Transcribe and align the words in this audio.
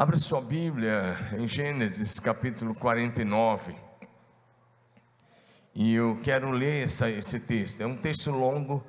Abra 0.00 0.16
sua 0.16 0.40
Bíblia 0.40 1.14
em 1.38 1.46
Gênesis 1.46 2.18
capítulo 2.18 2.74
49. 2.74 3.76
E 5.74 5.92
eu 5.94 6.18
quero 6.22 6.50
ler 6.50 6.84
essa, 6.84 7.10
esse 7.10 7.38
texto. 7.40 7.82
É 7.82 7.86
um 7.86 7.98
texto 7.98 8.30
longo, 8.30 8.82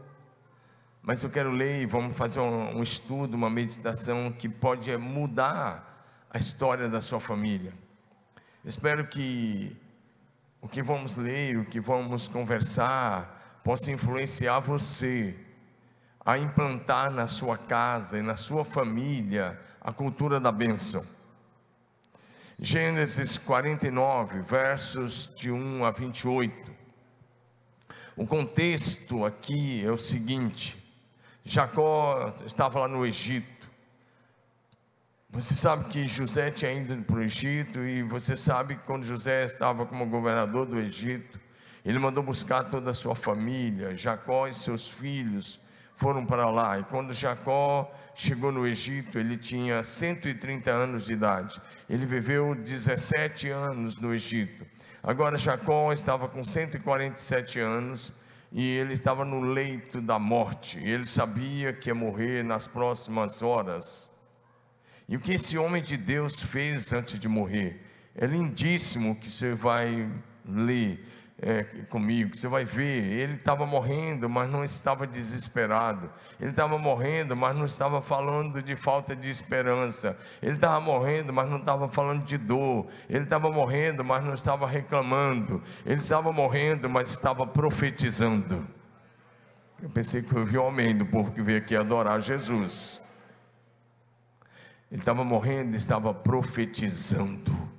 mas 1.01 1.21
eu 1.21 1.29
quero 1.29 1.51
ler 1.51 1.81
e 1.81 1.85
vamos 1.85 2.15
fazer 2.15 2.39
um, 2.39 2.77
um 2.77 2.81
estudo, 2.81 3.35
uma 3.35 3.49
meditação 3.49 4.31
que 4.31 4.47
pode 4.47 4.95
mudar 4.95 6.07
a 6.29 6.37
história 6.37 6.87
da 6.87 7.01
sua 7.01 7.19
família. 7.19 7.73
Espero 8.63 9.05
que 9.05 9.75
o 10.61 10.67
que 10.69 10.81
vamos 10.81 11.17
ler, 11.17 11.57
o 11.57 11.65
que 11.65 11.81
vamos 11.81 12.29
conversar, 12.29 13.59
possa 13.65 13.91
influenciar 13.91 14.61
você 14.61 15.37
a 16.25 16.37
implantar 16.37 17.09
na 17.09 17.27
sua 17.27 17.57
casa 17.57 18.17
e 18.17 18.21
na 18.21 18.35
sua 18.35 18.63
família 18.63 19.59
a 19.79 19.91
cultura 19.91 20.39
da 20.39 20.51
bênção. 20.51 21.05
Gênesis 22.59 23.39
49, 23.39 24.41
versos 24.41 25.33
de 25.35 25.51
1 25.51 25.83
a 25.83 25.91
28. 25.91 26.71
O 28.15 28.27
contexto 28.27 29.25
aqui 29.25 29.83
é 29.83 29.89
o 29.89 29.97
seguinte: 29.97 30.77
Jacó 31.43 32.35
estava 32.45 32.81
lá 32.81 32.87
no 32.87 33.05
Egito. 33.05 33.49
Você 35.31 35.55
sabe 35.55 35.85
que 35.85 36.05
José 36.05 36.51
tinha 36.51 36.73
ido 36.73 36.95
para 37.03 37.15
o 37.15 37.21
Egito, 37.21 37.79
e 37.79 38.03
você 38.03 38.35
sabe 38.35 38.75
que 38.75 38.83
quando 38.83 39.05
José 39.05 39.45
estava 39.45 39.85
como 39.85 40.05
governador 40.05 40.65
do 40.65 40.77
Egito, 40.77 41.39
ele 41.85 41.97
mandou 41.97 42.21
buscar 42.21 42.65
toda 42.65 42.91
a 42.91 42.93
sua 42.93 43.15
família, 43.15 43.95
Jacó 43.95 44.45
e 44.45 44.53
seus 44.53 44.89
filhos, 44.89 45.60
foram 46.01 46.25
para 46.25 46.49
lá. 46.49 46.79
E 46.79 46.83
quando 46.85 47.13
Jacó 47.13 47.93
chegou 48.15 48.51
no 48.51 48.65
Egito, 48.65 49.19
ele 49.19 49.37
tinha 49.37 49.83
130 49.83 50.71
anos 50.71 51.05
de 51.05 51.13
idade. 51.13 51.61
Ele 51.87 52.07
viveu 52.07 52.55
17 52.55 53.49
anos 53.49 53.99
no 53.99 54.11
Egito. 54.11 54.65
Agora 55.03 55.37
Jacó 55.37 55.93
estava 55.93 56.27
com 56.27 56.43
147 56.43 57.59
anos 57.59 58.13
e 58.51 58.67
ele 58.77 58.93
estava 58.93 59.23
no 59.23 59.41
leito 59.41 60.01
da 60.01 60.17
morte. 60.17 60.79
Ele 60.79 61.05
sabia 61.05 61.71
que 61.71 61.91
ia 61.91 61.95
morrer 61.95 62.43
nas 62.43 62.65
próximas 62.65 63.43
horas. 63.43 64.09
E 65.07 65.15
o 65.15 65.19
que 65.19 65.33
esse 65.33 65.55
homem 65.55 65.83
de 65.83 65.97
Deus 65.97 66.41
fez 66.41 66.91
antes 66.93 67.19
de 67.19 67.27
morrer? 67.27 67.79
É 68.15 68.25
lindíssimo 68.25 69.15
que 69.15 69.29
você 69.29 69.53
vai 69.53 70.11
ler 70.43 71.05
é, 71.41 71.63
comigo, 71.89 72.35
você 72.35 72.47
vai 72.47 72.63
ver, 72.63 73.03
ele 73.03 73.33
estava 73.33 73.65
morrendo, 73.65 74.29
mas 74.29 74.47
não 74.47 74.63
estava 74.63 75.07
desesperado, 75.07 76.07
ele 76.39 76.51
estava 76.51 76.77
morrendo, 76.77 77.35
mas 77.35 77.55
não 77.55 77.65
estava 77.65 77.99
falando 77.99 78.61
de 78.61 78.75
falta 78.75 79.15
de 79.15 79.27
esperança, 79.27 80.15
ele 80.39 80.51
estava 80.51 80.79
morrendo, 80.79 81.33
mas 81.33 81.49
não 81.49 81.57
estava 81.57 81.89
falando 81.89 82.23
de 82.23 82.37
dor, 82.37 82.85
ele 83.09 83.23
estava 83.23 83.49
morrendo, 83.49 84.03
mas 84.03 84.23
não 84.23 84.35
estava 84.35 84.67
reclamando, 84.67 85.63
ele 85.83 85.99
estava 85.99 86.31
morrendo, 86.31 86.87
mas 86.87 87.09
estava 87.09 87.47
profetizando. 87.47 88.67
Eu 89.81 89.89
pensei 89.89 90.21
que 90.21 90.35
eu 90.35 90.45
vi 90.45 90.59
o 90.59 90.63
homem 90.63 90.95
do 90.95 91.07
povo 91.07 91.31
que 91.31 91.41
veio 91.41 91.57
aqui 91.57 91.75
adorar 91.75 92.21
Jesus. 92.21 93.01
Ele 94.91 95.01
estava 95.01 95.23
morrendo, 95.23 95.75
estava 95.75 96.13
profetizando. 96.13 97.70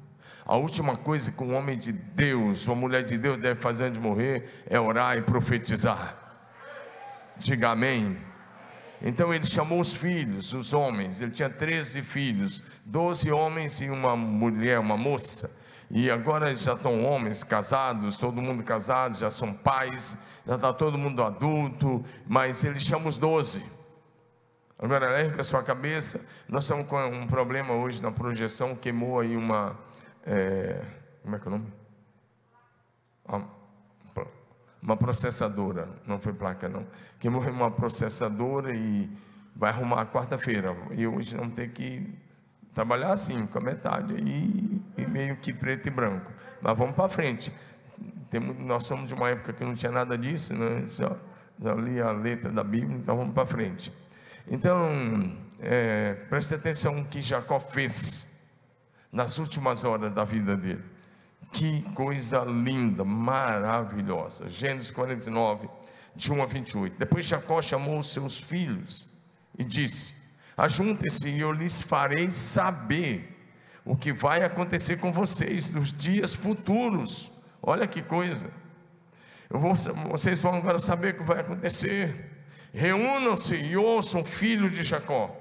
A 0.53 0.57
última 0.57 0.99
coisa 0.99 1.33
que 1.33 1.43
um 1.43 1.55
homem 1.55 1.79
de 1.79 1.93
Deus, 1.93 2.67
uma 2.67 2.77
mulher 2.77 3.03
de 3.03 3.17
Deus 3.17 3.39
deve 3.39 3.59
fazer 3.59 3.85
antes 3.85 3.99
de 3.99 4.07
morrer 4.07 4.67
é 4.69 4.79
orar 4.79 5.17
e 5.17 5.23
profetizar. 5.23 6.15
Diga 7.39 7.71
amém. 7.71 8.19
Então 9.01 9.33
ele 9.33 9.47
chamou 9.47 9.81
os 9.81 9.95
filhos, 9.95 10.53
os 10.53 10.75
homens, 10.75 11.23
ele 11.23 11.31
tinha 11.31 11.49
13 11.49 12.03
filhos, 12.03 12.63
12 12.85 13.33
homens 13.33 13.81
e 13.81 13.89
uma 13.89 14.15
mulher, 14.15 14.79
uma 14.79 14.95
moça. 14.95 15.59
E 15.91 16.11
agora 16.11 16.49
eles 16.49 16.65
já 16.65 16.75
estão 16.75 17.03
homens 17.03 17.43
casados, 17.43 18.19
todo 18.19 18.43
mundo 18.43 18.63
casado, 18.63 19.17
já 19.17 19.31
são 19.31 19.55
pais, 19.55 20.19
já 20.47 20.57
está 20.57 20.71
todo 20.71 20.99
mundo 20.99 21.23
adulto, 21.23 22.05
mas 22.27 22.63
ele 22.63 22.79
chama 22.79 23.09
os 23.09 23.17
12. 23.17 23.65
Agora 24.79 25.19
erga 25.19 25.41
a 25.41 25.45
sua 25.45 25.63
cabeça, 25.63 26.29
nós 26.47 26.65
estamos 26.65 26.87
com 26.89 27.03
um 27.07 27.27
problema 27.27 27.73
hoje 27.73 28.03
na 28.03 28.13
projeção, 28.13 28.77
queimou 28.77 29.19
aí 29.19 29.35
uma 29.35 29.91
é, 30.27 30.81
como 31.23 31.37
é 31.37 31.39
que 31.39 31.47
é 31.47 31.49
o 31.49 31.51
nome? 31.51 31.73
Uma 34.83 34.97
processadora, 34.97 35.89
não 36.07 36.19
foi 36.19 36.33
placa 36.33 36.69
não. 36.69 36.85
Que 37.21 37.29
morreu 37.29 37.53
uma 37.53 37.71
processadora 37.71 38.75
e 38.75 39.09
vai 39.55 39.71
arrumar 39.71 40.07
quarta-feira. 40.07 40.77
E 40.91 41.07
hoje 41.07 41.37
vamos 41.37 41.55
ter 41.55 41.71
que 41.71 42.19
trabalhar 42.75 43.13
assim, 43.13 43.47
com 43.47 43.59
a 43.59 43.61
metade 43.61 44.15
e, 44.15 44.83
e 44.97 45.07
meio 45.07 45.37
que 45.37 45.53
preto 45.53 45.87
e 45.87 45.91
branco. 45.91 46.33
Mas 46.61 46.77
vamos 46.77 46.97
para 46.97 47.09
frente. 47.09 47.53
Tem, 48.29 48.41
nós 48.41 48.85
somos 48.85 49.09
de 49.09 49.15
uma 49.15 49.29
época 49.29 49.53
que 49.53 49.65
não 49.65 49.75
tinha 49.75 49.93
nada 49.93 50.19
disso, 50.19 50.55
né? 50.55 50.85
só, 50.89 51.17
só 51.61 51.75
li 51.75 52.01
a 52.01 52.11
letra 52.11 52.51
da 52.51 52.65
Bíblia, 52.65 52.97
então 52.97 53.17
vamos 53.17 53.35
para 53.35 53.47
frente. 53.47 53.93
Então, 54.49 55.37
é, 55.61 56.15
preste 56.29 56.55
atenção 56.55 56.95
no 56.95 57.05
que 57.05 57.23
Jacó 57.23 57.61
fez 57.61 58.32
nas 59.13 59.39
últimas 59.39 59.85
horas 59.85 60.13
da 60.13 60.25
vida 60.25 60.57
dele. 60.57 60.83
Que 61.53 61.83
coisa 61.95 62.41
linda, 62.45 63.05
maravilhosa. 63.05 64.49
Gênesis 64.49 64.91
49, 64.91 65.69
de 66.17 66.33
1 66.33 66.43
a 66.43 66.47
28. 66.47 66.99
Depois 66.99 67.27
Jacó 67.27 67.61
chamou 67.61 67.99
os 67.99 68.11
seus 68.11 68.41
filhos 68.41 69.07
e 69.59 69.63
disse: 69.63 70.15
Ajuntem-se 70.57 71.29
e 71.29 71.41
eu 71.41 71.53
lhes 71.53 71.83
farei 71.83 72.31
saber 72.31 73.29
o 73.85 73.95
que 73.95 74.13
vai 74.15 74.43
acontecer 74.43 74.97
com 74.97 75.13
vocês 75.13 75.69
nos 75.69 75.93
dias 75.93 76.33
futuros. 76.33 77.31
Olha 77.63 77.87
que 77.87 78.01
coisa. 78.01 78.51
Vou, 79.51 79.75
vocês 80.11 80.41
vão 80.41 80.55
agora 80.55 80.79
saber 80.79 81.15
o 81.15 81.19
que 81.19 81.25
vai 81.25 81.41
acontecer. 81.41 82.31
Reúnam-se 82.73 83.55
e 83.57 83.77
ouçam, 83.77 84.25
filho 84.25 84.71
de 84.71 84.83
Jacó. 84.83 85.37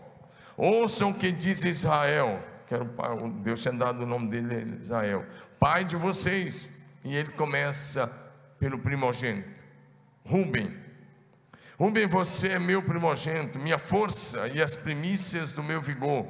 Ouçam 0.57 1.11
o 1.11 1.13
que 1.13 1.31
diz 1.31 1.63
Israel 1.63 2.50
que 2.71 2.75
era 2.75 2.85
o 2.85 3.29
Deus 3.29 3.61
tinha 3.61 3.73
dado 3.73 4.03
o 4.03 4.05
nome 4.05 4.29
dele 4.29 4.77
Israel, 4.79 5.25
pai 5.59 5.83
de 5.83 5.97
vocês. 5.97 6.69
E 7.03 7.13
ele 7.13 7.31
começa 7.31 8.07
pelo 8.57 8.79
primogênito, 8.79 9.65
Rubem. 10.23 10.79
Rubem, 11.77 12.07
você 12.07 12.49
é 12.49 12.59
meu 12.59 12.81
primogênito, 12.81 13.59
minha 13.59 13.77
força 13.77 14.47
e 14.47 14.61
as 14.61 14.73
primícias 14.73 15.51
do 15.51 15.61
meu 15.61 15.81
vigor, 15.81 16.25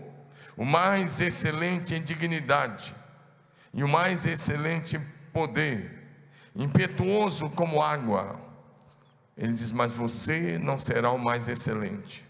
o 0.58 0.66
mais 0.66 1.22
excelente 1.22 1.94
em 1.94 2.02
dignidade 2.02 2.96
e 3.72 3.84
o 3.84 3.88
mais 3.88 4.26
excelente 4.26 4.96
em 4.96 5.06
poder, 5.32 5.92
impetuoso 6.56 7.50
como 7.52 7.84
água. 7.84 8.40
Ele 9.38 9.54
diz: 9.54 9.72
Mas 9.72 9.94
você 9.94 10.58
não 10.58 10.80
será 10.80 11.12
o 11.12 11.20
mais 11.20 11.48
excelente, 11.48 12.26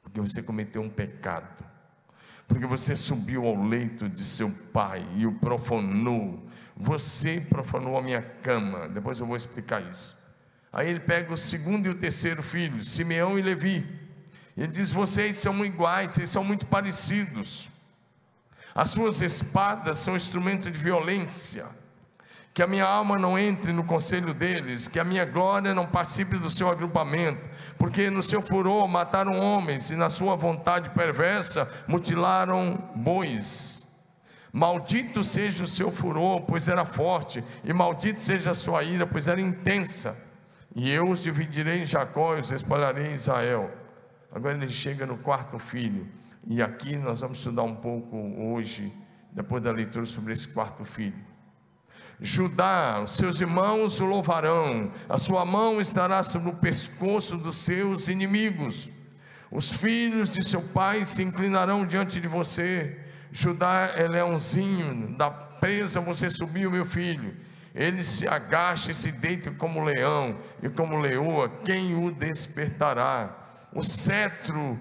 porque 0.00 0.20
você 0.20 0.42
cometeu 0.44 0.80
um 0.80 0.90
pecado 0.90 1.71
porque 2.52 2.66
você 2.66 2.94
subiu 2.94 3.46
ao 3.46 3.64
leito 3.64 4.10
de 4.10 4.22
seu 4.26 4.50
pai 4.74 5.06
e 5.14 5.26
o 5.26 5.32
profanou. 5.32 6.46
Você 6.76 7.40
profanou 7.48 7.96
a 7.96 8.02
minha 8.02 8.20
cama. 8.20 8.90
Depois 8.90 9.18
eu 9.18 9.26
vou 9.26 9.34
explicar 9.34 9.80
isso. 9.80 10.14
Aí 10.70 10.90
ele 10.90 11.00
pega 11.00 11.32
o 11.32 11.36
segundo 11.36 11.86
e 11.86 11.88
o 11.88 11.94
terceiro 11.94 12.42
filho, 12.42 12.84
Simeão 12.84 13.38
e 13.38 13.42
Levi. 13.42 13.86
Ele 14.54 14.66
diz: 14.66 14.90
Vocês 14.90 15.38
são 15.38 15.64
iguais, 15.64 16.12
vocês 16.12 16.28
são 16.28 16.44
muito 16.44 16.66
parecidos. 16.66 17.70
As 18.74 18.90
suas 18.90 19.22
espadas 19.22 20.00
são 20.00 20.14
instrumento 20.14 20.70
de 20.70 20.78
violência 20.78 21.66
que 22.54 22.62
a 22.62 22.66
minha 22.66 22.84
alma 22.84 23.18
não 23.18 23.38
entre 23.38 23.72
no 23.72 23.84
conselho 23.84 24.34
deles, 24.34 24.86
que 24.86 25.00
a 25.00 25.04
minha 25.04 25.24
glória 25.24 25.74
não 25.74 25.86
participe 25.86 26.36
do 26.36 26.50
seu 26.50 26.68
agrupamento, 26.68 27.48
porque 27.78 28.10
no 28.10 28.22
seu 28.22 28.42
furor 28.42 28.86
mataram 28.86 29.38
homens 29.38 29.90
e 29.90 29.96
na 29.96 30.10
sua 30.10 30.36
vontade 30.36 30.90
perversa 30.90 31.70
mutilaram 31.88 32.90
bois. 32.94 33.82
Maldito 34.52 35.24
seja 35.24 35.64
o 35.64 35.66
seu 35.66 35.90
furor, 35.90 36.42
pois 36.42 36.68
era 36.68 36.84
forte, 36.84 37.42
e 37.64 37.72
maldito 37.72 38.20
seja 38.20 38.50
a 38.50 38.54
sua 38.54 38.84
ira, 38.84 39.06
pois 39.06 39.28
era 39.28 39.40
intensa. 39.40 40.14
E 40.76 40.90
eu 40.90 41.08
os 41.08 41.22
dividirei 41.22 41.80
em 41.80 41.86
Jacó 41.86 42.36
e 42.36 42.40
os 42.40 42.52
espalharei 42.52 43.08
em 43.08 43.14
Israel. 43.14 43.70
Agora 44.30 44.54
ele 44.54 44.68
chega 44.68 45.06
no 45.06 45.16
quarto 45.16 45.58
filho, 45.58 46.06
e 46.46 46.60
aqui 46.60 46.98
nós 46.98 47.22
vamos 47.22 47.38
estudar 47.38 47.62
um 47.62 47.74
pouco 47.74 48.14
hoje, 48.16 48.92
depois 49.32 49.62
da 49.62 49.72
leitura 49.72 50.04
sobre 50.04 50.34
esse 50.34 50.48
quarto 50.48 50.84
filho. 50.84 51.31
Judá, 52.22 53.02
seus 53.04 53.40
irmãos 53.40 54.00
o 54.00 54.06
louvarão, 54.06 54.92
a 55.08 55.18
sua 55.18 55.44
mão 55.44 55.80
estará 55.80 56.22
sobre 56.22 56.50
o 56.50 56.56
pescoço 56.56 57.36
dos 57.36 57.56
seus 57.56 58.06
inimigos. 58.06 58.90
Os 59.50 59.72
filhos 59.72 60.30
de 60.30 60.42
seu 60.42 60.62
pai 60.62 61.04
se 61.04 61.22
inclinarão 61.22 61.84
diante 61.84 62.20
de 62.20 62.28
você. 62.28 62.96
Judá 63.32 63.92
é 63.96 64.06
leãozinho, 64.06 65.16
da 65.16 65.30
presa 65.30 66.00
você 66.00 66.30
subiu, 66.30 66.70
meu 66.70 66.84
filho. 66.84 67.34
Ele 67.74 68.04
se 68.04 68.28
agacha 68.28 68.92
e 68.92 68.94
se 68.94 69.10
deita 69.10 69.50
como 69.50 69.82
leão, 69.82 70.38
e 70.62 70.68
como 70.68 71.00
leoa, 71.00 71.48
quem 71.64 71.94
o 71.96 72.12
despertará? 72.12 73.41
O 73.74 73.82
cetro 73.82 74.78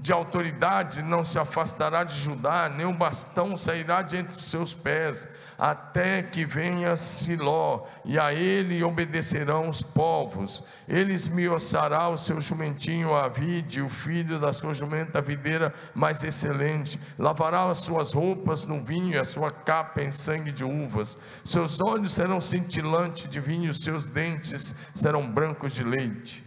de 0.00 0.12
autoridade 0.12 1.02
não 1.02 1.24
se 1.24 1.38
afastará 1.38 2.02
de 2.02 2.14
Judá, 2.14 2.68
nem 2.68 2.86
o 2.86 2.94
bastão 2.94 3.56
sairá 3.56 4.02
de 4.02 4.16
entre 4.16 4.38
os 4.38 4.46
seus 4.46 4.74
pés, 4.74 5.28
até 5.58 6.22
que 6.22 6.44
venha 6.44 6.96
Siló, 6.96 7.86
e 8.04 8.18
a 8.18 8.32
ele 8.32 8.82
obedecerão 8.82 9.68
os 9.68 9.82
povos. 9.82 10.64
Ele 10.88 11.12
esmiuçará 11.12 12.08
o 12.08 12.16
seu 12.16 12.40
jumentinho 12.40 13.14
a 13.14 13.28
vide, 13.28 13.80
o 13.80 13.88
filho 13.88 14.38
da 14.38 14.52
sua 14.52 14.74
jumenta 14.74 15.20
videira 15.20 15.72
mais 15.94 16.24
excelente. 16.24 17.00
Lavará 17.18 17.70
as 17.70 17.78
suas 17.78 18.12
roupas 18.12 18.66
no 18.66 18.82
vinho, 18.82 19.14
e 19.14 19.18
a 19.18 19.24
sua 19.24 19.50
capa 19.50 20.02
em 20.02 20.12
sangue 20.12 20.52
de 20.52 20.64
uvas. 20.64 21.18
Seus 21.44 21.80
olhos 21.80 22.12
serão 22.12 22.40
cintilantes 22.40 23.30
de 23.30 23.40
vinho, 23.40 23.72
seus 23.72 24.06
dentes 24.06 24.74
serão 24.94 25.30
brancos 25.30 25.72
de 25.72 25.84
leite. 25.84 26.45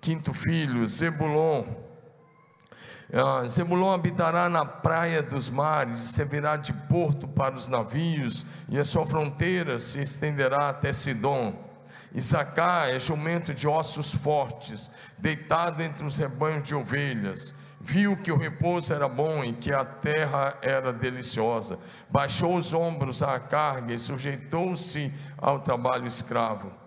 Quinto 0.00 0.32
filho, 0.32 0.86
Zebulon 0.86 1.64
ah, 3.12 3.46
Zebulon 3.48 3.92
habitará 3.92 4.48
na 4.48 4.64
praia 4.64 5.20
dos 5.20 5.50
mares, 5.50 5.98
servirá 5.98 6.56
de 6.56 6.72
porto 6.72 7.26
para 7.26 7.56
os 7.56 7.66
navios, 7.66 8.46
e 8.68 8.78
a 8.78 8.84
sua 8.84 9.04
fronteira 9.04 9.80
se 9.80 10.00
estenderá 10.00 10.68
até 10.68 10.92
Sidom. 10.92 11.52
Isacar 12.14 12.88
é 12.88 13.00
jumento 13.00 13.52
de 13.52 13.66
ossos 13.66 14.14
fortes, 14.14 14.92
deitado 15.18 15.82
entre 15.82 16.04
os 16.04 16.18
rebanhos 16.18 16.68
de 16.68 16.74
ovelhas. 16.74 17.52
Viu 17.80 18.16
que 18.16 18.30
o 18.30 18.36
repouso 18.36 18.94
era 18.94 19.08
bom 19.08 19.42
e 19.42 19.54
que 19.54 19.72
a 19.72 19.84
terra 19.84 20.56
era 20.62 20.92
deliciosa. 20.92 21.78
Baixou 22.08 22.56
os 22.56 22.72
ombros 22.72 23.22
à 23.24 23.40
carga 23.40 23.92
e 23.92 23.98
sujeitou-se 23.98 25.12
ao 25.36 25.58
trabalho 25.60 26.06
escravo. 26.06 26.79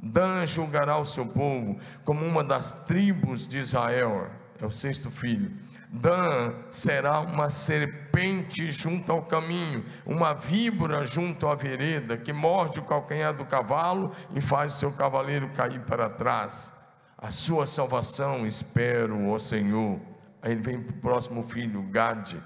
Dan 0.00 0.46
julgará 0.46 0.98
o 0.98 1.04
seu 1.04 1.26
povo 1.26 1.78
como 2.04 2.24
uma 2.24 2.44
das 2.44 2.84
tribos 2.86 3.46
de 3.46 3.58
Israel. 3.58 4.30
É 4.60 4.66
o 4.66 4.70
sexto 4.70 5.10
filho 5.10 5.52
Dan 5.90 6.52
será 6.70 7.20
uma 7.20 7.48
serpente 7.48 8.70
junto 8.70 9.10
ao 9.10 9.22
caminho, 9.22 9.84
uma 10.04 10.34
víbora 10.34 11.06
junto 11.06 11.48
à 11.48 11.54
vereda, 11.54 12.16
que 12.18 12.32
morde 12.32 12.78
o 12.78 12.84
calcanhar 12.84 13.34
do 13.34 13.46
cavalo 13.46 14.12
e 14.34 14.40
faz 14.40 14.74
seu 14.74 14.92
cavaleiro 14.92 15.48
cair 15.54 15.80
para 15.80 16.10
trás. 16.10 16.74
A 17.16 17.30
sua 17.30 17.66
salvação 17.66 18.46
espero, 18.46 19.30
ó 19.30 19.38
Senhor. 19.38 19.98
Aí 20.42 20.52
ele 20.52 20.60
vem 20.60 20.80
para 20.80 20.92
o 20.92 21.00
próximo 21.00 21.42
filho, 21.42 21.82
Gade. 21.84 22.42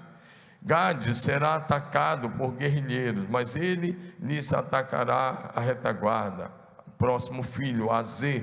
Gade 0.61 1.13
será 1.13 1.55
atacado 1.55 2.29
por 2.29 2.53
guerrilheiros, 2.53 3.27
mas 3.29 3.57
ele 3.57 3.99
lhes 4.21 4.53
atacará 4.53 5.51
a 5.53 5.59
retaguarda. 5.59 6.62
Próximo 7.03 7.43
filho, 7.43 7.91
Azê 7.91 8.41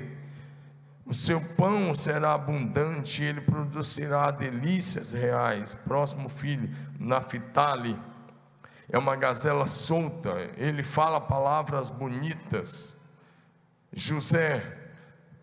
o 1.03 1.15
seu 1.15 1.41
pão 1.41 1.95
será 1.95 2.35
abundante, 2.35 3.23
ele 3.23 3.41
produzirá 3.41 4.29
delícias 4.29 5.13
reais. 5.13 5.73
Próximo 5.73 6.29
filho, 6.29 6.69
Naphtali, 6.99 7.99
é 8.87 8.99
uma 8.99 9.15
gazela 9.15 9.65
solta, 9.65 10.29
ele 10.57 10.83
fala 10.83 11.19
palavras 11.19 11.89
bonitas. 11.89 13.01
José, 13.91 14.63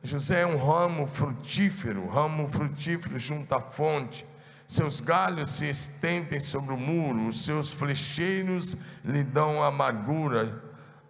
José 0.00 0.42
é 0.42 0.46
um 0.46 0.56
ramo 0.56 1.04
frutífero, 1.08 2.08
ramo 2.08 2.46
frutífero 2.46 3.18
junto 3.18 3.52
à 3.52 3.60
fonte. 3.60 4.24
Seus 4.68 5.00
galhos 5.00 5.50
se 5.50 5.68
estendem 5.68 6.38
sobre 6.38 6.72
o 6.72 6.78
muro, 6.78 7.26
os 7.26 7.44
seus 7.44 7.72
flecheiros 7.72 8.76
lhe 9.04 9.24
dão 9.24 9.60
amargura, 9.60 10.67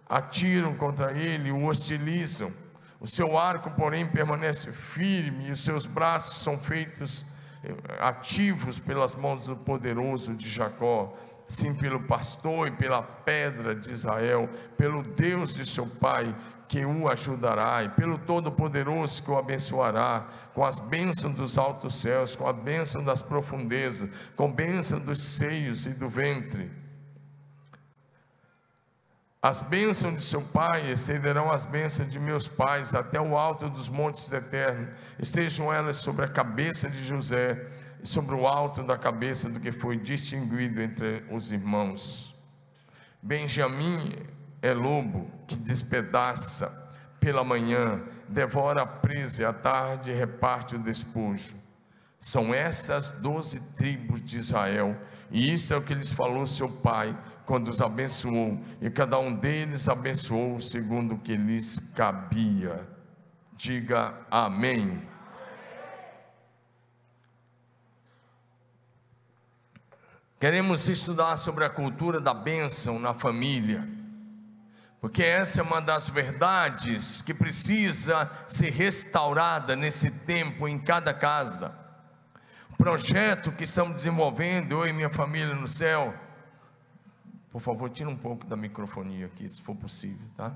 atiram 0.09 0.73
contra 0.73 1.11
ele, 1.11 1.51
o 1.51 1.65
hostilizam 1.65 2.51
o 2.99 3.07
seu 3.07 3.37
arco, 3.37 3.71
porém, 3.71 4.09
permanece 4.09 4.71
firme 4.73 5.47
e 5.47 5.51
os 5.51 5.63
seus 5.63 5.85
braços 5.85 6.41
são 6.41 6.57
feitos 6.57 7.25
eh, 7.63 7.73
ativos 7.99 8.77
pelas 8.77 9.15
mãos 9.15 9.47
do 9.47 9.55
poderoso 9.55 10.35
de 10.35 10.49
Jacó. 10.49 11.15
Sim, 11.47 11.73
pelo 11.73 12.01
pastor 12.01 12.67
e 12.67 12.71
pela 12.71 13.01
pedra 13.01 13.73
de 13.73 13.91
Israel, 13.91 14.49
pelo 14.77 15.01
Deus 15.01 15.55
de 15.55 15.65
seu 15.65 15.87
pai, 15.87 16.35
que 16.67 16.85
o 16.85 17.09
ajudará, 17.09 17.83
e 17.83 17.89
pelo 17.89 18.19
Todo-Poderoso 18.19 19.23
que 19.23 19.31
o 19.31 19.37
abençoará, 19.37 20.27
com 20.53 20.63
as 20.63 20.77
bênçãos 20.77 21.33
dos 21.33 21.57
altos 21.57 21.95
céus, 21.95 22.35
com 22.35 22.47
a 22.47 22.53
bênção 22.53 23.03
das 23.03 23.23
profundezas, 23.23 24.11
com 24.35 24.45
a 24.45 24.51
bênção 24.51 24.99
dos 24.99 25.19
seios 25.19 25.87
e 25.87 25.91
do 25.91 26.07
ventre 26.07 26.69
as 29.41 29.61
bênçãos 29.61 30.15
de 30.15 30.21
seu 30.21 30.41
pai 30.41 30.91
estenderão 30.91 31.49
as 31.49 31.63
bênçãos 31.63 32.11
de 32.11 32.19
meus 32.19 32.45
pais 32.45 32.93
até 32.93 33.21
o 33.21 33.37
alto 33.37 33.69
dos 33.69 33.87
montes 33.87 34.31
eternos. 34.33 34.89
Estejam 35.17 35.73
elas 35.73 35.95
sobre 35.97 36.25
a 36.25 36.27
cabeça 36.27 36.89
de 36.89 37.01
José 37.05 37.67
e 38.03 38.07
sobre 38.07 38.35
o 38.35 38.45
alto 38.45 38.83
da 38.83 38.97
cabeça 38.97 39.49
do 39.49 39.59
que 39.59 39.71
foi 39.71 39.95
distinguido 39.95 40.81
entre 40.81 41.23
os 41.31 41.53
irmãos. 41.53 42.35
Benjamim 43.21 44.13
é 44.61 44.73
lobo 44.73 45.31
que 45.47 45.55
despedaça 45.55 46.89
pela 47.17 47.43
manhã, 47.43 48.01
devora 48.27 48.81
a 48.81 48.85
presa 48.85 49.41
e 49.41 49.45
à 49.45 49.53
tarde 49.53 50.11
reparte 50.11 50.75
o 50.75 50.79
despojo. 50.79 51.55
São 52.19 52.53
essas 52.53 53.11
doze 53.11 53.75
tribos 53.77 54.21
de 54.21 54.37
Israel, 54.37 54.97
e 55.31 55.53
isso 55.53 55.73
é 55.73 55.77
o 55.77 55.81
que 55.81 55.93
lhes 55.93 56.11
falou 56.11 56.45
seu 56.45 56.67
pai 56.67 57.17
quando 57.49 57.69
os 57.69 57.81
abençoou, 57.81 58.63
e 58.79 58.91
cada 58.91 59.17
um 59.17 59.35
deles 59.35 59.89
abençoou 59.89 60.59
segundo 60.59 61.15
o 61.15 61.17
que 61.17 61.35
lhes 61.35 61.79
cabia. 61.95 62.87
Diga 63.53 64.13
amém. 64.29 65.01
Queremos 70.39 70.87
estudar 70.87 71.37
sobre 71.37 71.65
a 71.65 71.71
cultura 71.71 72.21
da 72.21 72.35
bênção 72.35 72.99
na 72.99 73.15
família, 73.15 73.83
porque 75.01 75.23
essa 75.23 75.61
é 75.61 75.63
uma 75.63 75.81
das 75.81 76.07
verdades 76.07 77.23
que 77.23 77.33
precisa 77.33 78.29
ser 78.45 78.69
restaurada 78.69 79.75
nesse 79.75 80.11
tempo 80.11 80.67
em 80.67 80.77
cada 80.77 81.15
casa. 81.15 81.75
O 82.69 82.77
projeto 82.77 83.51
que 83.51 83.63
estamos 83.63 83.93
desenvolvendo, 83.93 84.73
eu 84.73 84.85
e 84.85 84.93
minha 84.93 85.09
família 85.09 85.55
no 85.55 85.67
céu, 85.67 86.13
por 87.51 87.61
favor, 87.61 87.89
tira 87.89 88.09
um 88.09 88.15
pouco 88.15 88.45
da 88.45 88.55
microfonia 88.55 89.25
aqui, 89.25 89.49
se 89.49 89.61
for 89.61 89.75
possível, 89.75 90.27
tá? 90.37 90.53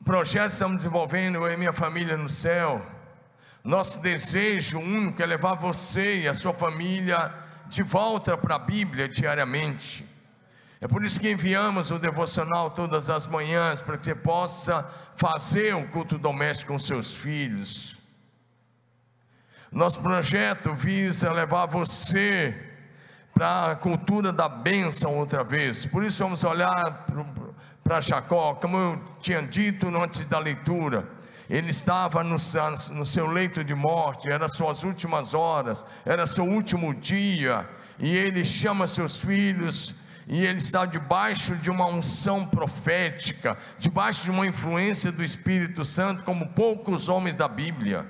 O 0.00 0.04
projeto 0.04 0.46
que 0.46 0.52
estamos 0.52 0.76
desenvolvendo, 0.78 1.36
eu 1.36 1.52
e 1.52 1.56
minha 1.56 1.72
família 1.72 2.16
no 2.16 2.28
céu. 2.28 2.84
Nosso 3.62 4.00
desejo 4.00 4.78
único 4.78 5.22
é 5.22 5.26
levar 5.26 5.54
você 5.54 6.22
e 6.22 6.28
a 6.28 6.34
sua 6.34 6.54
família 6.54 7.32
de 7.66 7.82
volta 7.82 8.36
para 8.36 8.56
a 8.56 8.58
Bíblia 8.58 9.08
diariamente. 9.08 10.06
É 10.80 10.88
por 10.88 11.04
isso 11.04 11.20
que 11.20 11.30
enviamos 11.30 11.90
o 11.90 11.98
devocional 11.98 12.70
todas 12.70 13.10
as 13.10 13.26
manhãs, 13.26 13.82
para 13.82 13.98
que 13.98 14.06
você 14.06 14.14
possa 14.14 14.82
fazer 15.14 15.74
um 15.74 15.86
culto 15.86 16.16
doméstico 16.16 16.72
com 16.72 16.78
seus 16.78 17.12
filhos. 17.12 18.00
Nosso 19.70 20.00
projeto 20.00 20.74
visa 20.74 21.30
levar 21.30 21.66
você 21.66 22.69
para 23.34 23.72
a 23.72 23.76
cultura 23.76 24.32
da 24.32 24.48
bênção 24.48 25.18
outra 25.18 25.42
vez. 25.42 25.84
Por 25.84 26.04
isso 26.04 26.22
vamos 26.22 26.44
olhar 26.44 27.06
para 27.82 28.00
Jacó, 28.00 28.54
como 28.54 28.76
eu 28.76 29.00
tinha 29.20 29.42
dito 29.42 29.88
antes 29.88 30.24
da 30.26 30.38
leitura. 30.38 31.08
Ele 31.48 31.70
estava 31.70 32.22
no, 32.22 32.36
no 32.92 33.06
seu 33.06 33.26
leito 33.26 33.64
de 33.64 33.74
morte, 33.74 34.30
eram 34.30 34.48
suas 34.48 34.84
últimas 34.84 35.34
horas, 35.34 35.84
era 36.04 36.26
seu 36.26 36.44
último 36.44 36.94
dia, 36.94 37.68
e 37.98 38.16
ele 38.16 38.44
chama 38.44 38.86
seus 38.86 39.20
filhos 39.20 39.94
e 40.28 40.46
ele 40.46 40.58
está 40.58 40.86
debaixo 40.86 41.56
de 41.56 41.68
uma 41.70 41.86
unção 41.86 42.46
profética, 42.46 43.58
debaixo 43.78 44.22
de 44.22 44.30
uma 44.30 44.46
influência 44.46 45.10
do 45.10 45.24
Espírito 45.24 45.84
Santo, 45.84 46.22
como 46.22 46.46
poucos 46.50 47.08
homens 47.08 47.34
da 47.34 47.48
Bíblia. 47.48 48.06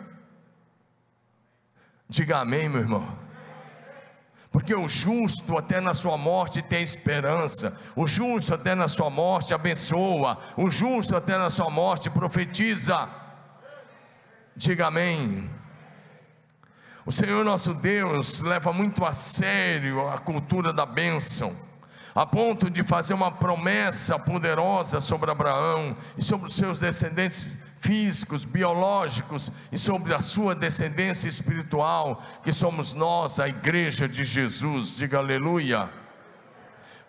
Diga 2.06 2.40
amém, 2.40 2.68
meu 2.68 2.82
irmão. 2.82 3.19
Porque 4.50 4.74
o 4.74 4.88
justo 4.88 5.56
até 5.56 5.80
na 5.80 5.94
sua 5.94 6.16
morte 6.16 6.60
tem 6.60 6.82
esperança, 6.82 7.80
o 7.94 8.06
justo 8.06 8.52
até 8.52 8.74
na 8.74 8.88
sua 8.88 9.08
morte 9.08 9.54
abençoa, 9.54 10.38
o 10.56 10.68
justo 10.68 11.16
até 11.16 11.38
na 11.38 11.48
sua 11.48 11.70
morte 11.70 12.10
profetiza. 12.10 13.08
Diga 14.56 14.88
amém. 14.88 15.48
O 17.06 17.12
Senhor 17.12 17.44
nosso 17.44 17.72
Deus 17.74 18.40
leva 18.40 18.72
muito 18.72 19.04
a 19.04 19.12
sério 19.12 20.08
a 20.08 20.18
cultura 20.18 20.72
da 20.72 20.84
bênção, 20.84 21.56
a 22.12 22.26
ponto 22.26 22.68
de 22.68 22.82
fazer 22.82 23.14
uma 23.14 23.30
promessa 23.30 24.18
poderosa 24.18 25.00
sobre 25.00 25.30
Abraão 25.30 25.96
e 26.16 26.22
sobre 26.22 26.48
os 26.48 26.54
seus 26.56 26.80
descendentes 26.80 27.46
físicos, 27.80 28.44
biológicos 28.44 29.50
e 29.72 29.78
sobre 29.78 30.14
a 30.14 30.20
sua 30.20 30.54
descendência 30.54 31.28
espiritual, 31.28 32.22
que 32.44 32.52
somos 32.52 32.94
nós, 32.94 33.40
a 33.40 33.48
igreja 33.48 34.06
de 34.06 34.22
Jesus. 34.22 34.94
Diga 34.94 35.18
aleluia. 35.18 35.88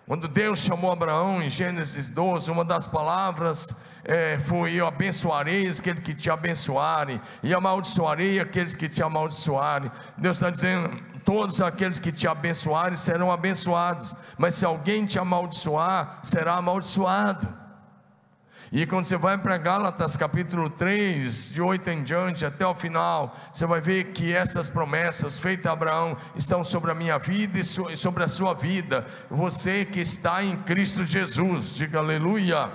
Quando 0.07 0.27
Deus 0.27 0.59
chamou 0.59 0.91
Abraão 0.91 1.41
em 1.41 1.49
Gênesis 1.49 2.09
12, 2.09 2.49
uma 2.49 2.65
das 2.65 2.87
palavras 2.87 3.75
é, 4.03 4.39
foi: 4.39 4.73
Eu 4.73 4.87
abençoarei 4.87 5.67
aqueles 5.69 5.99
que 5.99 6.13
te 6.13 6.29
abençoarem, 6.29 7.21
e 7.43 7.53
amaldiçoarei 7.53 8.39
aqueles 8.39 8.75
que 8.75 8.89
te 8.89 9.03
amaldiçoarem. 9.03 9.91
Deus 10.17 10.37
está 10.37 10.49
dizendo: 10.49 10.89
Todos 11.23 11.61
aqueles 11.61 11.99
que 11.99 12.11
te 12.11 12.27
abençoarem 12.27 12.95
serão 12.95 13.31
abençoados, 13.31 14.15
mas 14.37 14.55
se 14.55 14.65
alguém 14.65 15.05
te 15.05 15.19
amaldiçoar, 15.19 16.19
será 16.23 16.55
amaldiçoado. 16.55 17.60
E 18.73 18.85
quando 18.85 19.03
você 19.03 19.17
vai 19.17 19.37
para 19.37 19.57
Gálatas 19.57 20.15
capítulo 20.15 20.69
3, 20.69 21.51
de 21.51 21.61
8 21.61 21.89
em 21.89 22.03
diante, 22.05 22.45
até 22.45 22.65
o 22.65 22.73
final, 22.73 23.35
você 23.51 23.65
vai 23.65 23.81
ver 23.81 24.13
que 24.13 24.33
essas 24.33 24.69
promessas 24.69 25.37
feitas 25.37 25.65
a 25.65 25.73
Abraão 25.73 26.15
estão 26.37 26.63
sobre 26.63 26.89
a 26.89 26.95
minha 26.95 27.19
vida 27.19 27.59
e 27.59 27.63
sobre 27.97 28.23
a 28.23 28.29
sua 28.29 28.53
vida. 28.53 29.05
Você 29.29 29.83
que 29.83 29.99
está 29.99 30.41
em 30.41 30.55
Cristo 30.55 31.03
Jesus, 31.03 31.75
diga 31.75 31.99
aleluia. 31.99 32.69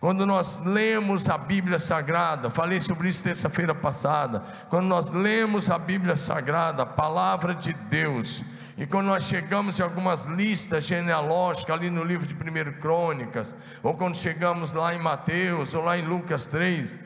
Quando 0.00 0.24
nós 0.24 0.62
lemos 0.62 1.28
a 1.28 1.36
Bíblia 1.36 1.78
Sagrada, 1.78 2.48
falei 2.48 2.80
sobre 2.80 3.08
isso 3.08 3.22
terça-feira 3.22 3.74
passada. 3.74 4.42
Quando 4.70 4.86
nós 4.86 5.10
lemos 5.10 5.70
a 5.70 5.78
Bíblia 5.78 6.16
Sagrada, 6.16 6.84
a 6.84 6.86
palavra 6.86 7.54
de 7.54 7.74
Deus, 7.74 8.42
e 8.76 8.86
quando 8.86 9.06
nós 9.06 9.24
chegamos 9.24 9.80
em 9.80 9.82
algumas 9.82 10.24
listas 10.24 10.84
genealógicas 10.84 11.74
ali 11.74 11.88
no 11.88 12.04
livro 12.04 12.26
de 12.26 12.34
1 12.34 12.80
Crônicas, 12.80 13.56
ou 13.82 13.94
quando 13.94 14.16
chegamos 14.16 14.72
lá 14.72 14.94
em 14.94 14.98
Mateus, 14.98 15.74
ou 15.74 15.82
lá 15.82 15.96
em 15.96 16.06
Lucas 16.06 16.46
3, 16.46 17.00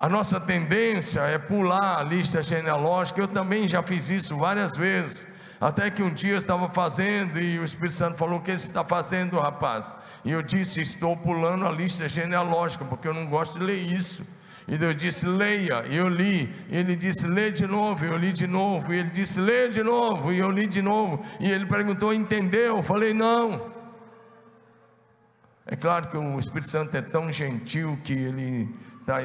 a 0.00 0.08
nossa 0.08 0.40
tendência 0.40 1.20
é 1.20 1.38
pular 1.38 1.98
a 1.98 2.02
lista 2.02 2.42
genealógica. 2.42 3.20
Eu 3.20 3.28
também 3.28 3.66
já 3.66 3.82
fiz 3.82 4.08
isso 4.08 4.36
várias 4.36 4.76
vezes. 4.76 5.26
Até 5.60 5.90
que 5.90 6.04
um 6.04 6.14
dia 6.14 6.34
eu 6.34 6.38
estava 6.38 6.68
fazendo 6.68 7.38
e 7.38 7.58
o 7.58 7.64
Espírito 7.64 7.94
Santo 7.94 8.16
falou: 8.16 8.38
O 8.38 8.42
que 8.42 8.56
você 8.56 8.64
está 8.64 8.84
fazendo, 8.84 9.40
rapaz? 9.40 9.94
E 10.24 10.30
eu 10.30 10.40
disse: 10.40 10.80
Estou 10.80 11.16
pulando 11.16 11.66
a 11.66 11.70
lista 11.70 12.08
genealógica, 12.08 12.84
porque 12.84 13.08
eu 13.08 13.12
não 13.12 13.26
gosto 13.26 13.58
de 13.58 13.64
ler 13.64 13.80
isso. 13.80 14.24
E 14.68 14.76
Deus 14.76 14.94
disse: 14.94 15.26
leia, 15.26 15.84
e 15.88 15.96
eu 15.96 16.08
li. 16.08 16.54
E 16.68 16.76
ele 16.76 16.94
disse: 16.94 17.26
lê 17.26 17.50
de 17.50 17.66
novo, 17.66 18.04
eu 18.04 18.16
li 18.16 18.32
de 18.32 18.46
novo. 18.46 18.92
E 18.92 18.98
ele 18.98 19.10
disse: 19.10 19.40
lê 19.40 19.68
de 19.68 19.82
novo, 19.82 20.32
e 20.32 20.38
eu 20.38 20.50
li 20.50 20.66
de 20.66 20.82
novo. 20.82 21.24
E 21.40 21.50
ele 21.50 21.64
perguntou: 21.64 22.12
entendeu? 22.12 22.76
Eu 22.76 22.82
falei: 22.82 23.14
não. 23.14 23.72
É 25.66 25.74
claro 25.74 26.08
que 26.08 26.16
o 26.16 26.38
Espírito 26.38 26.70
Santo 26.70 26.96
é 26.96 27.02
tão 27.02 27.32
gentil 27.32 27.98
que 28.04 28.12
ele 28.12 28.68
está 29.00 29.18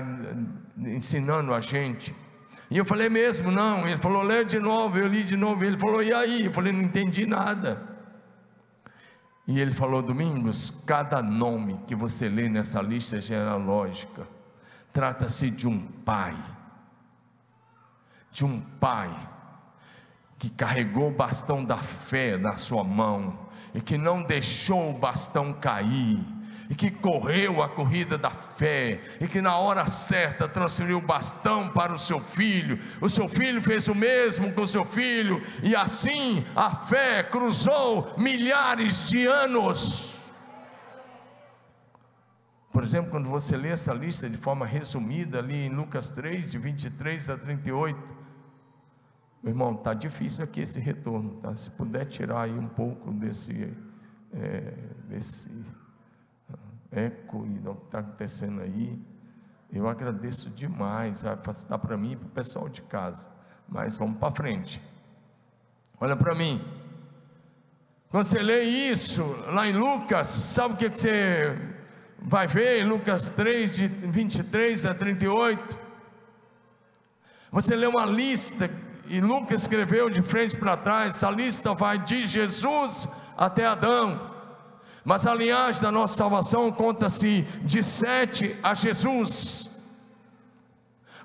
ensinando 0.78 1.54
a 1.54 1.60
gente. 1.60 2.16
E 2.70 2.78
eu 2.78 2.86
falei 2.86 3.08
mesmo, 3.08 3.52
não. 3.52 3.88
Ele 3.88 3.98
falou, 3.98 4.24
lê 4.24 4.44
de 4.44 4.60
novo, 4.60 4.98
eu 4.98 5.08
li 5.08 5.24
de 5.24 5.38
novo. 5.38 5.64
Ele 5.64 5.78
falou, 5.78 6.02
e 6.02 6.14
aí? 6.14 6.46
Eu 6.46 6.52
falei, 6.52 6.74
não 6.74 6.82
entendi 6.82 7.26
nada. 7.26 7.82
E 9.48 9.60
ele 9.60 9.72
falou, 9.72 10.02
Domingos, 10.02 10.70
cada 10.86 11.22
nome 11.22 11.80
que 11.86 11.96
você 11.96 12.28
lê 12.28 12.50
nessa 12.50 12.82
lista 12.82 13.22
genealógica, 13.22 14.28
Trata-se 14.94 15.50
de 15.50 15.68
um 15.68 15.80
pai, 16.06 16.36
de 18.32 18.46
um 18.46 18.62
pai 18.62 19.10
que 20.38 20.50
carregou 20.52 21.10
o 21.10 21.16
bastão 21.16 21.66
da 21.66 21.78
fé 21.78 22.38
na 22.38 22.56
sua 22.56 22.84
mão 22.84 23.50
e 23.74 23.82
que 23.82 23.98
não 23.98 24.22
deixou 24.22 24.92
o 24.92 25.00
bastão 25.00 25.52
cair, 25.52 26.20
e 26.70 26.76
que 26.76 26.92
correu 26.92 27.62
a 27.62 27.70
corrida 27.70 28.18
da 28.18 28.30
fé, 28.30 29.02
e 29.20 29.28
que 29.28 29.42
na 29.42 29.58
hora 29.58 29.88
certa 29.88 30.48
transferiu 30.48 31.00
o 31.00 31.02
bastão 31.02 31.70
para 31.70 31.92
o 31.92 31.98
seu 31.98 32.20
filho. 32.20 32.80
O 33.02 33.10
seu 33.10 33.28
filho 33.28 33.62
fez 33.62 33.88
o 33.88 33.96
mesmo 33.96 34.54
com 34.54 34.62
o 34.62 34.68
seu 34.68 34.86
filho, 34.86 35.42
e 35.64 35.76
assim 35.76 36.46
a 36.56 36.76
fé 36.76 37.24
cruzou 37.24 38.14
milhares 38.18 39.10
de 39.10 39.26
anos. 39.26 40.13
Por 42.74 42.84
exemplo, 42.84 43.12
quando 43.12 43.30
você 43.30 43.56
lê 43.56 43.70
essa 43.70 43.94
lista 43.94 44.28
de 44.28 44.36
forma 44.36 44.66
resumida 44.66 45.38
ali 45.38 45.68
em 45.68 45.70
Lucas 45.70 46.10
3, 46.10 46.52
de 46.52 46.58
23 46.58 47.30
a 47.30 47.38
38, 47.38 48.16
meu 49.44 49.52
irmão, 49.52 49.76
está 49.76 49.94
difícil 49.94 50.44
aqui 50.44 50.62
esse 50.62 50.80
retorno, 50.80 51.36
tá? 51.36 51.56
Se 51.56 51.70
puder 51.70 52.06
tirar 52.06 52.42
aí 52.42 52.58
um 52.58 52.68
pouco 52.68 53.12
desse, 53.12 53.72
é, 54.34 54.74
desse 55.08 55.52
é, 56.92 57.06
eco 57.06 57.46
e 57.46 57.60
do 57.60 57.76
que 57.76 57.86
está 57.86 58.00
acontecendo 58.00 58.62
aí, 58.62 59.00
eu 59.72 59.88
agradeço 59.88 60.50
demais, 60.50 61.22
vai 61.22 61.38
facilitar 61.38 61.78
para 61.78 61.96
mim 61.96 62.14
e 62.14 62.16
para 62.16 62.26
o 62.26 62.30
pessoal 62.32 62.68
de 62.70 62.82
casa. 62.82 63.30
Mas 63.70 63.98
vamos 63.98 64.18
para 64.18 64.34
frente. 64.34 64.82
Olha 66.02 66.16
para 66.16 66.34
mim. 66.34 66.60
Quando 68.10 68.24
você 68.24 68.42
lê 68.42 68.64
isso 68.64 69.24
lá 69.52 69.68
em 69.68 69.74
Lucas, 69.74 70.28
sabe 70.28 70.74
o 70.74 70.78
que, 70.78 70.90
que 70.90 71.00
você 71.00 71.73
vai 72.26 72.48
ver 72.48 72.82
em 72.82 72.88
Lucas 72.88 73.30
3, 73.30 73.76
de 73.76 73.88
23 73.88 74.86
a 74.86 74.94
38. 74.94 75.80
Você 77.52 77.76
lê 77.76 77.86
uma 77.86 78.06
lista, 78.06 78.70
e 79.08 79.20
Lucas 79.20 79.64
escreveu 79.64 80.10
de 80.10 80.22
frente 80.22 80.58
para 80.58 80.78
trás, 80.78 81.16
essa 81.16 81.30
lista 81.30 81.74
vai 81.74 82.00
de 82.00 82.26
Jesus 82.26 83.08
até 83.38 83.66
Adão. 83.66 84.32
Mas 85.04 85.28
a 85.28 85.36
linhagem 85.36 85.82
da 85.82 85.92
nossa 85.92 86.16
salvação 86.16 86.72
conta-se 86.72 87.42
de 87.62 87.84
Sete 87.84 88.56
a 88.64 88.74
Jesus. 88.74 89.73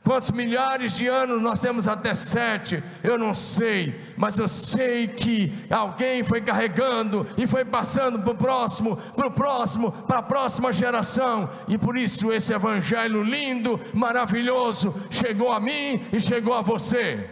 Quantos 0.03 0.31
milhares 0.31 0.97
de 0.97 1.07
anos 1.07 1.43
nós 1.43 1.61
temos 1.61 1.89
até 1.89 2.15
sete? 2.15 2.83
Eu 3.03 3.19
não 3.19 3.35
sei, 3.35 3.99
mas 4.17 4.39
eu 4.39 4.49
sei 4.49 5.09
que 5.09 5.53
alguém 5.69 6.23
foi 6.23 6.41
carregando 6.41 7.27
e 7.37 7.47
foi 7.47 7.65
passando 7.65 8.19
para 8.21 8.33
o 8.33 8.37
próximo, 8.37 8.97
para 8.97 9.27
o 9.27 9.31
próximo, 9.31 9.93
para 9.93 10.21
a 10.21 10.23
próxima 10.23 10.73
geração, 10.73 11.51
e 11.67 11.77
por 11.77 11.97
isso 11.97 12.33
esse 12.33 12.55
evangelho 12.55 13.23
lindo, 13.23 13.81
maravilhoso, 13.93 14.95
chegou 15.11 15.53
a 15.53 15.61
mim 15.61 16.07
e 16.13 16.21
chegou 16.21 16.55
a 16.55 16.63
você. 16.63 17.29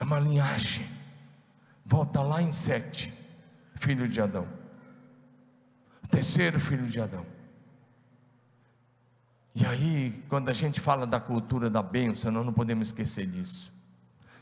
É 0.00 0.04
uma 0.04 0.20
linhagem, 0.20 0.86
volta 1.84 2.22
lá 2.22 2.40
em 2.40 2.52
sete, 2.52 3.12
filho 3.74 4.08
de 4.08 4.20
Adão, 4.20 4.46
terceiro 6.08 6.60
filho 6.60 6.86
de 6.86 7.00
Adão. 7.00 7.26
E 9.54 9.66
aí, 9.66 10.24
quando 10.28 10.48
a 10.48 10.52
gente 10.52 10.80
fala 10.80 11.06
da 11.06 11.18
cultura 11.18 11.68
da 11.68 11.82
bênção, 11.82 12.30
nós 12.30 12.44
não 12.44 12.52
podemos 12.52 12.88
esquecer 12.88 13.26
disso. 13.26 13.72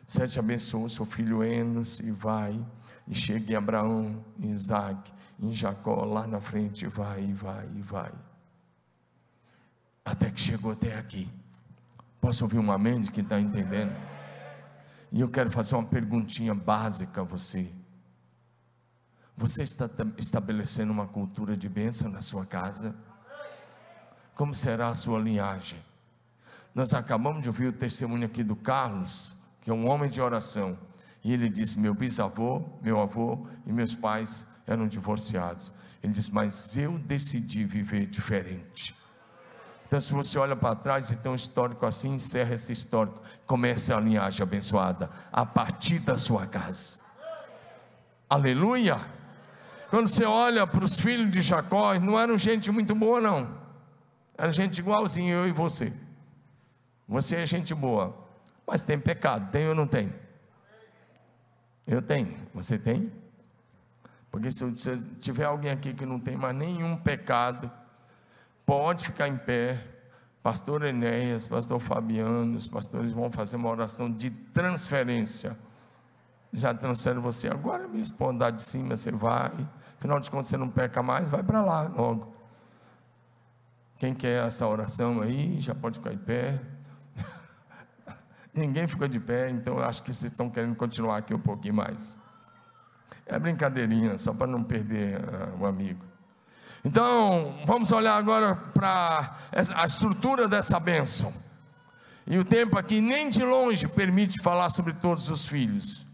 Sete 0.07 0.39
abençoou 0.39 0.89
seu 0.89 1.05
filho 1.05 1.43
Enos 1.43 2.01
e 2.01 2.11
vai, 2.11 2.65
e 3.09 3.15
chega 3.15 3.53
em 3.53 3.57
Abraão, 3.57 4.25
em 4.39 4.51
Isaac, 4.51 5.13
em 5.41 5.53
Jacó, 5.53 6.05
lá 6.05 6.27
na 6.27 6.41
frente, 6.41 6.87
vai, 6.87 7.25
e 7.25 7.33
vai, 7.33 7.69
e 7.75 7.81
vai. 7.81 8.13
Até 10.05 10.31
que 10.31 10.41
chegou 10.41 10.73
até 10.73 10.97
aqui. 10.99 11.29
Posso 12.21 12.45
ouvir 12.45 12.59
um 12.59 12.71
amém 12.71 13.03
de 13.03 13.11
quem 13.11 13.25
está 13.25 13.41
entendendo? 13.41 13.95
E 15.13 15.21
eu 15.21 15.29
quero 15.29 15.51
fazer 15.51 15.75
uma 15.75 15.85
perguntinha 15.85 16.55
básica 16.55 17.21
a 17.21 17.25
você. 17.25 17.71
Você 19.37 19.63
está 19.63 19.89
estabelecendo 20.17 20.93
uma 20.93 21.07
cultura 21.07 21.57
de 21.57 21.69
bênção 21.69 22.11
na 22.11 22.21
sua 22.21 22.47
casa? 22.47 22.95
Como 24.37 24.55
será 24.55 24.89
a 24.89 24.95
sua 24.95 25.19
linhagem. 25.19 25.83
Nós 26.73 26.95
acabamos 26.95 27.43
de 27.43 27.49
ouvir 27.49 27.69
o 27.69 27.73
testemunho 27.73 28.27
aqui 28.27 28.45
do 28.45 28.55
Carlos, 28.55 29.35
que 29.63 29.71
é 29.71 29.73
um 29.73 29.89
homem 29.89 30.09
de 30.09 30.21
oração, 30.21 30.79
e 31.25 31.33
ele 31.33 31.49
disse: 31.49 31.81
Meu 31.81 31.95
bisavô, 31.95 32.63
meu 32.83 33.01
avô 33.01 33.49
e 33.67 33.73
meus 33.73 33.95
pais 33.95 34.47
eram 34.67 34.87
divorciados. 34.87 35.73
Ele 36.03 36.13
disse: 36.13 36.33
Mas 36.33 36.77
eu 36.77 36.99
decidi 36.99 37.65
viver 37.65 38.07
diferente. 38.07 38.95
Então, 39.87 40.01
se 40.01 40.13
você 40.13 40.39
olha 40.39 40.55
para 40.55 40.75
trás 40.75 41.11
e 41.11 41.17
tem 41.17 41.33
um 41.33 41.35
histórico 41.35 41.87
assim, 41.87 42.15
encerra 42.15 42.55
esse 42.55 42.73
histórico, 42.73 43.23
começa 43.47 43.97
a 43.97 44.01
linhagem 44.01 44.43
abençoada 44.43 45.09
a 45.33 45.47
partir 45.47 46.01
da 46.01 46.17
sua 46.17 46.47
casa. 46.47 46.99
Aleluia! 48.29 49.01
Quando 49.89 50.09
você 50.09 50.25
olha 50.25 50.67
para 50.67 50.85
os 50.85 50.99
filhos 50.99 51.31
de 51.31 51.41
Jacó, 51.41 51.99
não 51.99 52.19
eram 52.19 52.37
gente 52.37 52.71
muito 52.71 52.95
boa, 52.95 53.21
não. 53.21 53.66
Era 54.37 54.53
gente 54.53 54.79
igualzinho 54.79 55.35
eu 55.35 55.47
e 55.47 55.53
você. 55.53 55.93
Você 57.09 57.37
é 57.37 57.47
gente 57.47 57.75
boa, 57.75 58.17
mas 58.67 58.85
tem 58.85 58.99
pecado, 58.99 59.51
tem 59.51 59.69
ou 59.69 59.75
não 59.75 59.87
tem? 59.87 60.13
Eu 61.87 62.03
tenho, 62.03 62.37
você 62.53 62.79
tem? 62.79 63.13
Porque 64.31 64.51
se 64.51 64.71
tiver 65.21 65.45
alguém 65.45 65.71
aqui 65.71 65.95
que 65.95 66.05
não 66.05 66.19
tem 66.19 66.37
mais 66.37 66.55
nenhum 66.55 66.97
pecado, 66.97 67.71
pode 68.67 69.07
ficar 69.07 69.29
em 69.29 69.39
pé. 69.39 69.83
Pastor 70.43 70.85
Enéas, 70.85 71.47
pastor 71.47 71.81
Fabiano, 71.81 72.57
os 72.57 72.69
pastores 72.69 73.13
vão 73.13 73.31
fazer 73.31 73.57
uma 73.57 73.71
oração 73.71 74.13
de 74.13 74.31
transferência. 74.31 75.57
Já 76.53 76.73
transfere 76.75 77.19
você 77.19 77.49
agora 77.49 77.89
mesmo 77.89 78.17
para 78.17 78.29
andar 78.29 78.51
de 78.51 78.63
cima, 78.63 78.97
você 78.97 79.11
vai. 79.11 79.53
Afinal 79.99 80.21
de 80.21 80.31
contas, 80.31 80.47
você 80.49 80.57
não 80.57 80.69
peca 80.69 81.03
mais, 81.03 81.31
vai 81.31 81.43
para 81.43 81.65
lá 81.65 81.83
logo. 81.83 82.36
Quem 83.99 84.15
quer 84.15 84.47
essa 84.47 84.67
oração 84.67 85.23
aí, 85.23 85.59
já 85.61 85.75
pode 85.75 85.99
ficar 85.99 86.13
em 86.13 86.19
pé. 86.19 86.61
Ninguém 88.53 88.87
ficou 88.87 89.09
de 89.09 89.19
pé, 89.19 89.51
então 89.51 89.79
eu 89.79 89.85
acho 89.85 90.03
que 90.03 90.13
vocês 90.13 90.31
estão 90.31 90.51
querendo 90.51 90.77
continuar 90.77 91.17
aqui 91.17 91.35
um 91.35 91.41
pouquinho 91.41 91.75
mais. 91.75 92.17
É 93.25 93.39
brincadeirinha, 93.39 94.19
só 94.19 94.35
para 94.35 94.47
não 94.47 94.63
perder 94.63 95.19
uh, 95.19 95.63
o 95.63 95.67
amigo. 95.67 96.05
Então, 96.85 97.59
vamos 97.65 97.91
olhar 97.91 98.17
agora 98.17 98.55
para 98.55 99.35
a 99.75 99.85
estrutura 99.85 100.47
dessa 100.47 100.79
bênção. 100.79 101.33
E 102.27 102.39
o 102.39 102.45
tempo 102.45 102.79
aqui 102.79 103.01
nem 103.01 103.29
de 103.29 103.43
longe 103.43 103.89
permite 103.89 104.41
falar 104.43 104.69
sobre 104.71 104.93
todos 104.93 105.31
os 105.31 105.49
filhos. 105.49 106.05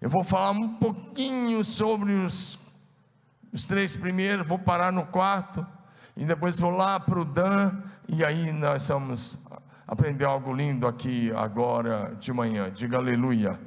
Eu 0.00 0.10
vou 0.10 0.22
falar 0.22 0.50
um 0.50 0.76
pouquinho 0.76 1.64
sobre 1.64 2.12
os, 2.12 2.58
os 3.52 3.66
três 3.66 3.96
primeiros, 3.96 4.46
vou 4.46 4.58
parar 4.58 4.92
no 4.92 5.06
quarto, 5.06 5.66
e 6.16 6.24
depois 6.24 6.58
vou 6.58 6.70
lá 6.70 7.00
para 7.00 7.20
o 7.20 7.24
Dan, 7.24 7.72
e 8.08 8.24
aí 8.24 8.52
nós 8.52 8.88
vamos 8.88 9.44
aprender 9.86 10.24
algo 10.24 10.52
lindo 10.52 10.86
aqui 10.86 11.32
agora 11.32 12.14
de 12.18 12.32
manhã. 12.32 12.70
Diga 12.70 12.98
aleluia. 12.98 13.58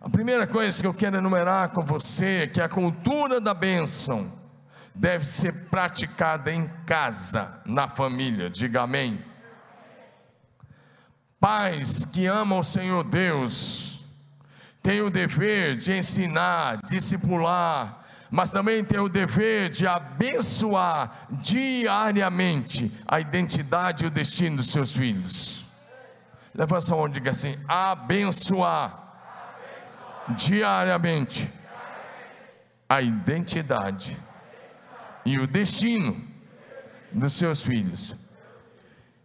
A 0.00 0.10
primeira 0.10 0.46
coisa 0.46 0.82
que 0.82 0.86
eu 0.86 0.92
quero 0.92 1.16
enumerar 1.16 1.70
com 1.70 1.82
você 1.82 2.42
é 2.42 2.46
que 2.46 2.60
a 2.60 2.68
cultura 2.68 3.40
da 3.40 3.54
bênção 3.54 4.30
deve 4.94 5.24
ser 5.24 5.70
praticada 5.70 6.52
em 6.52 6.68
casa, 6.84 7.60
na 7.64 7.88
família. 7.88 8.50
Diga 8.50 8.82
amém. 8.82 9.24
Pais 11.40 12.04
que 12.04 12.26
amam 12.26 12.58
o 12.58 12.62
Senhor 12.62 13.02
Deus 13.04 14.04
têm 14.82 15.00
o 15.00 15.10
dever 15.10 15.76
de 15.76 15.96
ensinar, 15.96 16.82
discipular, 16.84 18.03
mas 18.34 18.50
também 18.50 18.84
têm 18.84 18.98
o 18.98 19.08
dever 19.08 19.70
de 19.70 19.86
abençoar 19.86 21.28
diariamente 21.30 22.92
a 23.06 23.20
identidade 23.20 24.02
e 24.02 24.08
o 24.08 24.10
destino 24.10 24.56
dos 24.56 24.72
seus 24.72 24.92
filhos. 24.92 25.64
Levanta 26.52 26.80
sua 26.80 26.96
mão 26.96 27.06
e 27.06 27.10
diga 27.10 27.30
assim: 27.30 27.56
abençoar 27.68 29.14
diariamente 30.30 31.48
a 32.88 33.00
identidade 33.00 34.18
e 35.24 35.38
o 35.38 35.46
destino 35.46 36.20
dos 37.12 37.34
seus 37.34 37.62
filhos. 37.62 38.16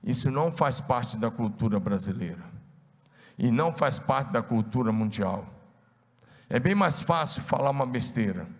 Isso 0.03 0.29
não 0.29 0.51
faz 0.51 0.79
parte 0.79 1.17
da 1.17 1.31
cultura 1.31 1.79
brasileira 1.79 2.43
e 3.39 3.49
não 3.49 3.71
faz 3.71 3.97
parte 3.97 4.31
da 4.31 4.43
cultura 4.43 4.91
mundial. 4.91 5.51
É 6.47 6.59
bem 6.59 6.75
mais 6.75 7.01
fácil 7.01 7.41
falar 7.41 7.71
uma 7.71 7.87
besteira. 7.87 8.58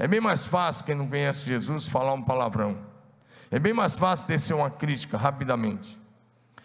É 0.00 0.08
bem 0.08 0.18
mais 0.18 0.46
fácil 0.46 0.86
quem 0.86 0.94
não 0.94 1.06
conhece 1.06 1.44
Jesus 1.44 1.86
falar 1.86 2.14
um 2.14 2.22
palavrão. 2.22 2.78
É 3.50 3.58
bem 3.58 3.74
mais 3.74 3.98
fácil 3.98 4.28
descer 4.28 4.54
uma 4.54 4.70
crítica 4.70 5.18
rapidamente. 5.18 6.00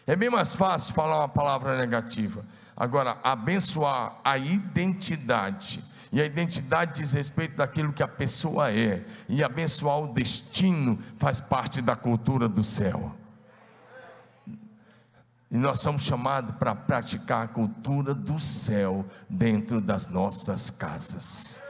É 0.07 0.15
bem 0.15 0.29
mais 0.29 0.55
fácil 0.55 0.93
falar 0.93 1.17
uma 1.17 1.27
palavra 1.27 1.77
negativa. 1.77 2.45
Agora, 2.77 3.17
abençoar 3.21 4.21
a 4.23 4.37
identidade. 4.37 5.83
E 6.13 6.21
a 6.21 6.25
identidade 6.25 7.01
diz 7.01 7.11
respeito 7.11 7.57
daquilo 7.57 7.91
que 7.91 8.01
a 8.01 8.07
pessoa 8.07 8.71
é. 8.71 9.03
E 9.27 9.43
abençoar 9.43 9.99
o 9.99 10.13
destino 10.13 10.97
faz 11.17 11.41
parte 11.41 11.81
da 11.81 11.93
cultura 11.93 12.47
do 12.47 12.63
céu. 12.63 13.13
E 15.51 15.57
nós 15.57 15.81
somos 15.81 16.03
chamados 16.03 16.55
para 16.55 16.73
praticar 16.73 17.43
a 17.43 17.47
cultura 17.49 18.13
do 18.13 18.39
céu 18.39 19.05
dentro 19.29 19.81
das 19.81 20.07
nossas 20.07 20.69
casas. 20.69 21.64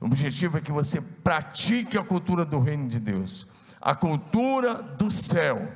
O 0.00 0.06
objetivo 0.06 0.58
é 0.58 0.60
que 0.60 0.72
você 0.72 1.00
pratique 1.00 1.96
a 1.98 2.04
cultura 2.04 2.44
do 2.44 2.60
reino 2.60 2.88
de 2.88 3.00
Deus, 3.00 3.46
a 3.80 3.94
cultura 3.94 4.82
do 4.82 5.08
céu, 5.10 5.72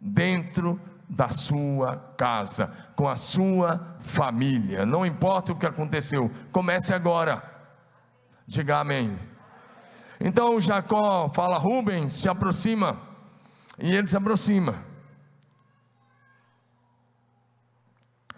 dentro 0.00 0.80
da 1.08 1.30
sua 1.30 1.96
casa, 2.16 2.66
com 2.96 3.08
a 3.08 3.16
sua 3.16 3.96
família. 4.00 4.86
Não 4.86 5.04
importa 5.04 5.52
o 5.52 5.58
que 5.58 5.66
aconteceu, 5.66 6.30
comece 6.50 6.94
agora. 6.94 7.42
Diga 8.46 8.78
amém. 8.78 9.18
Então 10.20 10.60
Jacó 10.60 11.28
fala: 11.28 11.58
Rubem, 11.58 12.08
se 12.08 12.28
aproxima. 12.28 12.98
E 13.78 13.94
ele 13.94 14.06
se 14.06 14.16
aproxima. 14.16 14.84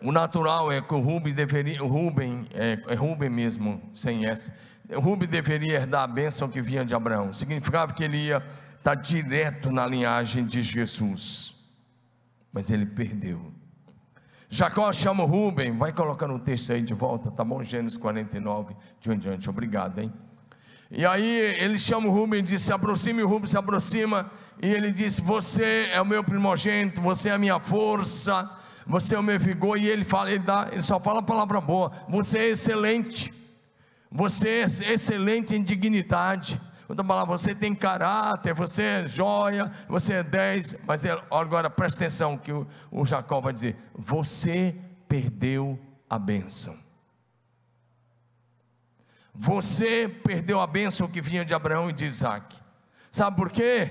O 0.02 0.12
natural 0.12 0.70
é 0.70 0.81
que 0.81 0.94
o 0.94 1.00
Rubem 1.00 1.35
deveria, 1.35 1.83
o 1.83 1.88
Rubem, 1.88 2.46
é, 2.52 2.78
é 2.87 2.94
Rubem 2.94 3.31
mesmo, 3.31 3.83
sem 3.94 4.26
S. 4.26 4.52
Rubem 4.94 5.29
deveria 5.29 5.75
herdar 5.75 6.03
a 6.03 6.07
bênção 6.07 6.49
que 6.49 6.61
vinha 6.61 6.85
de 6.85 6.94
Abraão. 6.94 7.33
Significava 7.33 7.92
que 7.92 8.05
ele 8.05 8.18
ia 8.18 8.42
estar 8.77 8.94
direto 8.94 9.70
na 9.70 9.87
linhagem 9.87 10.44
de 10.44 10.62
Jesus 10.62 11.57
mas 12.57 12.70
ele 12.70 12.87
perdeu. 12.87 13.53
Jacó 14.49 14.90
chama 14.90 15.25
o 15.25 15.27
Rubem, 15.27 15.77
vai 15.77 15.92
colocando 15.92 16.33
o 16.33 16.38
texto 16.38 16.72
aí 16.72 16.81
de 16.81 16.94
volta, 16.94 17.31
tá 17.31 17.44
bom? 17.44 17.62
Gênesis 17.62 17.99
49, 17.99 18.75
de 18.99 19.12
em 19.12 19.18
diante, 19.18 19.51
obrigado, 19.51 19.99
hein? 19.99 20.11
E 20.90 21.05
aí 21.05 21.38
ele 21.61 21.79
chama 21.79 22.09
o 22.09 22.11
Rubem 22.11 22.38
e 22.38 22.42
diz: 22.42 22.62
se 22.62 22.72
aproxime, 22.72 23.22
o 23.22 23.29
Rubem 23.29 23.46
se 23.46 23.59
aproxima, 23.59 24.31
e 24.62 24.68
ele 24.72 24.90
diz: 24.90 25.18
Você 25.20 25.90
é 25.92 26.01
o 26.01 26.07
meu 26.07 26.25
primogênito, 26.25 27.03
você 27.03 27.29
é 27.29 27.33
a 27.33 27.38
minha 27.38 27.61
força, 27.61 28.51
você 28.87 29.14
é 29.14 29.18
o 29.18 29.22
meu 29.22 29.38
vigor, 29.38 29.77
e 29.77 29.87
ele 29.87 30.03
fala, 30.03 30.31
ele, 30.31 30.38
dá, 30.38 30.70
ele 30.72 30.81
só 30.81 30.99
fala 30.99 31.20
a 31.20 31.22
palavra 31.22 31.61
boa, 31.61 31.92
você 32.09 32.38
é 32.38 32.49
excelente, 32.49 33.35
você 34.16 34.48
é 34.48 34.92
excelente 34.94 35.55
em 35.55 35.62
dignidade. 35.62 36.59
Outra 36.88 37.05
palavra, 37.05 37.37
você 37.37 37.55
tem 37.55 37.74
caráter, 37.74 38.55
você 38.55 38.83
é 38.83 39.07
joia, 39.07 39.70
você 39.87 40.14
é 40.14 40.22
dez, 40.22 40.74
mas 40.87 41.05
é, 41.05 41.11
agora 41.31 41.68
presta 41.68 42.05
atenção 42.05 42.38
que 42.38 42.50
o, 42.50 42.66
o 42.90 43.05
Jacó 43.05 43.42
vai 43.42 43.52
dizer: 43.52 43.76
você 43.94 44.74
perdeu 45.07 45.79
a 46.09 46.18
bênção. 46.18 46.74
Você 49.35 50.09
perdeu 50.09 50.61
a 50.61 50.66
bênção 50.66 51.07
que 51.07 51.20
vinha 51.20 51.44
de 51.44 51.52
Abraão 51.52 51.90
e 51.90 51.92
de 51.92 52.07
Isaac. 52.07 52.59
Sabe 53.11 53.37
por 53.37 53.50
quê? 53.50 53.90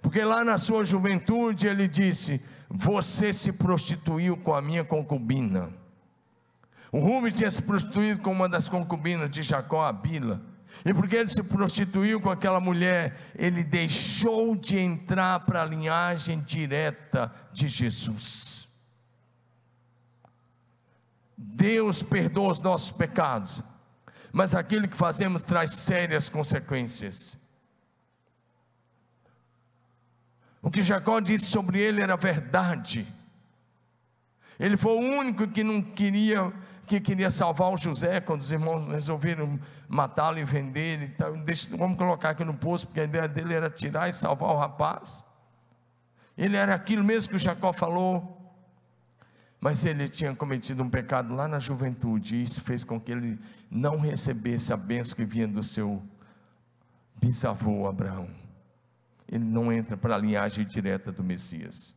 Porque 0.00 0.24
lá 0.24 0.42
na 0.42 0.56
sua 0.56 0.82
juventude 0.82 1.66
ele 1.66 1.86
disse: 1.86 2.42
Você 2.70 3.34
se 3.34 3.52
prostituiu 3.52 4.34
com 4.38 4.54
a 4.54 4.62
minha 4.62 4.82
concubina. 4.82 5.68
O 6.90 6.98
Rubem 6.98 7.30
tinha 7.30 7.50
se 7.50 7.62
prostituído 7.62 8.20
com 8.20 8.32
uma 8.32 8.48
das 8.48 8.68
concubinas 8.68 9.30
de 9.30 9.42
Jacó, 9.42 9.84
a 9.84 9.92
Bila. 9.92 10.40
E 10.84 10.94
porque 10.94 11.16
ele 11.16 11.28
se 11.28 11.42
prostituiu 11.42 12.20
com 12.20 12.30
aquela 12.30 12.60
mulher, 12.60 13.16
ele 13.34 13.64
deixou 13.64 14.54
de 14.54 14.78
entrar 14.78 15.40
para 15.40 15.62
a 15.62 15.66
linhagem 15.66 16.40
direta 16.40 17.32
de 17.52 17.68
Jesus. 17.68 18.68
Deus 21.36 22.02
perdoa 22.02 22.50
os 22.50 22.62
nossos 22.62 22.92
pecados, 22.92 23.62
mas 24.32 24.54
aquilo 24.54 24.88
que 24.88 24.96
fazemos 24.96 25.42
traz 25.42 25.72
sérias 25.72 26.28
consequências. 26.28 27.36
O 30.62 30.70
que 30.70 30.82
Jacó 30.82 31.20
disse 31.20 31.46
sobre 31.46 31.80
ele 31.80 32.00
era 32.00 32.16
verdade. 32.16 33.06
Ele 34.58 34.76
foi 34.76 34.92
o 34.92 35.18
único 35.18 35.46
que 35.46 35.62
não 35.62 35.80
queria 35.80 36.52
que 36.88 37.00
queria 37.00 37.30
salvar 37.30 37.72
o 37.72 37.76
José, 37.76 38.20
quando 38.20 38.40
os 38.40 38.50
irmãos 38.50 38.86
resolveram 38.86 39.60
matá-lo 39.86 40.38
e 40.38 40.44
vender 40.44 40.94
ele. 40.94 41.04
Então, 41.04 41.38
deixa, 41.44 41.76
vamos 41.76 41.98
colocar 41.98 42.30
aqui 42.30 42.44
no 42.44 42.54
poço, 42.54 42.86
porque 42.86 43.00
a 43.00 43.04
ideia 43.04 43.28
dele 43.28 43.54
era 43.54 43.70
tirar 43.70 44.08
e 44.08 44.12
salvar 44.12 44.50
o 44.50 44.58
rapaz. 44.58 45.24
Ele 46.36 46.56
era 46.56 46.74
aquilo 46.74 47.04
mesmo 47.04 47.32
que 47.32 47.38
Jacó 47.38 47.72
falou. 47.72 48.36
Mas 49.60 49.84
ele 49.84 50.08
tinha 50.08 50.34
cometido 50.34 50.82
um 50.82 50.88
pecado 50.88 51.34
lá 51.34 51.46
na 51.48 51.58
juventude, 51.58 52.36
e 52.36 52.42
isso 52.42 52.62
fez 52.62 52.84
com 52.84 52.98
que 52.98 53.12
ele 53.12 53.38
não 53.70 53.98
recebesse 53.98 54.72
a 54.72 54.76
bênção 54.76 55.16
que 55.16 55.24
vinha 55.24 55.48
do 55.48 55.62
seu 55.62 56.02
bisavô 57.20 57.86
Abraão. 57.88 58.28
Ele 59.30 59.44
não 59.44 59.72
entra 59.72 59.96
para 59.96 60.14
a 60.14 60.18
linhagem 60.18 60.64
direta 60.64 61.12
do 61.12 61.22
Messias. 61.22 61.94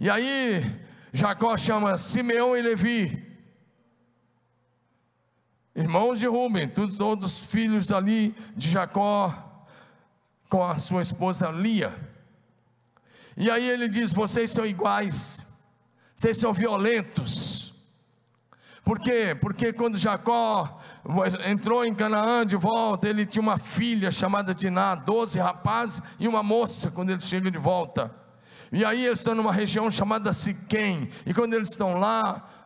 E 0.00 0.10
aí, 0.10 0.64
Jacó 1.12 1.56
chama 1.56 1.96
Simeão 1.96 2.56
e 2.56 2.62
Levi, 2.62 3.27
irmãos 5.78 6.18
de 6.18 6.26
Rubem, 6.26 6.68
todos 6.68 7.38
filhos 7.38 7.92
ali 7.92 8.34
de 8.56 8.68
Jacó, 8.68 9.32
com 10.48 10.64
a 10.64 10.76
sua 10.76 11.02
esposa 11.02 11.50
Lia. 11.50 11.94
E 13.36 13.48
aí 13.48 13.68
ele 13.68 13.88
diz: 13.88 14.12
vocês 14.12 14.50
são 14.50 14.66
iguais, 14.66 15.46
vocês 16.14 16.36
são 16.36 16.52
violentos. 16.52 17.74
Por 18.82 18.98
quê? 18.98 19.36
Porque 19.40 19.72
quando 19.72 19.98
Jacó 19.98 20.80
entrou 21.46 21.84
em 21.84 21.94
Canaã 21.94 22.44
de 22.44 22.56
volta, 22.56 23.08
ele 23.08 23.24
tinha 23.24 23.42
uma 23.42 23.58
filha 23.58 24.10
chamada 24.10 24.54
Diná, 24.54 24.94
doze 24.96 25.38
rapazes 25.38 26.02
e 26.18 26.26
uma 26.26 26.42
moça 26.42 26.90
quando 26.90 27.10
ele 27.10 27.20
chega 27.20 27.50
de 27.50 27.58
volta. 27.58 28.10
E 28.72 28.84
aí 28.84 29.04
eles 29.06 29.20
estão 29.20 29.34
numa 29.34 29.52
região 29.52 29.90
chamada 29.90 30.32
Siquém, 30.32 31.08
e 31.24 31.32
quando 31.32 31.54
eles 31.54 31.70
estão 31.70 32.00
lá, 32.00 32.57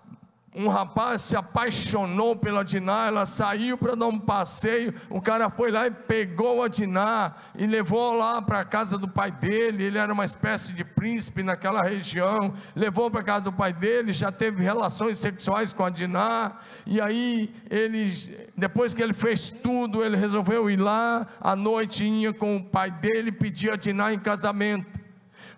um 0.54 0.68
rapaz 0.68 1.22
se 1.22 1.36
apaixonou 1.36 2.36
pela 2.36 2.62
Diná, 2.62 3.06
ela 3.06 3.24
saiu 3.24 3.78
para 3.78 3.94
dar 3.94 4.06
um 4.06 4.18
passeio, 4.18 4.94
o 5.08 5.20
cara 5.20 5.48
foi 5.48 5.70
lá 5.70 5.86
e 5.86 5.90
pegou 5.90 6.62
a 6.62 6.68
Diná 6.68 7.34
e 7.56 7.66
levou 7.66 8.14
lá 8.14 8.42
para 8.42 8.60
a 8.60 8.64
casa 8.64 8.98
do 8.98 9.08
pai 9.08 9.30
dele, 9.30 9.84
ele 9.84 9.96
era 9.96 10.12
uma 10.12 10.26
espécie 10.26 10.74
de 10.74 10.84
príncipe 10.84 11.42
naquela 11.42 11.82
região, 11.82 12.52
levou 12.76 13.10
para 13.10 13.20
a 13.20 13.24
casa 13.24 13.44
do 13.44 13.52
pai 13.52 13.72
dele, 13.72 14.12
já 14.12 14.30
teve 14.30 14.62
relações 14.62 15.18
sexuais 15.18 15.72
com 15.72 15.84
a 15.84 15.90
Diná, 15.90 16.58
e 16.86 17.00
aí 17.00 17.50
ele, 17.70 18.12
depois 18.54 18.92
que 18.92 19.02
ele 19.02 19.14
fez 19.14 19.48
tudo, 19.48 20.04
ele 20.04 20.16
resolveu 20.16 20.70
ir 20.70 20.76
lá, 20.76 21.26
à 21.40 21.56
noite 21.56 22.04
ia 22.04 22.32
com 22.32 22.56
o 22.56 22.64
pai 22.64 22.90
dele, 22.90 23.32
pedir 23.32 23.72
a 23.72 23.76
Diná 23.76 24.12
em 24.12 24.18
casamento, 24.18 25.01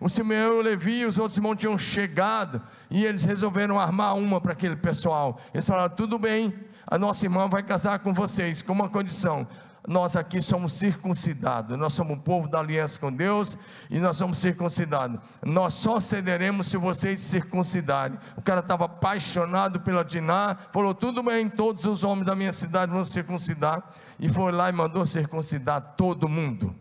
o 0.05 0.09
Simeão 0.11 0.57
e 0.57 0.59
o 0.59 0.61
Levi 0.61 0.99
e 0.99 1.07
os 1.07 1.19
outros 1.19 1.39
irmãos 1.39 1.57
tinham 1.57 1.79
chegado, 1.79 2.61
e 2.91 3.07
eles 3.07 3.25
resolveram 3.25 3.81
armar 3.81 4.15
uma 4.15 4.39
para 4.39 4.53
aquele 4.53 4.77
pessoal. 4.77 5.41
Eles 5.55 5.67
falaram: 5.67 5.97
tudo 5.97 6.19
bem, 6.19 6.53
a 6.87 6.99
nossa 6.99 7.25
irmã 7.25 7.49
vai 7.49 7.63
casar 7.63 7.99
com 8.01 8.13
vocês, 8.13 8.61
com 8.61 8.75
uma 8.75 8.91
condição. 8.91 9.49
Nós 9.89 10.15
aqui 10.15 10.43
somos 10.43 10.75
circuncidados, 10.75 11.79
nós 11.79 11.95
somos 11.95 12.19
o 12.19 12.21
povo 12.21 12.49
da 12.49 12.59
aliança 12.59 13.01
com 13.01 13.11
Deus 13.11 13.57
e 13.89 13.99
nós 13.99 14.19
somos 14.19 14.37
circuncidados. 14.37 15.19
Nós 15.43 15.73
só 15.73 15.99
cederemos 15.99 16.67
se 16.67 16.77
vocês 16.77 17.19
circuncidarem. 17.21 18.19
O 18.37 18.43
cara 18.43 18.61
estava 18.61 18.85
apaixonado 18.85 19.81
pela 19.81 20.05
Diná, 20.05 20.55
falou: 20.71 20.95
tudo 20.95 21.23
bem, 21.23 21.49
todos 21.49 21.87
os 21.87 22.05
homens 22.05 22.27
da 22.27 22.35
minha 22.35 22.53
cidade 22.53 22.93
vão 22.93 23.05
circuncidar. 23.05 23.83
E 24.21 24.29
foi 24.29 24.53
lá 24.53 24.69
e 24.69 24.73
mandou 24.73 25.07
circuncidar 25.07 25.95
todo 25.97 26.29
mundo. 26.29 26.75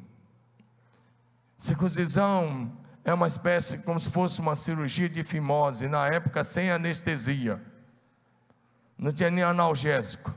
Circuncisão 1.58 2.83
é 3.06 3.14
uma 3.14 3.28
espécie 3.28 3.80
como 3.80 4.00
se 4.00 4.10
fosse 4.10 4.40
uma 4.40 4.56
cirurgia 4.56 5.10
de 5.10 5.24
fimose, 5.24 5.88
na 5.88 6.08
época 6.08 6.44
sem 6.44 6.72
anestesia, 6.72 7.62
não 8.98 9.12
tinha 9.12 9.30
nem 9.30 9.44
analgésico, 9.44 10.34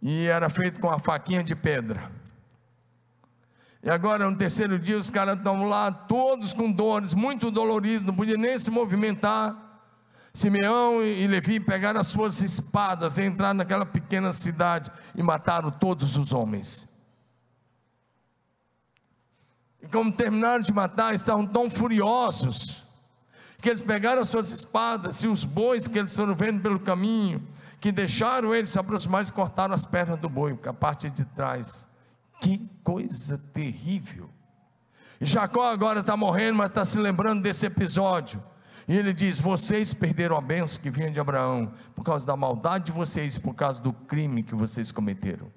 e 0.00 0.26
era 0.26 0.48
feito 0.48 0.80
com 0.80 0.90
a 0.90 0.98
faquinha 0.98 1.42
de 1.42 1.54
pedra. 1.54 2.10
E 3.82 3.90
agora, 3.90 4.30
no 4.30 4.36
terceiro 4.36 4.78
dia, 4.78 4.96
os 4.96 5.10
caras 5.10 5.36
estão 5.36 5.68
lá, 5.68 5.90
todos 5.90 6.52
com 6.52 6.70
dores, 6.70 7.14
muito 7.14 7.50
doloridos, 7.50 8.04
não 8.04 8.14
podiam 8.14 8.38
nem 8.38 8.56
se 8.56 8.70
movimentar. 8.70 9.56
Simeão 10.32 11.02
e 11.02 11.26
Levi 11.26 11.58
pegaram 11.58 11.98
as 11.98 12.06
suas 12.06 12.40
espadas, 12.40 13.18
entraram 13.18 13.54
naquela 13.54 13.84
pequena 13.84 14.32
cidade 14.32 14.90
e 15.16 15.22
mataram 15.22 15.70
todos 15.70 16.16
os 16.16 16.32
homens. 16.32 16.91
E 19.82 19.88
como 19.88 20.12
terminaram 20.12 20.60
de 20.60 20.72
matar, 20.72 21.14
estavam 21.14 21.46
tão 21.46 21.68
furiosos, 21.68 22.86
que 23.60 23.68
eles 23.68 23.82
pegaram 23.82 24.22
as 24.22 24.28
suas 24.28 24.50
espadas 24.52 25.22
e 25.22 25.28
os 25.28 25.44
bois 25.44 25.88
que 25.88 25.98
eles 25.98 26.14
foram 26.14 26.34
vendo 26.34 26.60
pelo 26.60 26.78
caminho, 26.78 27.46
que 27.80 27.90
deixaram 27.90 28.54
eles 28.54 28.70
se 28.70 28.78
aproximar 28.78 29.24
e 29.24 29.32
cortaram 29.32 29.74
as 29.74 29.84
pernas 29.84 30.18
do 30.18 30.28
boi, 30.28 30.56
a 30.64 30.72
parte 30.72 31.10
de 31.10 31.24
trás. 31.24 31.88
Que 32.40 32.58
coisa 32.84 33.38
terrível. 33.52 34.30
E 35.20 35.26
Jacó 35.26 35.64
agora 35.70 36.00
está 36.00 36.16
morrendo, 36.16 36.58
mas 36.58 36.70
está 36.70 36.84
se 36.84 36.98
lembrando 36.98 37.42
desse 37.42 37.66
episódio. 37.66 38.42
E 38.88 38.96
ele 38.96 39.12
diz: 39.12 39.38
Vocês 39.38 39.94
perderam 39.94 40.36
a 40.36 40.40
bênção 40.40 40.82
que 40.82 40.90
vinha 40.90 41.10
de 41.10 41.20
Abraão, 41.20 41.72
por 41.94 42.04
causa 42.04 42.26
da 42.26 42.36
maldade 42.36 42.86
de 42.86 42.92
vocês, 42.92 43.38
por 43.38 43.54
causa 43.54 43.80
do 43.80 43.92
crime 43.92 44.42
que 44.42 44.54
vocês 44.54 44.90
cometeram. 44.90 45.50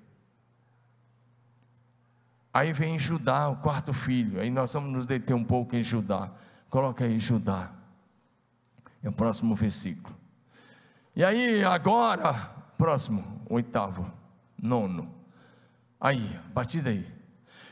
Aí 2.56 2.72
vem 2.72 2.98
Judá, 2.98 3.50
o 3.50 3.58
quarto 3.58 3.94
filho. 3.94 4.40
Aí 4.40 4.50
nós 4.50 4.72
vamos 4.72 4.90
nos 4.90 5.06
deter 5.06 5.36
um 5.36 5.44
pouco 5.44 5.76
em 5.76 5.84
Judá. 5.84 6.32
Coloca 6.70 7.04
aí 7.04 7.20
Judá. 7.20 7.70
É 9.04 9.10
o 9.10 9.12
próximo 9.12 9.54
versículo. 9.54 10.16
E 11.14 11.22
aí, 11.22 11.66
agora, 11.66 12.34
próximo, 12.78 13.42
oitavo, 13.50 14.10
nono. 14.58 15.14
Aí, 16.00 16.40
a 16.50 16.54
partir 16.54 16.80
daí. 16.80 17.06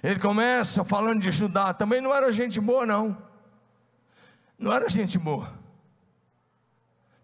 Ele 0.04 0.20
começa 0.20 0.84
falando 0.84 1.22
de 1.22 1.32
Judá. 1.32 1.74
Também 1.74 2.02
não 2.02 2.14
era 2.14 2.30
gente 2.30 2.60
boa, 2.60 2.86
não. 2.86 3.18
Não 4.60 4.74
era 4.74 4.90
gente 4.90 5.18
boa. 5.18 5.50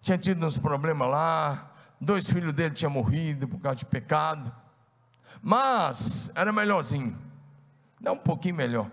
Tinha 0.01 0.17
tido 0.17 0.45
uns 0.45 0.57
problemas 0.57 1.09
lá. 1.09 1.73
Dois 1.99 2.25
filhos 2.29 2.53
dele 2.53 2.73
tinham 2.73 2.91
morrido 2.91 3.49
por 3.49 3.59
causa 3.59 3.79
de 3.79 3.85
pecado. 3.85 4.49
Mas 5.41 6.31
era 6.35 6.53
melhorzinho 6.53 7.27
Dá 7.99 8.11
um 8.11 8.17
pouquinho 8.17 8.55
melhor. 8.55 8.89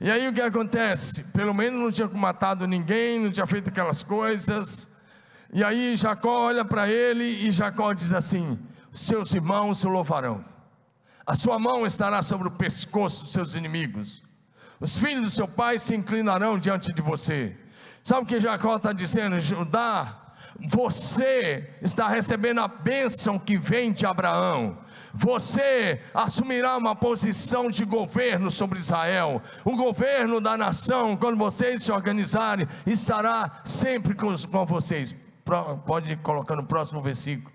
E 0.00 0.10
aí 0.10 0.26
o 0.28 0.32
que 0.32 0.40
acontece? 0.40 1.24
Pelo 1.32 1.54
menos 1.54 1.80
não 1.80 1.90
tinha 1.90 2.08
matado 2.08 2.66
ninguém, 2.66 3.20
não 3.20 3.30
tinha 3.30 3.46
feito 3.46 3.68
aquelas 3.68 4.02
coisas. 4.02 5.00
E 5.52 5.62
aí 5.62 5.94
Jacó 5.96 6.46
olha 6.46 6.64
para 6.64 6.88
ele 6.88 7.24
e 7.24 7.52
Jacó 7.52 7.92
diz 7.92 8.12
assim: 8.12 8.58
Seus 8.90 9.32
irmãos 9.32 9.84
o 9.84 9.88
louvarão. 9.88 10.44
A 11.24 11.34
sua 11.34 11.58
mão 11.58 11.86
estará 11.86 12.20
sobre 12.22 12.48
o 12.48 12.50
pescoço 12.50 13.24
dos 13.24 13.32
seus 13.32 13.54
inimigos. 13.54 14.22
Os 14.80 14.98
filhos 14.98 15.24
do 15.24 15.30
seu 15.30 15.46
pai 15.46 15.78
se 15.78 15.94
inclinarão 15.94 16.58
diante 16.58 16.92
de 16.92 17.00
você. 17.00 17.56
Sabe 18.02 18.22
o 18.22 18.26
que 18.26 18.40
Jacó 18.40 18.76
está 18.76 18.92
dizendo? 18.92 19.38
Judá, 19.38 20.21
você 20.60 21.68
está 21.80 22.08
recebendo 22.08 22.60
a 22.60 22.68
bênção 22.68 23.38
que 23.38 23.56
vem 23.58 23.92
de 23.92 24.06
Abraão. 24.06 24.78
Você 25.14 26.00
assumirá 26.14 26.76
uma 26.76 26.96
posição 26.96 27.68
de 27.68 27.84
governo 27.84 28.50
sobre 28.50 28.78
Israel. 28.78 29.42
O 29.64 29.76
governo 29.76 30.40
da 30.40 30.56
nação, 30.56 31.16
quando 31.16 31.36
vocês 31.36 31.82
se 31.82 31.92
organizarem, 31.92 32.66
estará 32.86 33.60
sempre 33.64 34.14
com, 34.14 34.34
com 34.50 34.64
vocês. 34.64 35.14
Pode 35.84 36.16
colocar 36.16 36.56
no 36.56 36.64
próximo 36.64 37.02
versículo. 37.02 37.52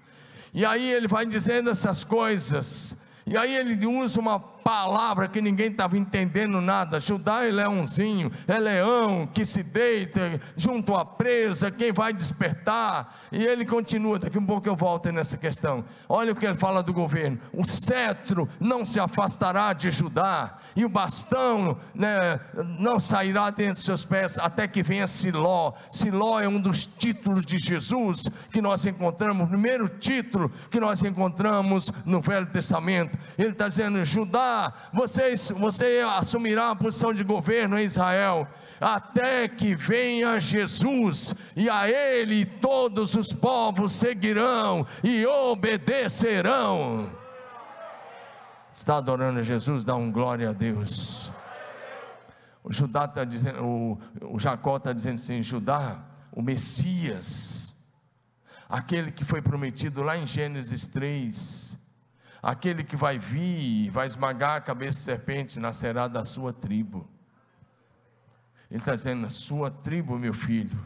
E 0.54 0.66
aí 0.66 0.92
ele 0.92 1.08
vai 1.08 1.26
dizendo 1.26 1.70
essas 1.70 2.04
coisas. 2.04 3.07
E 3.28 3.36
aí 3.38 3.54
ele 3.54 3.86
usa 3.86 4.22
uma 4.22 4.40
palavra 4.40 5.30
que 5.30 5.42
ninguém 5.42 5.70
estava 5.70 5.98
entendendo 5.98 6.60
nada. 6.60 7.00
Judá 7.00 7.46
é 7.46 7.52
leãozinho, 7.52 8.30
é 8.46 8.60
leão 8.60 9.26
que 9.26 9.46
se 9.46 9.64
deita 9.64 10.42
junto 10.58 10.94
à 10.94 11.06
presa, 11.06 11.72
quem 11.72 11.94
vai 11.94 12.12
despertar? 12.12 13.18
E 13.32 13.44
ele 13.46 13.66
continua, 13.66 14.20
daqui 14.20 14.38
um 14.38 14.46
pouco 14.46 14.68
eu 14.68 14.76
volto 14.76 15.10
nessa 15.10 15.38
questão. 15.38 15.86
Olha 16.08 16.34
o 16.34 16.36
que 16.36 16.46
ele 16.46 16.56
fala 16.56 16.84
do 16.84 16.94
governo: 16.94 17.38
o 17.54 17.66
cetro 17.66 18.48
não 18.60 18.84
se 18.84 19.00
afastará 19.00 19.72
de 19.72 19.90
Judá, 19.92 20.58
e 20.76 20.84
o 20.84 20.90
bastão 20.90 21.78
né, 21.96 22.40
não 22.80 23.00
sairá 23.00 23.50
dentre 23.50 23.82
seus 23.82 24.04
pés 24.04 24.38
até 24.38 24.68
que 24.68 24.84
venha 24.84 25.08
Siló. 25.08 25.74
Siló 25.90 26.40
é 26.42 26.48
um 26.48 26.60
dos 26.60 26.86
títulos 26.86 27.46
de 27.46 27.58
Jesus 27.58 28.30
que 28.52 28.62
nós 28.62 28.86
encontramos, 28.86 29.48
o 29.48 29.50
primeiro 29.50 29.88
título 29.88 30.50
que 30.70 30.80
nós 30.80 31.04
encontramos 31.04 31.92
no 32.06 32.22
Velho 32.22 32.48
Testamento. 32.48 33.17
Ele 33.38 33.50
está 33.50 33.68
dizendo: 33.68 34.04
Judá 34.04 34.74
vocês, 34.94 35.52
você 35.52 36.04
assumirá 36.06 36.72
a 36.72 36.76
posição 36.76 37.14
de 37.14 37.24
governo 37.24 37.80
em 37.80 37.84
Israel, 37.84 38.48
até 38.80 39.48
que 39.48 39.76
venha 39.76 40.40
Jesus, 40.40 41.36
e 41.56 41.70
a 41.70 41.90
Ele 41.90 42.46
todos 42.46 43.16
os 43.16 43.34
povos 43.34 43.92
seguirão 43.92 44.86
e 45.04 45.26
obedecerão. 45.26 47.10
Está 48.72 48.98
adorando 48.98 49.42
Jesus, 49.42 49.84
dá 49.84 49.96
um 49.96 50.12
glória 50.12 50.50
a 50.50 50.54
Deus. 50.54 51.32
O 52.64 52.74
Judá 52.74 53.06
está 53.06 53.24
dizendo, 53.24 53.64
o, 53.64 53.98
o 54.22 54.38
Jacó 54.38 54.76
está 54.76 54.92
dizendo 54.92 55.16
assim: 55.16 55.42
Judá, 55.42 56.04
o 56.32 56.42
Messias, 56.42 57.74
aquele 58.68 59.12
que 59.12 59.24
foi 59.24 59.42
prometido 59.42 60.04
lá 60.04 60.18
em 60.18 60.28
Gênesis 60.28 60.86
3, 60.86 61.77
Aquele 62.42 62.84
que 62.84 62.96
vai 62.96 63.18
vir 63.18 63.86
e 63.86 63.90
vai 63.90 64.06
esmagar 64.06 64.58
a 64.58 64.62
cabeça 64.62 65.00
de 65.00 65.04
serpente 65.04 65.60
nascerá 65.60 66.08
da 66.08 66.24
sua 66.24 66.54
tribo. 66.54 67.10
Ele 68.70 68.80
está 68.80 68.94
dizendo: 68.94 69.30
sua 69.30 69.72
tribo, 69.72 70.18
meu 70.18 70.34
filho, 70.34 70.78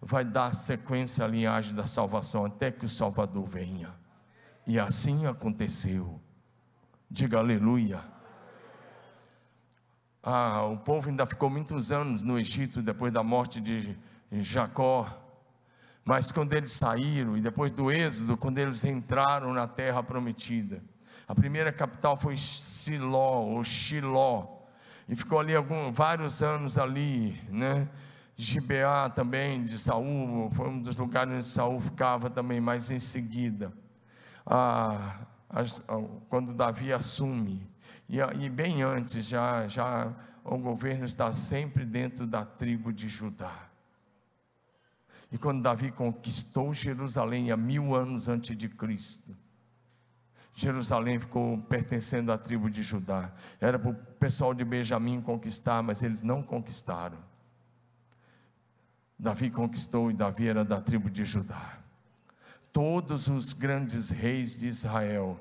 vai 0.00 0.24
dar 0.24 0.54
sequência 0.54 1.24
à 1.24 1.28
linhagem 1.28 1.74
da 1.74 1.86
salvação 1.86 2.44
até 2.44 2.70
que 2.70 2.84
o 2.84 2.88
Salvador 2.88 3.46
venha. 3.46 3.90
E 4.66 4.78
assim 4.78 5.26
aconteceu. 5.26 6.20
Diga 7.10 7.38
aleluia. 7.38 8.00
Ah, 10.22 10.64
o 10.64 10.76
povo 10.78 11.08
ainda 11.08 11.26
ficou 11.26 11.50
muitos 11.50 11.90
anos 11.90 12.22
no 12.22 12.38
Egito 12.38 12.80
depois 12.80 13.12
da 13.12 13.24
morte 13.24 13.60
de 13.60 13.98
Jacó. 14.30 15.18
Mas 16.04 16.30
quando 16.30 16.52
eles 16.52 16.72
saíram, 16.72 17.36
e 17.36 17.40
depois 17.40 17.72
do 17.72 17.90
êxodo, 17.90 18.36
quando 18.36 18.58
eles 18.58 18.84
entraram 18.84 19.52
na 19.52 19.66
terra 19.66 20.02
prometida, 20.02 20.82
a 21.26 21.34
primeira 21.34 21.72
capital 21.72 22.16
foi 22.16 22.36
Siló, 22.36 23.40
ou 23.42 23.64
Shiló, 23.64 24.62
e 25.08 25.14
ficou 25.14 25.38
ali 25.38 25.54
alguns, 25.54 25.94
vários 25.94 26.42
anos 26.42 26.78
ali, 26.78 27.40
né? 27.48 27.88
Gibeá 28.36 29.08
também, 29.10 29.64
de 29.64 29.78
Saul, 29.78 30.50
foi 30.50 30.68
um 30.68 30.80
dos 30.80 30.96
lugares 30.96 31.32
onde 31.32 31.46
Saul 31.46 31.80
ficava 31.80 32.30
também, 32.30 32.60
mas 32.60 32.90
em 32.90 32.98
seguida, 32.98 33.72
ah, 34.46 35.20
quando 36.28 36.52
Davi 36.52 36.92
assume, 36.92 37.66
e, 38.08 38.18
e 38.18 38.48
bem 38.48 38.82
antes, 38.82 39.26
já, 39.26 39.68
já 39.68 40.12
o 40.44 40.58
governo 40.58 41.04
está 41.04 41.32
sempre 41.32 41.84
dentro 41.84 42.26
da 42.26 42.44
tribo 42.44 42.92
de 42.92 43.08
Judá. 43.08 43.68
E 45.30 45.38
quando 45.38 45.62
Davi 45.62 45.90
conquistou 45.90 46.74
Jerusalém 46.74 47.50
há 47.50 47.56
mil 47.56 47.94
anos 47.94 48.28
antes 48.28 48.56
de 48.56 48.68
Cristo, 48.68 49.34
Jerusalém 50.54 51.18
ficou 51.18 51.58
pertencendo 51.62 52.30
à 52.30 52.38
tribo 52.38 52.68
de 52.68 52.82
Judá. 52.82 53.32
Era 53.60 53.78
para 53.78 53.90
o 53.90 53.94
pessoal 53.94 54.52
de 54.52 54.64
Benjamim 54.64 55.20
conquistar, 55.20 55.82
mas 55.82 56.02
eles 56.02 56.22
não 56.22 56.42
conquistaram. 56.42 57.18
Davi 59.18 59.50
conquistou 59.50 60.10
e 60.10 60.14
Davi 60.14 60.48
era 60.48 60.64
da 60.64 60.80
tribo 60.80 61.08
de 61.08 61.24
Judá. 61.24 61.78
Todos 62.72 63.28
os 63.28 63.52
grandes 63.52 64.10
reis 64.10 64.58
de 64.58 64.66
Israel, 64.66 65.38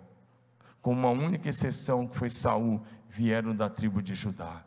com 0.82 0.94
uma 0.94 1.10
única 1.10 1.50
exceção 1.50 2.08
que 2.08 2.16
foi 2.16 2.30
Saul, 2.30 2.82
vieram 3.10 3.56
da 3.56 3.70
tribo 3.70 4.02
de 4.02 4.16
Judá. 4.16 4.64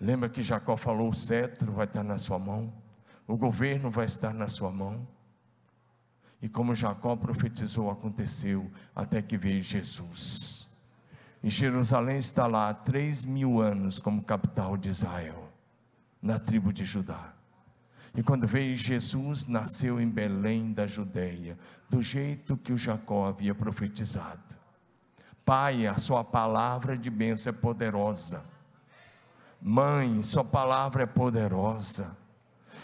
Lembra 0.00 0.28
que 0.28 0.42
Jacó 0.42 0.76
falou: 0.76 1.08
o 1.08 1.14
cetro 1.14 1.72
vai 1.72 1.86
estar 1.86 2.02
na 2.02 2.18
sua 2.18 2.38
mão, 2.38 2.72
o 3.26 3.36
governo 3.36 3.90
vai 3.90 4.06
estar 4.06 4.32
na 4.32 4.48
sua 4.48 4.70
mão. 4.70 5.06
E 6.40 6.48
como 6.48 6.74
Jacó 6.74 7.16
profetizou, 7.16 7.90
aconteceu 7.90 8.70
até 8.94 9.20
que 9.20 9.36
veio 9.36 9.62
Jesus. 9.62 10.68
E 11.42 11.50
Jerusalém 11.50 12.18
está 12.18 12.46
lá 12.46 12.68
há 12.68 12.74
três 12.74 13.24
mil 13.24 13.60
anos 13.60 13.98
como 13.98 14.22
capital 14.22 14.76
de 14.76 14.88
Israel, 14.88 15.50
na 16.20 16.38
tribo 16.38 16.72
de 16.72 16.84
Judá. 16.84 17.32
E 18.14 18.22
quando 18.22 18.46
veio 18.46 18.74
Jesus, 18.74 19.46
nasceu 19.46 20.00
em 20.00 20.08
Belém 20.10 20.72
da 20.72 20.86
Judéia, 20.86 21.56
do 21.88 22.02
jeito 22.02 22.56
que 22.56 22.72
o 22.72 22.76
Jacó 22.76 23.28
havia 23.28 23.54
profetizado. 23.54 24.58
Pai, 25.44 25.86
a 25.86 25.96
sua 25.96 26.24
palavra 26.24 26.98
de 26.98 27.08
bênção 27.08 27.50
é 27.50 27.56
poderosa. 27.56 28.44
Mãe, 29.62 30.20
sua 30.22 30.44
palavra 30.44 31.04
é 31.04 31.06
poderosa. 31.06 32.17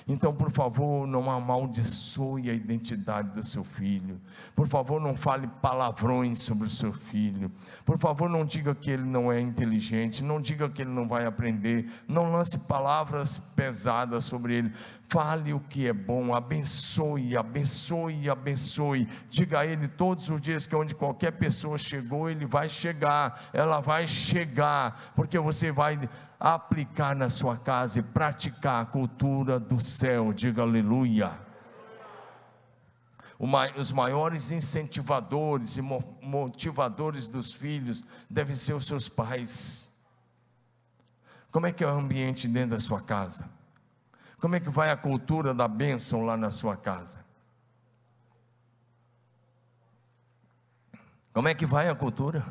Então, 0.06 0.34
por 0.34 0.50
favor, 0.50 1.06
não 1.06 1.30
amaldiçoe 1.30 2.50
a 2.50 2.52
identidade 2.52 3.30
do 3.30 3.42
seu 3.42 3.64
filho. 3.64 4.20
Por 4.54 4.68
favor, 4.68 5.00
não 5.00 5.16
fale 5.16 5.46
palavrões 5.62 6.40
sobre 6.40 6.66
o 6.66 6.70
seu 6.70 6.92
filho. 6.92 7.50
Por 7.86 7.96
favor, 7.96 8.28
não 8.28 8.44
diga 8.44 8.74
que 8.74 8.90
ele 8.90 9.04
não 9.04 9.32
é 9.32 9.40
inteligente. 9.40 10.22
Não 10.22 10.42
diga 10.42 10.68
que 10.68 10.82
ele 10.82 10.90
não 10.90 11.08
vai 11.08 11.24
aprender. 11.24 11.90
Não 12.06 12.30
lance 12.30 12.58
palavras 12.58 13.38
pesadas 13.56 14.26
sobre 14.26 14.54
ele. 14.54 14.72
Fale 15.08 15.54
o 15.54 15.60
que 15.60 15.86
é 15.86 15.92
bom. 15.92 16.34
Abençoe, 16.34 17.34
abençoe, 17.34 18.28
abençoe. 18.28 19.08
Diga 19.30 19.60
a 19.60 19.66
ele 19.66 19.88
todos 19.88 20.28
os 20.28 20.38
dias 20.38 20.66
que 20.66 20.76
onde 20.76 20.94
qualquer 20.94 21.30
pessoa 21.32 21.78
chegou, 21.78 22.28
ele 22.28 22.44
vai 22.44 22.68
chegar. 22.68 23.48
Ela 23.54 23.80
vai 23.80 24.06
chegar. 24.06 25.12
Porque 25.14 25.38
você 25.38 25.72
vai 25.72 25.98
aplicar 26.38 27.14
na 27.14 27.28
sua 27.28 27.56
casa 27.56 28.00
e 28.00 28.02
praticar 28.02 28.82
a 28.82 28.86
cultura 28.86 29.58
do 29.58 29.80
céu. 29.80 30.32
Diga 30.32 30.62
aleluia. 30.62 31.38
Os 33.76 33.92
maiores 33.92 34.50
incentivadores 34.50 35.76
e 35.76 35.82
motivadores 35.82 37.28
dos 37.28 37.52
filhos 37.52 38.04
devem 38.30 38.54
ser 38.54 38.74
os 38.74 38.86
seus 38.86 39.08
pais. 39.08 39.92
Como 41.50 41.66
é 41.66 41.72
que 41.72 41.84
é 41.84 41.86
o 41.86 41.90
ambiente 41.90 42.48
dentro 42.48 42.70
da 42.70 42.78
sua 42.78 43.00
casa? 43.00 43.48
Como 44.40 44.56
é 44.56 44.60
que 44.60 44.70
vai 44.70 44.90
a 44.90 44.96
cultura 44.96 45.54
da 45.54 45.66
bênção 45.66 46.24
lá 46.24 46.36
na 46.36 46.50
sua 46.50 46.76
casa? 46.76 47.24
Como 51.32 51.48
é 51.48 51.54
que 51.54 51.66
vai 51.66 51.88
a 51.88 51.94
cultura? 51.94 52.44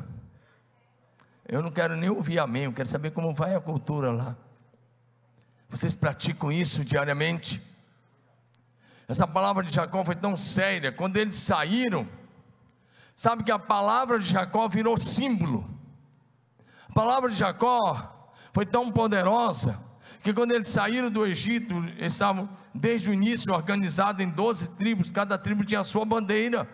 Eu 1.46 1.62
não 1.62 1.70
quero 1.70 1.94
nem 1.96 2.08
ouvir 2.08 2.38
amém, 2.38 2.64
eu 2.64 2.72
quero 2.72 2.88
saber 2.88 3.10
como 3.10 3.34
vai 3.34 3.54
a 3.54 3.60
cultura 3.60 4.10
lá. 4.10 4.36
Vocês 5.68 5.94
praticam 5.94 6.50
isso 6.50 6.84
diariamente? 6.84 7.62
Essa 9.06 9.26
palavra 9.26 9.62
de 9.62 9.72
Jacó 9.72 10.02
foi 10.04 10.16
tão 10.16 10.36
séria, 10.36 10.90
quando 10.90 11.18
eles 11.18 11.34
saíram, 11.34 12.08
sabe 13.14 13.44
que 13.44 13.52
a 13.52 13.58
palavra 13.58 14.18
de 14.18 14.24
Jacó 14.24 14.66
virou 14.68 14.96
símbolo. 14.96 15.68
A 16.88 16.92
palavra 16.94 17.28
de 17.28 17.36
Jacó 17.36 18.32
foi 18.52 18.64
tão 18.64 18.90
poderosa, 18.90 19.78
que 20.22 20.32
quando 20.32 20.52
eles 20.52 20.68
saíram 20.68 21.10
do 21.10 21.26
Egito, 21.26 21.74
eles 21.98 22.14
estavam 22.14 22.48
desde 22.74 23.10
o 23.10 23.12
início 23.12 23.52
organizados 23.52 24.24
em 24.24 24.30
12 24.30 24.76
tribos, 24.76 25.12
cada 25.12 25.36
tribo 25.36 25.62
tinha 25.64 25.80
a 25.80 25.84
sua 25.84 26.06
bandeira. 26.06 26.66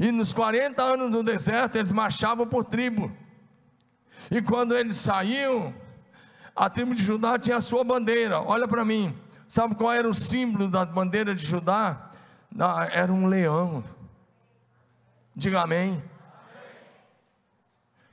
E 0.00 0.10
nos 0.10 0.32
40 0.32 0.82
anos 0.82 1.10
no 1.10 1.22
deserto, 1.22 1.76
eles 1.76 1.92
marchavam 1.92 2.44
por 2.46 2.64
tribo. 2.64 3.12
E 4.30 4.40
quando 4.40 4.76
eles 4.76 4.96
saíam, 4.96 5.74
a 6.54 6.68
tribo 6.70 6.94
de 6.94 7.02
Judá 7.02 7.38
tinha 7.38 7.56
a 7.56 7.60
sua 7.60 7.84
bandeira. 7.84 8.40
Olha 8.40 8.68
para 8.68 8.84
mim. 8.84 9.16
Sabe 9.48 9.74
qual 9.74 9.92
era 9.92 10.08
o 10.08 10.14
símbolo 10.14 10.68
da 10.68 10.84
bandeira 10.84 11.34
de 11.34 11.44
Judá? 11.44 12.10
Era 12.90 13.12
um 13.12 13.26
leão. 13.26 13.84
Diga 15.34 15.62
amém. 15.62 16.02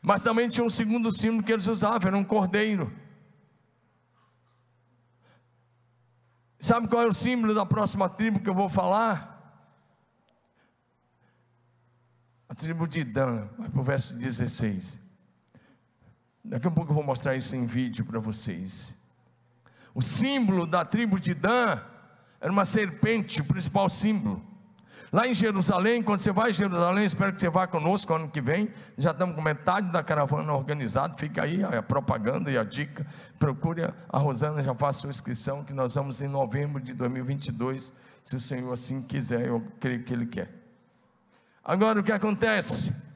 Mas 0.02 0.22
também 0.22 0.48
tinha 0.48 0.66
um 0.66 0.70
segundo 0.70 1.12
símbolo 1.12 1.44
que 1.44 1.52
eles 1.52 1.68
usavam, 1.68 2.08
era 2.08 2.18
um 2.18 2.24
cordeiro. 2.24 2.92
Sabe 6.60 6.88
qual 6.88 7.04
é 7.04 7.08
o 7.08 7.14
símbolo 7.14 7.54
da 7.54 7.66
próxima 7.66 8.10
tribo 8.10 8.40
que 8.40 8.50
eu 8.50 8.54
vou 8.54 8.68
falar? 8.68 9.38
A 12.48 12.56
tribo 12.56 12.88
de 12.88 13.04
Dan, 13.04 13.48
vai 13.58 13.70
para 13.70 13.80
o 13.80 13.84
verso 13.84 14.14
16. 14.16 15.09
Daqui 16.44 16.68
a 16.68 16.72
pouco 16.72 16.92
eu 16.92 16.96
vou 16.96 17.04
mostrar 17.04 17.36
isso 17.36 17.56
em 17.56 17.66
vídeo 17.66 18.06
para 18.06 18.20
vocês. 18.20 18.96
O 19.94 20.02
símbolo 20.02 20.66
da 20.66 20.86
tribo 20.86 21.20
de 21.20 21.34
Dan 21.34 21.80
era 22.40 22.52
uma 22.52 22.66
serpente, 22.66 23.42
o 23.42 23.46
principal 23.46 23.90
símbolo. 23.90 24.50
Lá 25.12 25.28
em 25.28 25.34
Jerusalém, 25.34 26.04
quando 26.04 26.20
você 26.20 26.32
vai 26.32 26.50
a 26.50 26.52
Jerusalém, 26.52 27.04
espero 27.04 27.34
que 27.34 27.42
você 27.42 27.50
vá 27.50 27.66
conosco 27.66 28.14
ano 28.14 28.30
que 28.30 28.40
vem. 28.40 28.70
Já 28.96 29.10
estamos 29.10 29.36
com 29.36 29.42
metade 29.42 29.92
da 29.92 30.04
caravana 30.04 30.54
organizada. 30.54 31.18
Fica 31.18 31.44
aí 31.44 31.64
a 31.64 31.82
propaganda 31.82 32.52
e 32.52 32.58
a 32.58 32.64
dica. 32.64 33.06
Procure 33.40 33.92
a 34.08 34.18
Rosana, 34.20 34.62
já 34.62 34.76
faça 34.76 35.02
sua 35.02 35.10
inscrição, 35.10 35.64
que 35.64 35.74
nós 35.74 35.96
vamos 35.96 36.22
em 36.22 36.28
novembro 36.28 36.80
de 36.80 36.94
2022, 36.94 37.92
se 38.24 38.36
o 38.36 38.40
Senhor 38.40 38.72
assim 38.72 39.02
quiser, 39.02 39.48
eu 39.48 39.66
creio 39.80 40.04
que 40.04 40.14
Ele 40.14 40.28
quer. 40.28 40.54
Agora 41.64 42.00
o 42.00 42.04
que 42.04 42.12
acontece? 42.12 43.09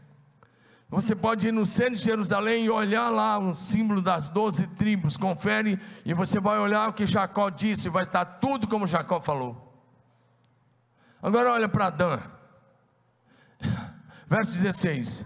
Você 0.93 1.15
pode 1.15 1.47
ir 1.47 1.51
no 1.51 1.65
centro 1.65 1.95
de 1.95 2.05
Jerusalém 2.05 2.65
e 2.65 2.69
olhar 2.69 3.09
lá 3.09 3.39
o 3.39 3.55
símbolo 3.55 3.99
das 3.99 4.29
doze 4.29 4.67
tribos, 4.67 5.17
confere, 5.17 5.79
e 6.05 6.13
você 6.13 6.39
vai 6.39 6.59
olhar 6.59 6.87
o 6.87 6.93
que 6.93 7.07
Jacó 7.07 7.49
disse, 7.49 7.89
vai 7.89 8.03
estar 8.03 8.23
tudo 8.23 8.67
como 8.67 8.85
Jacó 8.85 9.19
falou. 9.19 9.73
Agora 11.19 11.51
olha 11.51 11.67
para 11.67 11.89
Dan, 11.89 12.19
verso 14.27 14.61
16. 14.61 15.25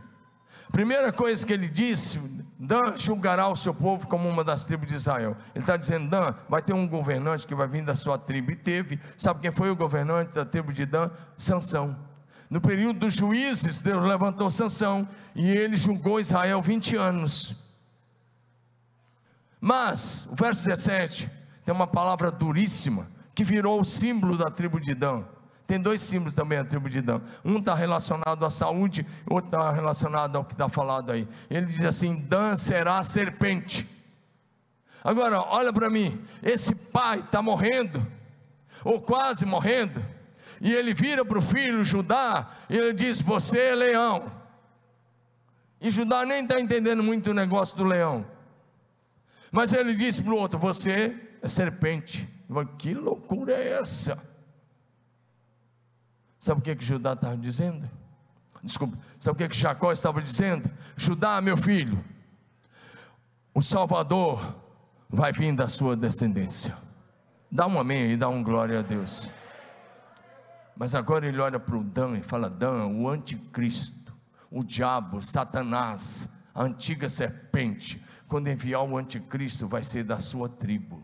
Primeira 0.71 1.11
coisa 1.11 1.45
que 1.45 1.51
ele 1.51 1.67
disse: 1.67 2.17
Dan 2.57 2.95
julgará 2.95 3.49
o 3.49 3.55
seu 3.55 3.73
povo 3.73 4.07
como 4.07 4.29
uma 4.29 4.45
das 4.45 4.63
tribos 4.63 4.87
de 4.87 4.95
Israel. 4.95 5.35
Ele 5.53 5.63
está 5.63 5.75
dizendo: 5.75 6.09
Dan, 6.09 6.33
vai 6.47 6.61
ter 6.61 6.71
um 6.71 6.87
governante 6.87 7.45
que 7.45 7.55
vai 7.55 7.67
vir 7.67 7.83
da 7.83 7.93
sua 7.93 8.17
tribo. 8.17 8.51
E 8.51 8.55
teve, 8.55 8.99
sabe 9.17 9.41
quem 9.41 9.51
foi 9.51 9.69
o 9.69 9.75
governante 9.75 10.33
da 10.33 10.45
tribo 10.45 10.71
de 10.71 10.85
Dan? 10.85 11.09
Sansão. 11.35 12.06
No 12.49 12.61
período 12.61 12.99
dos 12.99 13.13
juízes, 13.13 13.81
Deus 13.81 14.03
levantou 14.03 14.49
Sansão 14.49 15.07
e 15.35 15.49
ele 15.49 15.75
julgou 15.75 16.19
Israel 16.19 16.61
20 16.61 16.95
anos. 16.95 17.55
Mas, 19.59 20.27
o 20.31 20.35
verso 20.35 20.65
17 20.65 21.29
tem 21.65 21.73
uma 21.73 21.87
palavra 21.87 22.31
duríssima 22.31 23.07
que 23.35 23.43
virou 23.43 23.81
o 23.81 23.83
símbolo 23.83 24.37
da 24.37 24.49
tribo 24.49 24.79
de 24.79 24.95
Dan. 24.95 25.23
Tem 25.67 25.81
dois 25.81 25.99
símbolos 25.99 26.33
também 26.33 26.57
a 26.57 26.63
tribo 26.63 26.89
de 26.89 27.01
Dan. 27.01 27.21
Um 27.43 27.57
está 27.57 27.75
relacionado 27.75 28.45
à 28.45 28.49
saúde, 28.49 29.05
outro 29.29 29.49
está 29.49 29.69
relacionado 29.71 30.37
ao 30.37 30.45
que 30.45 30.53
está 30.53 30.69
falado 30.69 31.11
aí. 31.11 31.27
Ele 31.49 31.65
diz 31.65 31.83
assim: 31.83 32.15
Dan 32.21 32.55
será 32.55 33.03
serpente. 33.03 33.85
Agora, 35.03 35.41
olha 35.41 35.73
para 35.73 35.89
mim, 35.89 36.23
esse 36.41 36.73
pai 36.73 37.19
está 37.19 37.41
morrendo, 37.41 38.05
ou 38.85 39.01
quase 39.01 39.45
morrendo 39.45 40.03
e 40.61 40.73
ele 40.73 40.93
vira 40.93 41.23
para 41.23 41.37
o 41.37 41.41
filho 41.41 41.83
Judá 41.83 42.49
e 42.69 42.75
ele 42.75 42.93
diz: 42.93 43.21
Você 43.21 43.59
é 43.59 43.75
leão. 43.75 44.31
E 45.79 45.89
Judá 45.89 46.25
nem 46.25 46.43
está 46.43 46.59
entendendo 46.59 47.03
muito 47.03 47.31
o 47.31 47.33
negócio 47.33 47.77
do 47.77 47.83
leão. 47.83 48.25
Mas 49.51 49.73
ele 49.73 49.93
disse 49.93 50.21
para 50.21 50.33
o 50.33 50.37
outro: 50.37 50.59
Você 50.59 51.15
é 51.41 51.47
serpente. 51.47 52.27
Que 52.77 52.93
loucura 52.93 53.53
é 53.53 53.79
essa? 53.79 54.17
Sabe 56.39 56.61
o 56.61 56.63
que, 56.63 56.75
que 56.75 56.85
Judá 56.85 57.13
estava 57.13 57.37
dizendo? 57.37 57.89
Desculpa, 58.63 58.97
sabe 59.19 59.35
o 59.35 59.37
que, 59.37 59.49
que 59.49 59.57
Jacó 59.57 59.91
estava 59.91 60.21
dizendo? 60.21 60.69
Judá, 60.95 61.41
meu 61.41 61.57
filho, 61.57 62.03
o 63.53 63.61
Salvador 63.61 64.55
vai 65.09 65.31
vir 65.31 65.55
da 65.55 65.67
sua 65.67 65.95
descendência. 65.95 66.75
Dá 67.51 67.65
um 67.65 67.79
amém 67.79 68.11
e 68.11 68.17
dá 68.17 68.27
um 68.29 68.43
glória 68.43 68.79
a 68.79 68.81
Deus. 68.81 69.29
Mas 70.77 70.93
agora 70.93 71.27
ele 71.27 71.39
olha 71.39 71.59
para 71.59 71.75
o 71.75 71.83
Dan 71.83 72.17
e 72.17 72.21
fala: 72.21 72.49
Dan, 72.49 72.87
o 72.87 73.09
anticristo, 73.09 74.15
o 74.51 74.63
diabo, 74.63 75.21
Satanás, 75.21 76.37
a 76.53 76.63
antiga 76.63 77.09
serpente, 77.09 78.03
quando 78.27 78.47
enviar 78.47 78.83
o 78.83 78.97
anticristo, 78.97 79.67
vai 79.67 79.81
ser 79.81 80.03
da 80.03 80.19
sua 80.19 80.47
tribo. 80.47 81.03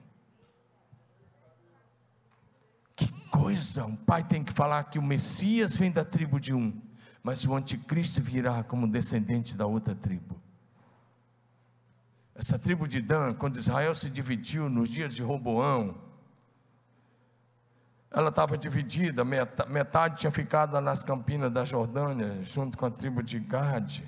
Que 2.95 3.11
coisa, 3.31 3.85
um 3.85 3.95
pai 3.95 4.23
tem 4.23 4.43
que 4.43 4.53
falar 4.53 4.83
que 4.85 4.99
o 4.99 5.03
Messias 5.03 5.75
vem 5.75 5.91
da 5.91 6.05
tribo 6.05 6.39
de 6.39 6.53
um, 6.53 6.79
mas 7.23 7.45
o 7.45 7.55
anticristo 7.55 8.21
virá 8.21 8.63
como 8.63 8.87
descendente 8.87 9.57
da 9.57 9.65
outra 9.65 9.95
tribo. 9.95 10.39
Essa 12.35 12.59
tribo 12.59 12.87
de 12.87 13.01
Dan, 13.01 13.33
quando 13.33 13.57
Israel 13.57 13.95
se 13.95 14.09
dividiu 14.09 14.69
nos 14.69 14.89
dias 14.89 15.15
de 15.15 15.23
Roboão, 15.23 16.02
ela 18.13 18.29
estava 18.29 18.55
dividida, 18.55 19.25
metade 19.25 20.17
tinha 20.17 20.31
ficado 20.31 20.79
nas 20.79 21.03
campinas 21.03 21.51
da 21.51 21.65
Jordânia, 21.65 22.43
junto 22.43 22.77
com 22.77 22.85
a 22.85 22.91
tribo 22.91 23.23
de 23.23 23.39
Gade. 23.39 24.07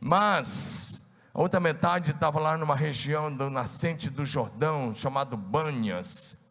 Mas 0.00 1.06
a 1.34 1.42
outra 1.42 1.60
metade 1.60 2.12
estava 2.12 2.40
lá 2.40 2.56
numa 2.56 2.74
região 2.74 3.34
do 3.34 3.50
nascente 3.50 4.08
do 4.08 4.24
Jordão, 4.24 4.94
chamado 4.94 5.36
Banhas. 5.36 6.45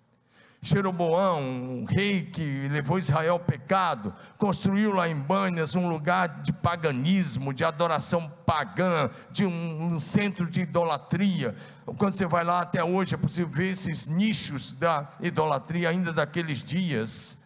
Jeroboão, 0.65 1.41
um 1.41 1.85
rei 1.85 2.23
que 2.23 2.67
levou 2.69 2.97
Israel 2.97 3.33
ao 3.33 3.39
pecado, 3.39 4.11
construiu 4.35 4.91
lá 4.91 5.07
em 5.07 5.15
Banhas 5.15 5.75
um 5.75 5.87
lugar 5.87 6.41
de 6.41 6.51
paganismo, 6.51 7.53
de 7.53 7.63
adoração 7.63 8.27
pagã, 8.47 9.11
de 9.31 9.45
um, 9.45 9.93
um, 9.93 9.99
centro 9.99 10.49
de 10.49 10.61
idolatria. 10.61 11.53
Quando 11.99 12.13
você 12.13 12.25
vai 12.25 12.43
lá 12.43 12.61
até 12.61 12.83
hoje 12.83 13.13
é 13.13 13.17
possível 13.17 13.51
ver 13.51 13.73
esses 13.73 14.07
nichos 14.07 14.71
da 14.73 15.07
idolatria 15.21 15.89
ainda 15.89 16.11
daqueles 16.11 16.63
dias. 16.63 17.45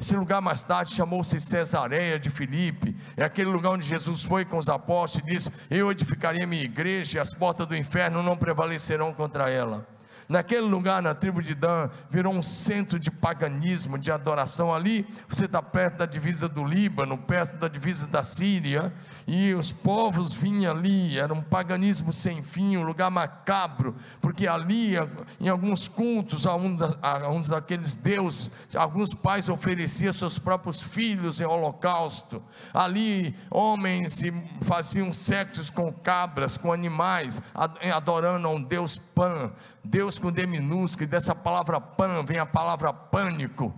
Esse 0.00 0.16
lugar 0.16 0.40
mais 0.40 0.64
tarde 0.64 0.94
chamou-se 0.94 1.38
Cesareia 1.38 2.18
de 2.18 2.30
Filipe, 2.30 2.96
é 3.18 3.24
aquele 3.24 3.50
lugar 3.50 3.72
onde 3.72 3.86
Jesus 3.86 4.24
foi 4.24 4.46
com 4.46 4.56
os 4.56 4.70
apóstolos 4.70 5.28
e 5.28 5.34
disse: 5.34 5.52
Eu 5.70 5.90
edificarei 5.90 6.46
minha 6.46 6.64
igreja 6.64 7.18
e 7.18 7.20
as 7.20 7.34
portas 7.34 7.66
do 7.66 7.76
inferno 7.76 8.22
não 8.22 8.34
prevalecerão 8.34 9.12
contra 9.12 9.50
ela. 9.50 9.95
Naquele 10.28 10.66
lugar, 10.66 11.00
na 11.00 11.14
tribo 11.14 11.40
de 11.40 11.54
Dan, 11.54 11.88
virou 12.10 12.32
um 12.32 12.42
centro 12.42 12.98
de 12.98 13.10
paganismo, 13.10 13.98
de 13.98 14.10
adoração. 14.10 14.74
Ali, 14.74 15.06
você 15.28 15.44
está 15.44 15.62
perto 15.62 15.98
da 15.98 16.06
divisa 16.06 16.48
do 16.48 16.64
Líbano, 16.64 17.16
perto 17.16 17.56
da 17.56 17.68
divisa 17.68 18.06
da 18.08 18.22
Síria, 18.22 18.92
e 19.26 19.54
os 19.54 19.72
povos 19.72 20.32
vinham 20.32 20.72
ali, 20.72 21.18
era 21.18 21.32
um 21.32 21.42
paganismo 21.42 22.12
sem 22.12 22.42
fim, 22.42 22.76
um 22.76 22.82
lugar 22.82 23.10
macabro, 23.10 23.94
porque 24.20 24.46
ali, 24.46 24.94
em 25.40 25.48
alguns 25.48 25.88
cultos, 25.88 26.46
a 26.46 26.54
uns, 26.54 26.80
a 26.82 27.28
uns 27.28 27.48
daqueles 27.48 27.94
deuses, 27.94 28.50
alguns 28.74 29.14
pais 29.14 29.48
ofereciam 29.48 30.12
seus 30.12 30.38
próprios 30.38 30.80
filhos 30.80 31.40
em 31.40 31.44
holocausto. 31.44 32.42
Ali, 32.72 33.36
homens 33.50 34.22
faziam 34.62 35.12
sexos 35.12 35.70
com 35.70 35.92
cabras, 35.92 36.56
com 36.56 36.72
animais, 36.72 37.40
adorando 37.54 38.48
a 38.48 38.50
um 38.50 38.62
Deus 38.62 38.98
Pan, 38.98 39.52
Deus 39.84 40.15
com 40.20 40.32
D 40.32 40.46
minúsculo, 40.46 41.04
e 41.04 41.06
dessa 41.06 41.34
palavra 41.34 41.80
Pan 41.80 42.24
vem 42.24 42.38
a 42.38 42.46
palavra 42.46 42.92
pânico. 42.92 43.74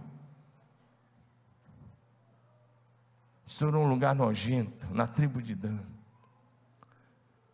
estourou 3.48 3.84
um 3.84 3.88
lugar 3.88 4.14
nojento, 4.14 4.86
na 4.94 5.08
tribo 5.08 5.42
de 5.42 5.54
Dan. 5.54 5.78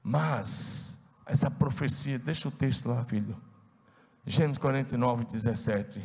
Mas, 0.02 1.00
essa 1.24 1.50
profecia, 1.50 2.18
deixa 2.18 2.48
o 2.48 2.50
texto 2.50 2.88
lá, 2.88 3.04
filho. 3.04 3.40
Gênesis 4.26 4.58
49, 4.58 5.24
17. 5.24 6.02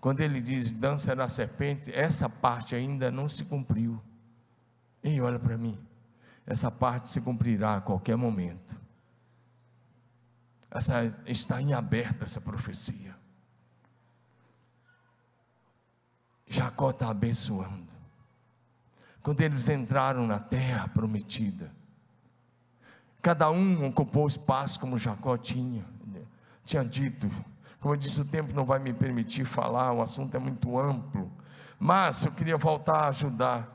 Quando 0.00 0.20
ele 0.20 0.40
diz: 0.40 0.72
Dan 0.72 0.98
será 0.98 1.28
serpente, 1.28 1.92
essa 1.92 2.28
parte 2.28 2.74
ainda 2.74 3.10
não 3.10 3.28
se 3.28 3.44
cumpriu. 3.44 4.00
Ei, 5.02 5.20
olha 5.20 5.38
para 5.38 5.58
mim. 5.58 5.78
Essa 6.46 6.70
parte 6.70 7.10
se 7.10 7.20
cumprirá 7.20 7.76
a 7.76 7.80
qualquer 7.80 8.16
momento. 8.16 8.79
Essa, 10.70 11.04
está 11.26 11.60
em 11.60 11.72
aberta 11.72 12.24
essa 12.24 12.40
profecia. 12.40 13.16
Jacó 16.46 16.90
está 16.90 17.10
abençoando 17.10 17.90
quando 19.22 19.40
eles 19.40 19.68
entraram 19.68 20.26
na 20.26 20.38
terra 20.38 20.88
prometida. 20.88 21.70
Cada 23.22 23.50
um 23.50 23.86
ocupou 23.86 24.26
espaço 24.26 24.80
como 24.80 24.98
Jacó 24.98 25.36
tinha, 25.36 25.84
tinha 26.64 26.84
dito. 26.84 27.30
Como 27.78 27.94
eu 27.94 27.98
disse, 27.98 28.20
o 28.20 28.24
tempo 28.24 28.54
não 28.54 28.64
vai 28.64 28.78
me 28.78 28.92
permitir 28.92 29.44
falar, 29.44 29.92
o 29.92 30.02
assunto 30.02 30.34
é 30.34 30.40
muito 30.40 30.78
amplo. 30.78 31.30
Mas 31.78 32.24
eu 32.24 32.32
queria 32.32 32.56
voltar 32.56 33.04
a 33.04 33.08
ajudar. 33.08 33.68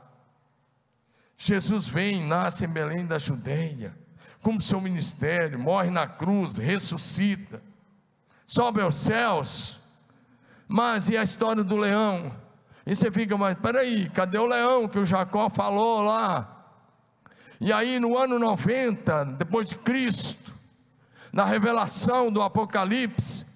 Jesus 1.38 1.88
vem, 1.88 2.26
nasce 2.26 2.64
em 2.64 2.68
Belém 2.68 3.06
da 3.06 3.18
Judeia, 3.18 3.96
cumpre 4.46 4.62
seu 4.62 4.80
ministério, 4.80 5.58
morre 5.58 5.90
na 5.90 6.06
cruz, 6.06 6.56
ressuscita, 6.56 7.60
sobe 8.46 8.80
aos 8.80 8.94
céus. 8.94 9.80
Mas 10.68 11.10
e 11.10 11.16
a 11.16 11.22
história 11.24 11.64
do 11.64 11.76
leão? 11.76 12.30
E 12.86 12.94
você 12.94 13.10
fica, 13.10 13.36
mas 13.36 13.58
peraí, 13.58 14.08
cadê 14.10 14.38
o 14.38 14.46
leão 14.46 14.86
que 14.86 15.00
o 15.00 15.04
Jacó 15.04 15.50
falou 15.50 16.00
lá? 16.00 16.64
E 17.60 17.72
aí 17.72 17.98
no 17.98 18.16
ano 18.16 18.38
90, 18.38 19.24
depois 19.36 19.66
de 19.66 19.74
Cristo, 19.74 20.52
na 21.32 21.44
revelação 21.44 22.30
do 22.30 22.40
Apocalipse, 22.40 23.46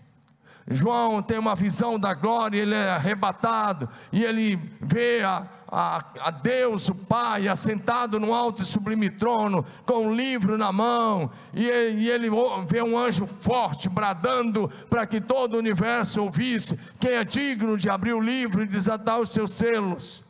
João 0.72 1.20
tem 1.20 1.36
uma 1.36 1.56
visão 1.56 1.98
da 1.98 2.14
glória, 2.14 2.60
ele 2.60 2.74
é 2.74 2.90
arrebatado, 2.90 3.88
e 4.12 4.22
ele 4.22 4.56
vê 4.80 5.20
a, 5.20 5.44
a, 5.66 6.04
a, 6.20 6.30
Deus, 6.30 6.88
o 6.88 6.94
Pai, 6.94 7.48
assentado 7.48 8.20
no 8.20 8.32
alto 8.32 8.62
e 8.62 8.64
sublime 8.64 9.10
trono, 9.10 9.64
com 9.84 10.06
um 10.06 10.14
livro 10.14 10.56
na 10.56 10.70
mão, 10.70 11.28
e, 11.52 11.64
e 11.64 12.08
ele 12.08 12.28
vê 12.68 12.80
um 12.82 12.96
anjo 12.96 13.26
forte 13.26 13.88
bradando 13.88 14.70
para 14.88 15.04
que 15.06 15.20
todo 15.20 15.54
o 15.54 15.58
universo 15.58 16.22
ouvisse: 16.22 16.78
quem 17.00 17.12
é 17.12 17.24
digno 17.24 17.76
de 17.76 17.90
abrir 17.90 18.12
o 18.12 18.20
livro 18.20 18.62
e 18.62 18.66
desatar 18.66 19.18
os 19.18 19.30
seus 19.30 19.50
selos? 19.50 20.24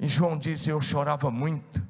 E 0.00 0.08
João 0.08 0.38
disse: 0.38 0.70
Eu 0.70 0.80
chorava 0.80 1.30
muito 1.30 1.87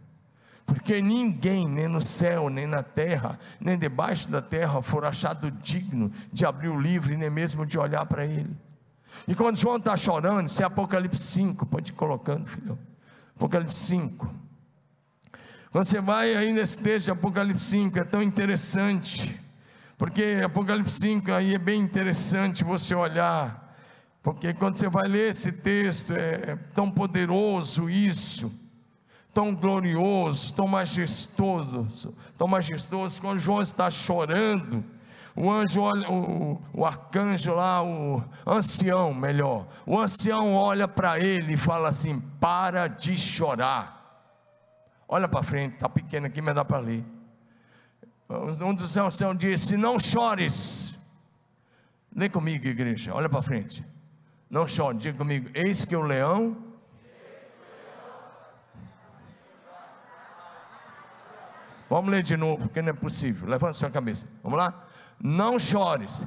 porque 0.68 1.00
ninguém, 1.00 1.66
nem 1.66 1.88
no 1.88 2.02
céu, 2.02 2.50
nem 2.50 2.66
na 2.66 2.82
terra, 2.82 3.38
nem 3.58 3.78
debaixo 3.78 4.30
da 4.30 4.42
terra, 4.42 4.82
for 4.82 5.02
achado 5.02 5.50
digno 5.50 6.12
de 6.30 6.44
abrir 6.44 6.68
o 6.68 6.78
livro 6.78 7.10
e 7.10 7.16
nem 7.16 7.30
mesmo 7.30 7.64
de 7.64 7.78
olhar 7.78 8.04
para 8.04 8.26
ele. 8.26 8.54
E 9.26 9.34
quando 9.34 9.56
João 9.56 9.78
está 9.78 9.96
chorando, 9.96 10.46
isso 10.46 10.62
é 10.62 10.66
Apocalipse 10.66 11.24
5, 11.24 11.64
pode 11.64 11.90
ir 11.90 11.94
colocando, 11.94 12.44
filho. 12.44 12.78
Apocalipse 13.34 13.78
5. 13.78 14.30
Quando 15.70 15.84
você 15.84 16.02
vai 16.02 16.36
aí 16.36 16.52
nesse 16.52 16.82
texto 16.82 17.06
de 17.06 17.12
Apocalipse 17.12 17.64
5, 17.64 17.98
é 17.98 18.04
tão 18.04 18.22
interessante, 18.22 19.40
porque 19.96 20.42
Apocalipse 20.44 21.00
5 21.00 21.32
aí 21.32 21.54
é 21.54 21.58
bem 21.58 21.80
interessante 21.80 22.62
você 22.62 22.94
olhar, 22.94 23.74
porque 24.22 24.52
quando 24.52 24.76
você 24.76 24.90
vai 24.90 25.08
ler 25.08 25.30
esse 25.30 25.50
texto, 25.50 26.12
é 26.12 26.56
tão 26.74 26.90
poderoso 26.90 27.88
isso 27.88 28.67
tão 29.38 29.54
glorioso, 29.54 30.52
tão 30.52 30.66
majestoso, 30.66 32.12
tão 32.36 32.48
majestoso, 32.48 33.20
quando 33.20 33.38
João 33.38 33.62
está 33.62 33.88
chorando, 33.88 34.84
o 35.36 35.48
anjo 35.48 35.80
olha, 35.80 36.10
o, 36.10 36.60
o 36.72 36.84
arcanjo 36.84 37.54
lá, 37.54 37.80
o 37.80 38.20
ancião, 38.44 39.14
melhor, 39.14 39.68
o 39.86 39.96
ancião 39.96 40.56
olha 40.56 40.88
para 40.88 41.20
ele 41.20 41.54
e 41.54 41.56
fala 41.56 41.88
assim: 41.88 42.18
para 42.40 42.88
de 42.88 43.16
chorar. 43.16 44.26
Olha 45.06 45.28
para 45.28 45.44
frente, 45.44 45.74
está 45.74 45.88
pequeno 45.88 46.26
aqui, 46.26 46.42
mas 46.42 46.56
dá 46.56 46.64
para 46.64 46.80
ler. 46.80 47.04
Um 48.28 48.74
dos 48.74 48.96
anciãos 48.96 49.38
disse: 49.38 49.76
Não 49.76 50.00
chores. 50.00 50.98
Lê 52.12 52.28
comigo, 52.28 52.66
igreja, 52.66 53.14
olha 53.14 53.28
para 53.28 53.40
frente. 53.40 53.86
Não 54.50 54.66
chore, 54.66 54.98
diga 54.98 55.16
comigo: 55.16 55.48
Eis 55.54 55.84
que 55.84 55.94
o 55.94 56.02
leão 56.02 56.67
Vamos 61.88 62.10
ler 62.10 62.22
de 62.22 62.36
novo, 62.36 62.64
porque 62.64 62.82
não 62.82 62.90
é 62.90 62.92
possível. 62.92 63.48
Levante 63.48 63.76
sua 63.76 63.90
cabeça. 63.90 64.28
Vamos 64.42 64.58
lá? 64.58 64.86
Não 65.18 65.58
chores. 65.58 66.26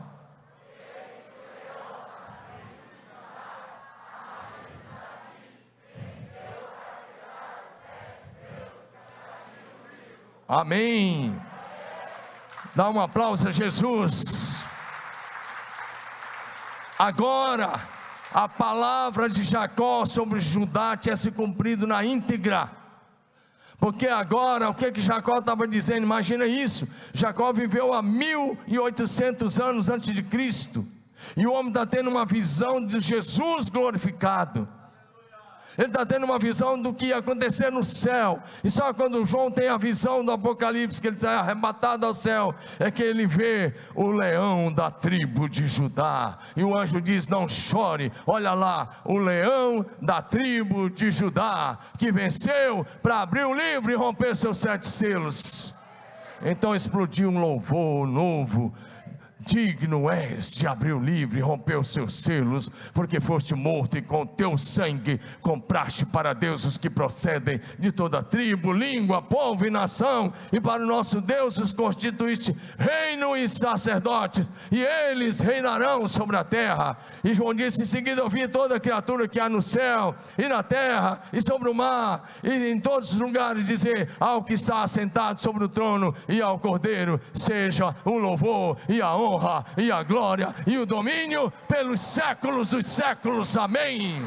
Amém. 10.47 11.39
Dá 12.75 12.89
um 12.89 12.99
aplauso 12.99 13.47
a 13.47 13.51
Jesus. 13.51 14.65
Agora, 16.99 17.79
a 18.33 18.49
palavra 18.49 19.29
de 19.29 19.43
Jacó 19.43 20.05
sobre 20.05 20.39
Judá 20.39 20.97
tinha 20.97 21.15
se 21.15 21.31
cumprido 21.31 21.87
na 21.87 22.03
íntegra. 22.03 22.80
Porque 23.81 24.07
agora, 24.07 24.69
o 24.69 24.75
que 24.75 24.91
que 24.91 25.01
Jacó 25.01 25.39
estava 25.39 25.67
dizendo? 25.67 26.03
Imagina 26.03 26.45
isso. 26.45 26.87
Jacó 27.11 27.51
viveu 27.51 27.91
há 27.91 28.03
1800 28.03 29.59
anos 29.59 29.89
antes 29.89 30.13
de 30.13 30.21
Cristo. 30.21 30.85
E 31.35 31.47
o 31.47 31.53
homem 31.53 31.69
está 31.69 31.83
tendo 31.83 32.07
uma 32.07 32.23
visão 32.23 32.85
de 32.85 32.99
Jesus 32.99 33.69
glorificado. 33.69 34.69
Ele 35.77 35.87
está 35.87 36.05
tendo 36.05 36.25
uma 36.25 36.37
visão 36.37 36.81
do 36.81 36.93
que 36.93 37.07
ia 37.07 37.17
acontecer 37.17 37.71
no 37.71 37.83
céu. 37.83 38.41
E 38.63 38.69
só 38.69 38.93
quando 38.93 39.25
João 39.25 39.49
tem 39.49 39.67
a 39.69 39.77
visão 39.77 40.23
do 40.23 40.31
Apocalipse, 40.31 41.01
que 41.01 41.07
ele 41.07 41.15
está 41.15 41.39
arrebatado 41.39 42.05
ao 42.05 42.13
céu, 42.13 42.53
é 42.79 42.91
que 42.91 43.01
ele 43.01 43.25
vê 43.25 43.73
o 43.95 44.11
leão 44.11 44.71
da 44.71 44.91
tribo 44.91 45.49
de 45.49 45.67
Judá. 45.67 46.37
E 46.55 46.63
o 46.63 46.77
anjo 46.77 46.99
diz: 46.99 47.29
Não 47.29 47.47
chore, 47.47 48.11
olha 48.27 48.53
lá, 48.53 49.01
o 49.05 49.17
leão 49.17 49.85
da 50.01 50.21
tribo 50.21 50.89
de 50.89 51.11
Judá, 51.11 51.77
que 51.97 52.11
venceu 52.11 52.85
para 53.01 53.21
abrir 53.21 53.45
o 53.45 53.53
livro 53.53 53.91
e 53.91 53.95
romper 53.95 54.35
seus 54.35 54.57
sete 54.57 54.87
selos. 54.87 55.73
Então 56.43 56.75
explodiu 56.75 57.29
um 57.29 57.39
louvor 57.39 58.07
novo 58.07 58.73
digno 59.45 60.09
és 60.09 60.51
de 60.53 60.67
abrir 60.67 60.93
o 60.93 60.99
livro 60.99 61.37
e 61.37 61.41
romper 61.41 61.77
os 61.77 61.87
seus 61.87 62.13
selos, 62.13 62.69
porque 62.93 63.19
foste 63.19 63.55
morto 63.55 63.97
e 63.97 64.01
com 64.01 64.25
teu 64.25 64.57
sangue 64.57 65.19
compraste 65.41 66.05
para 66.05 66.33
Deus 66.33 66.65
os 66.65 66.77
que 66.77 66.89
procedem 66.89 67.59
de 67.79 67.91
toda 67.91 68.23
tribo, 68.23 68.71
língua, 68.71 69.21
povo 69.21 69.65
e 69.65 69.69
nação, 69.69 70.31
e 70.51 70.61
para 70.61 70.83
o 70.83 70.85
nosso 70.85 71.19
Deus 71.19 71.57
os 71.57 71.73
constituíste 71.73 72.55
reino 72.77 73.35
e 73.35 73.47
sacerdotes, 73.47 74.51
e 74.71 74.81
eles 74.81 75.39
reinarão 75.39 76.07
sobre 76.07 76.37
a 76.37 76.43
terra. 76.43 76.97
E 77.23 77.33
João 77.33 77.53
disse: 77.53 77.81
em 77.81 77.85
seguida, 77.85 78.23
ouvi 78.23 78.47
toda 78.47 78.79
criatura 78.79 79.27
que 79.27 79.39
há 79.39 79.49
no 79.49 79.61
céu 79.61 80.15
e 80.37 80.47
na 80.47 80.61
terra 80.61 81.21
e 81.33 81.41
sobre 81.41 81.69
o 81.69 81.73
mar, 81.73 82.29
e 82.43 82.71
em 82.71 82.79
todos 82.79 83.13
os 83.13 83.19
lugares 83.19 83.65
dizer 83.65 84.09
ao 84.19 84.43
que 84.43 84.53
está 84.53 84.83
assentado 84.83 85.41
sobre 85.41 85.63
o 85.63 85.69
trono 85.69 86.13
e 86.27 86.41
ao 86.41 86.59
cordeiro, 86.59 87.19
seja 87.33 87.95
o 88.05 88.17
louvor 88.17 88.77
e 88.87 89.01
a 89.01 89.15
honra 89.15 89.30
honra 89.31 89.65
e 89.77 89.91
a 89.91 90.03
glória 90.03 90.53
e 90.67 90.77
o 90.77 90.85
domínio 90.85 91.51
pelos 91.67 91.99
séculos 92.01 92.67
dos 92.67 92.85
séculos. 92.85 93.55
Amém. 93.57 94.21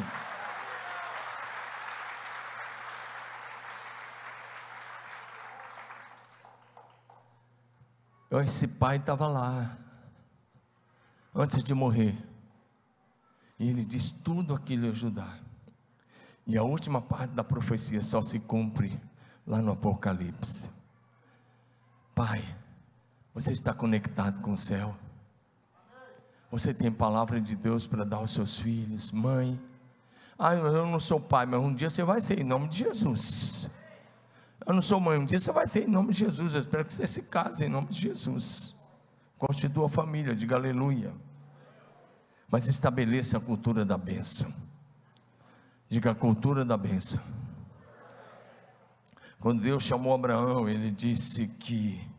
Esse 8.43 8.67
pai 8.67 8.97
estava 8.97 9.29
lá, 9.29 9.79
antes 11.33 11.63
de 11.63 11.73
morrer, 11.73 12.19
e 13.59 13.69
ele 13.69 13.85
diz 13.85 14.11
tudo 14.11 14.53
aquilo 14.55 14.89
ajudar. 14.89 15.39
E 16.45 16.59
a 16.59 16.63
última 16.63 17.01
parte 17.01 17.31
da 17.31 17.45
profecia 17.45 18.03
só 18.03 18.21
se 18.21 18.41
cumpre 18.41 19.01
lá 19.47 19.63
no 19.63 19.73
Apocalipse. 19.73 20.69
Pai, 22.13 22.45
você 23.35 23.53
está 23.53 23.75
conectado 23.75 24.41
com 24.41 24.53
o 24.53 24.57
céu. 24.57 24.95
Você 26.53 26.73
tem 26.73 26.91
palavra 26.93 27.41
de 27.41 27.57
Deus 27.57 27.85
para 27.85 28.05
dar 28.05 28.19
aos 28.19 28.31
seus 28.31 28.61
filhos, 28.61 29.11
mãe. 29.11 29.61
Ah, 30.39 30.55
eu 30.55 30.87
não 30.87 31.01
sou 31.01 31.19
pai, 31.19 31.45
mas 31.45 31.61
um 31.61 31.75
dia 31.75 31.91
você 31.91 32.05
vai 32.05 32.21
ser 32.21 32.39
em 32.39 32.45
nome 32.45 32.69
de 32.69 32.79
Jesus. 32.79 33.69
Eu 34.65 34.73
não 34.73 34.81
sou 34.81 35.01
mãe, 35.01 35.19
um 35.19 35.25
dia 35.25 35.39
você 35.39 35.51
vai 35.51 35.67
ser 35.67 35.89
em 35.89 35.91
nome 35.91 36.13
de 36.13 36.21
Jesus. 36.21 36.55
Eu 36.55 36.61
espero 36.61 36.85
que 36.85 36.93
você 36.93 37.09
se 37.09 37.23
case 37.25 37.65
em 37.65 37.69
nome 37.69 37.89
de 37.89 38.01
Jesus. 38.01 38.73
Constitua 39.37 39.87
a 39.87 39.89
família, 39.89 40.35
diga 40.35 40.55
aleluia. 40.55 41.13
Mas 42.49 42.69
estabeleça 42.69 43.39
a 43.39 43.41
cultura 43.41 43.85
da 43.85 43.99
bênção. 43.99 44.53
Diga 45.89 46.13
a 46.13 46.15
cultura 46.15 46.65
da 46.65 46.77
bênção. 46.77 47.21
Quando 49.41 49.61
Deus 49.61 49.83
chamou 49.83 50.15
Abraão, 50.15 50.69
ele 50.69 50.91
disse 50.91 51.49
que 51.49 52.14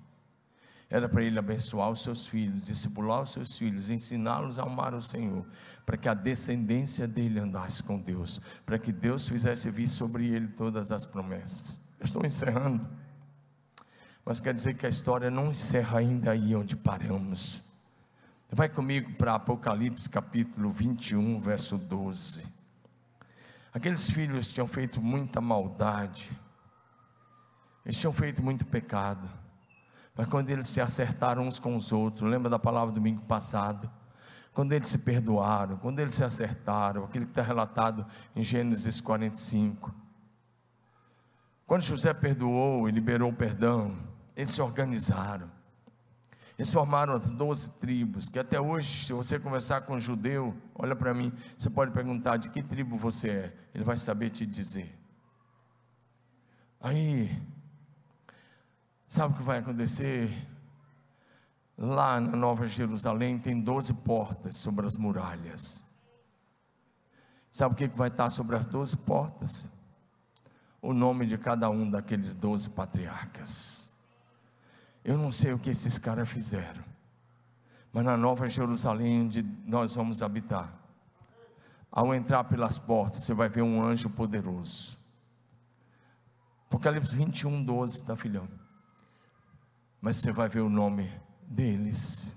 era 0.96 1.10
para 1.10 1.22
ele 1.22 1.38
abençoar 1.38 1.90
os 1.90 2.02
seus 2.02 2.26
filhos, 2.26 2.62
discipular 2.62 3.22
os 3.22 3.32
seus 3.32 3.58
filhos, 3.58 3.90
ensiná-los 3.90 4.58
a 4.58 4.64
amar 4.64 4.94
o 4.94 5.02
Senhor, 5.02 5.46
para 5.86 5.98
que 5.98 6.08
a 6.08 6.14
descendência 6.14 7.06
dele 7.06 7.38
andasse 7.38 7.84
com 7.84 8.00
Deus, 8.00 8.40
para 8.66 8.80
que 8.80 8.94
Deus 8.94 9.28
fizesse 9.28 9.70
vir 9.70 9.90
sobre 9.90 10.26
ele 10.26 10.48
todas 10.48 10.94
as 10.94 11.06
promessas. 11.06 11.82
Eu 12.00 12.06
estou 12.06 12.26
encerrando, 12.26 12.88
mas 14.24 14.40
quer 14.40 14.54
dizer 14.54 14.76
que 14.76 14.86
a 14.86 14.90
história 14.90 15.30
não 15.30 15.52
encerra 15.52 16.00
ainda 16.00 16.32
aí 16.32 16.56
onde 16.56 16.78
paramos. 16.78 17.62
Vai 18.50 18.70
comigo 18.70 19.12
para 19.16 19.36
Apocalipse 19.36 20.10
capítulo 20.10 20.72
21, 20.72 21.42
verso 21.42 21.78
12. 21.78 22.46
Aqueles 23.74 24.10
filhos 24.10 24.48
tinham 24.48 24.66
feito 24.66 25.02
muita 25.02 25.42
maldade, 25.42 26.32
eles 27.86 28.00
tinham 28.00 28.14
feito 28.14 28.42
muito 28.42 28.66
pecado 28.66 29.44
mas 30.16 30.28
quando 30.30 30.50
eles 30.50 30.68
se 30.68 30.80
acertaram 30.80 31.46
uns 31.46 31.60
com 31.60 31.76
os 31.76 31.92
outros, 31.92 32.30
lembra 32.30 32.50
da 32.50 32.58
palavra 32.58 32.92
do 32.92 32.96
domingo 32.96 33.22
passado? 33.24 33.92
Quando 34.54 34.72
eles 34.72 34.88
se 34.88 35.00
perdoaram, 35.00 35.78
quando 35.78 36.00
eles 36.00 36.14
se 36.14 36.24
acertaram, 36.24 37.04
aquilo 37.04 37.26
que 37.26 37.32
está 37.32 37.42
relatado 37.42 38.06
em 38.34 38.42
Gênesis 38.42 39.02
45. 39.02 39.94
Quando 41.68 41.82
José 41.82 42.14
perdoou 42.14 42.88
e 42.88 42.92
liberou 42.92 43.30
o 43.30 43.36
perdão, 43.36 43.98
eles 44.36 44.52
se 44.52 44.62
organizaram. 44.62 45.52
Eles 46.58 46.72
formaram 46.72 47.14
as 47.14 47.32
doze 47.32 47.70
tribos, 47.72 48.30
que 48.30 48.40
até 48.40 48.62
hoje, 48.62 49.08
se 49.08 49.12
você 49.12 49.38
conversar 49.38 49.82
com 49.82 49.96
um 49.96 50.00
judeu, 50.00 50.56
olha 50.74 50.96
para 50.96 51.14
mim, 51.14 51.34
você 51.58 51.70
pode 51.70 51.92
perguntar 51.92 52.38
de 52.38 52.50
que 52.50 52.64
tribo 52.64 52.96
você 52.96 53.30
é, 53.30 53.54
ele 53.74 53.84
vai 53.84 53.98
saber 53.98 54.30
te 54.30 54.46
dizer. 54.46 54.98
Aí, 56.80 57.42
Sabe 59.16 59.34
o 59.34 59.38
que 59.38 59.44
vai 59.44 59.60
acontecer? 59.60 60.30
Lá 61.78 62.20
na 62.20 62.36
Nova 62.36 62.68
Jerusalém 62.68 63.40
tem 63.40 63.62
12 63.62 63.94
portas 64.04 64.58
sobre 64.58 64.86
as 64.86 64.98
muralhas. 64.98 65.86
Sabe 67.50 67.74
o 67.74 67.78
que 67.78 67.88
vai 67.88 68.10
estar 68.10 68.30
sobre 68.30 68.58
as 68.58 68.66
12 68.66 68.98
portas? 68.98 69.70
O 70.82 70.92
nome 70.92 71.26
de 71.26 71.38
cada 71.38 71.70
um 71.70 71.90
daqueles 71.90 72.34
12 72.34 72.72
patriarcas. 72.72 73.90
Eu 75.02 75.18
não 75.18 75.32
sei 75.32 75.54
o 75.54 75.60
que 75.60 75.70
esses 75.70 75.98
caras 75.98 76.28
fizeram, 76.28 76.84
mas 77.94 78.04
na 78.04 78.18
Nova 78.18 78.50
Jerusalém, 78.50 79.22
onde 79.22 79.44
nós 79.66 79.96
vamos 79.96 80.22
habitar, 80.22 80.78
ao 81.90 82.14
entrar 82.14 82.44
pelas 82.44 82.78
portas, 82.78 83.20
você 83.20 83.34
vai 83.34 83.48
ver 83.48 83.62
um 83.62 83.82
anjo 83.82 84.10
poderoso. 84.10 84.98
Apocalipse 86.68 87.16
21, 87.16 87.64
12, 87.64 88.04
tá, 88.04 88.18
filhão? 88.18 88.65
Mas 90.06 90.18
você 90.18 90.32
vai 90.32 90.48
ver 90.48 90.60
o 90.60 90.70
nome 90.70 91.12
deles. 91.48 92.32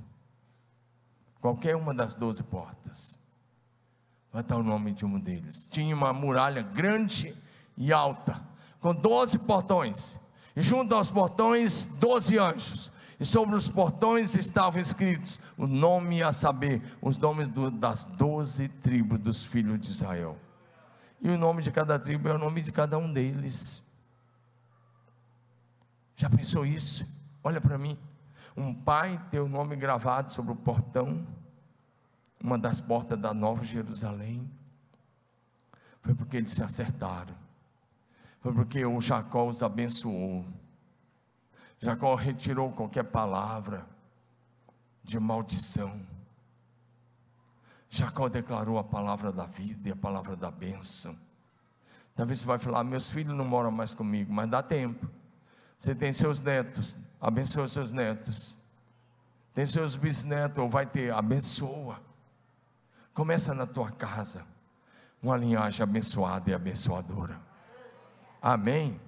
Qualquer 1.39 1.77
uma 1.77 1.93
das 1.93 2.15
doze 2.15 2.43
portas, 2.43 3.21
vai 4.33 4.41
estar 4.41 4.57
o 4.57 4.63
nome 4.63 4.95
de 4.95 5.05
um 5.05 5.21
deles. 5.21 5.69
Tinha 5.71 5.95
uma 5.95 6.11
muralha 6.11 6.63
grande 6.63 7.37
e 7.77 7.93
alta, 7.93 8.43
com 8.81 8.95
doze 8.95 9.39
portões, 9.39 10.19
e 10.57 10.63
junto 10.63 10.95
aos 10.95 11.11
portões, 11.11 11.85
doze 12.01 12.39
anjos. 12.39 12.91
E 13.21 13.27
sobre 13.27 13.55
os 13.55 13.69
portões 13.69 14.35
estavam 14.35 14.81
escritos 14.81 15.39
o 15.59 15.67
nome 15.67 16.23
a 16.23 16.33
saber, 16.33 16.81
os 17.03 17.19
nomes 17.19 17.51
do, 17.51 17.71
das 17.71 18.03
doze 18.03 18.69
tribos 18.69 19.19
dos 19.19 19.45
filhos 19.45 19.79
de 19.79 19.91
Israel. 19.91 20.39
E 21.21 21.29
o 21.29 21.37
nome 21.37 21.63
de 21.63 21.71
cada 21.71 21.99
tribo 21.99 22.31
é 22.31 22.35
o 22.35 22.39
nome 22.39 22.63
de 22.63 22.73
cada 22.73 22.97
um 22.97 23.13
deles. 23.13 23.87
Já 26.17 26.31
pensou 26.31 26.65
isso? 26.65 27.18
Olha 27.49 27.63
para 27.63 27.79
mim. 27.79 27.97
Um 28.55 28.75
pai 28.75 29.19
ter 29.31 29.41
o 29.41 29.49
nome 29.49 29.75
gravado 29.75 30.31
sobre 30.31 30.53
o 30.53 30.55
portão, 30.55 31.27
uma 32.45 32.59
das 32.59 32.79
portas 32.79 33.19
da 33.19 33.33
Nova 33.33 33.65
Jerusalém. 33.65 34.47
Foi 36.03 36.15
porque 36.15 36.37
eles 36.37 36.51
se 36.51 36.63
acertaram. 36.63 37.35
Foi 38.43 38.53
porque 38.53 38.85
o 38.85 39.01
Jacó 39.01 39.49
os 39.49 39.63
abençoou. 39.63 40.45
Jacó 41.81 42.15
retirou 42.17 42.71
qualquer 42.71 43.05
palavra 43.05 43.87
de 45.03 45.19
maldição. 45.19 45.99
Jacó 47.89 48.29
declarou 48.29 48.79
a 48.79 48.85
palavra 48.85 49.33
da 49.33 49.47
vida 49.47 49.89
e 49.89 49.93
a 49.93 49.97
palavra 49.97 50.37
da 50.37 50.51
bênção. 50.51 51.19
Talvez 52.15 52.41
você 52.41 52.47
vai 52.47 52.59
falar: 52.59 52.85
meus 52.85 53.09
filhos 53.09 53.35
não 53.35 53.47
moram 53.47 53.71
mais 53.71 53.95
comigo, 53.95 54.31
mas 54.31 54.51
dá 54.51 54.63
tempo. 54.63 55.09
Você 55.79 55.95
tem 55.95 56.13
seus 56.13 56.43
netos, 56.43 56.99
abençoa 57.21 57.69
seus 57.69 57.93
netos. 57.93 58.57
Tem 59.55 59.67
seus 59.67 59.97
bisnetos, 59.97 60.59
ou 60.59 60.69
vai 60.69 60.87
ter, 60.87 61.13
abençoa. 61.13 62.01
Começa 63.13 63.53
na 63.53 63.67
tua 63.67 63.91
casa, 63.91 64.45
uma 65.23 65.37
linhagem 65.37 65.83
abençoada 65.83 66.51
e 66.51 66.55
abençoadora. 66.55 67.41
Amém? 68.41 69.01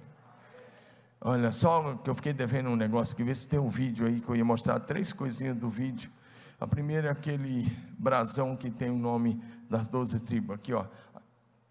Olha, 1.21 1.51
só 1.51 1.95
que 1.95 2.09
eu 2.09 2.15
fiquei 2.15 2.33
devendo 2.33 2.69
um 2.69 2.75
negócio 2.75 3.13
aqui, 3.13 3.23
vê 3.23 3.33
se 3.33 3.47
tem 3.47 3.59
um 3.59 3.69
vídeo 3.69 4.07
aí 4.07 4.19
que 4.19 4.27
eu 4.27 4.35
ia 4.35 4.43
mostrar 4.43 4.79
três 4.79 5.13
coisinhas 5.13 5.55
do 5.55 5.69
vídeo. 5.69 6.11
A 6.59 6.67
primeira 6.67 7.07
é 7.07 7.11
aquele 7.11 7.65
brasão 7.97 8.55
que 8.57 8.69
tem 8.69 8.89
o 8.89 8.97
nome 8.97 9.41
das 9.69 9.87
doze 9.87 10.21
tribos. 10.21 10.55
Aqui, 10.55 10.73
ó. 10.73 10.85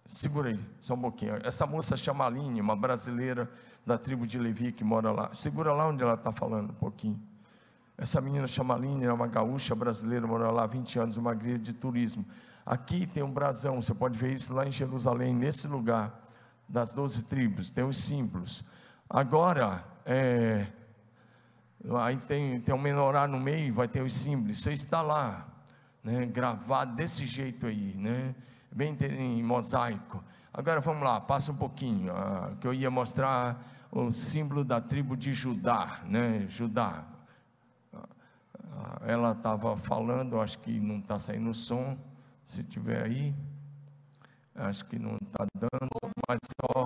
Segura 0.07 0.51
aí, 0.51 0.65
só 0.81 0.95
um 0.95 1.01
pouquinho. 1.01 1.35
Essa 1.45 1.67
moça 1.67 1.97
chama 1.97 2.25
Aline, 2.27 2.61
uma 2.61 2.75
brasileira 2.75 3.51
da 3.85 3.99
tribo 3.99 4.27
de 4.27 4.39
Levi 4.39 4.73
que 4.73 4.85
mora 4.85 5.11
lá. 5.11 5.35
Segura 5.35 5.73
lá 5.73 5.89
onde 5.89 6.03
ela 6.03 6.15
está 6.15 6.33
falando 6.33 6.71
um 6.71 6.75
pouquinho. 6.75 7.21
Essa 7.97 8.21
menina 8.21 8.47
chama 8.47 8.75
Aline, 8.75 9.05
é 9.05 9.13
uma 9.13 9.27
gaúcha 9.27 9.75
brasileira, 9.75 10.27
mora 10.27 10.51
lá 10.51 10.65
há 10.65 10.67
20 10.67 10.99
anos, 10.99 11.17
uma 11.19 11.35
grelha 11.35 11.59
de 11.59 11.75
turismo. 11.75 12.25
Aqui 12.65 13.07
tem 13.07 13.23
um 13.23 13.31
brasão, 13.31 13.83
você 13.83 13.95
pode 13.95 14.19
ver 14.19 14.33
isso 14.33 14.55
lá 14.55 14.67
em 14.67 14.73
Jerusalém, 14.73 15.35
nesse 15.35 15.69
lugar 15.69 16.19
das 16.69 16.93
doze 16.93 17.25
tribos, 17.25 17.71
tem 17.71 17.85
os 17.85 17.99
símbolos. 17.99 18.65
Agora, 19.09 19.85
é, 20.07 20.67
aí 22.01 22.17
tem, 22.19 22.61
tem 22.61 22.75
um 22.75 22.79
menorá 22.79 23.27
no 23.27 23.41
meio, 23.41 23.75
vai 23.75 23.89
ter 23.89 24.03
os 24.03 24.15
símbolos, 24.15 24.63
você 24.63 24.73
está 24.73 25.03
lá, 25.03 25.47
né, 26.03 26.27
gravado 26.27 26.95
desse 26.95 27.27
jeito 27.27 27.67
aí, 27.67 27.95
né, 27.97 28.35
bem 28.71 28.97
em 29.03 29.43
mosaico. 29.43 30.23
Agora 30.53 30.81
vamos 30.81 31.03
lá, 31.03 31.21
passa 31.21 31.53
um 31.53 31.57
pouquinho, 31.57 32.13
ah, 32.13 32.53
que 32.61 32.67
eu 32.67 32.75
ia 32.75 32.91
mostrar 32.91 33.63
o 33.91 34.11
símbolo 34.11 34.65
da 34.65 34.81
tribo 34.81 35.17
de 35.17 35.33
Judá, 35.33 36.01
né, 36.05 36.47
Judá. 36.49 37.05
Ah, 37.95 39.01
ela 39.07 39.33
estava 39.33 39.77
falando, 39.77 40.41
acho 40.41 40.59
que 40.59 40.81
não 40.81 40.99
está 40.99 41.19
saindo 41.21 41.51
o 41.51 41.55
som, 41.55 41.97
se 42.43 42.65
tiver 42.65 43.05
aí, 43.05 43.35
acho 44.57 44.85
que 44.87 44.99
não 44.99 45.17
está 45.23 45.47
dando, 45.55 46.13
mas 46.29 46.41
ó, 46.75 46.85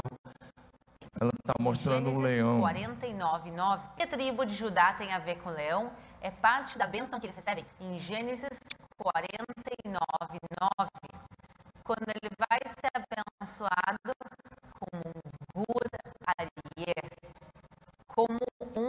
ela 1.19 1.31
está 1.39 1.55
mostrando 1.59 2.11
o 2.11 2.17
um 2.17 2.21
leão. 2.21 2.61
49, 2.61 3.51
9. 3.51 3.89
Que 3.97 4.03
a 4.03 4.07
tribo 4.07 4.45
de 4.45 4.55
Judá 4.55 4.93
tem 4.93 5.13
a 5.13 5.19
ver 5.19 5.37
com 5.37 5.49
o 5.49 5.53
leão? 5.53 5.91
É 6.21 6.31
parte 6.31 6.77
da 6.77 6.87
bênção 6.87 7.19
que 7.19 7.27
eles 7.27 7.37
recebem 7.37 7.65
em 7.81 7.99
Gênesis 7.99 8.59
49, 8.99 10.39
9. 10.79 11.34
Quando 11.85 12.09
ele 12.09 12.31
vai 12.39 12.61
ser 12.81 12.91
abençoado 12.95 14.13
como 14.81 15.13
um 15.55 15.65
como 18.15 18.39
um 18.77 18.89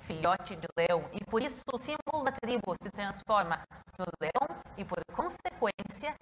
filhote 0.00 0.54
de 0.54 0.68
leão. 0.76 1.08
E 1.12 1.24
por 1.24 1.42
isso 1.42 1.62
o 1.72 1.78
símbolo 1.78 2.24
da 2.24 2.32
tribo 2.32 2.74
se 2.82 2.90
transforma 2.90 3.62
no 3.98 4.04
leão 4.20 4.62
e 4.76 4.84
por 4.84 4.98
consequência 5.12 6.14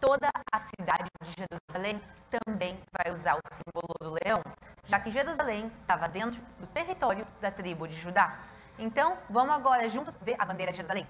toda 0.00 0.30
a 0.52 0.58
cidade 0.58 1.08
de 1.20 1.30
Jerusalém 1.30 2.00
também 2.30 2.78
vai 2.92 3.12
usar 3.12 3.34
o 3.34 3.40
símbolo 3.52 3.94
do 4.00 4.16
leão, 4.24 4.42
já 4.84 4.98
que 4.98 5.10
Jerusalém 5.10 5.70
estava 5.80 6.08
dentro 6.08 6.40
do 6.58 6.66
território 6.68 7.26
da 7.40 7.50
tribo 7.50 7.86
de 7.86 7.94
Judá. 7.94 8.40
Então, 8.78 9.18
vamos 9.28 9.54
agora 9.54 9.88
juntos 9.88 10.16
ver 10.22 10.36
a 10.38 10.44
bandeira 10.44 10.72
de 10.72 10.76
Jerusalém. 10.78 11.06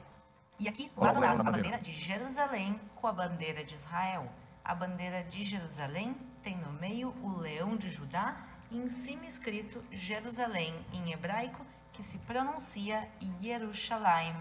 E 0.58 0.68
aqui, 0.68 0.90
lado 0.96 1.18
a 1.18 1.20
lado, 1.20 1.40
a 1.40 1.44
bandeira 1.44 1.78
de 1.78 1.92
Jerusalém 1.92 2.78
com 3.02 3.08
a 3.08 3.12
bandeira 3.12 3.64
de 3.64 3.74
Israel. 3.74 4.28
A 4.64 4.76
bandeira 4.76 5.24
de 5.24 5.44
Jerusalém 5.44 6.16
tem 6.40 6.56
no 6.56 6.72
meio 6.74 7.12
o 7.20 7.36
leão 7.36 7.76
de 7.76 7.90
Judá 7.90 8.36
e 8.70 8.78
em 8.78 8.88
cima 8.88 9.26
escrito 9.26 9.84
Jerusalém 9.90 10.72
em 10.92 11.12
hebraico, 11.12 11.66
que 11.92 12.00
se 12.00 12.16
pronuncia 12.18 13.08
Jerusalém. 13.40 14.36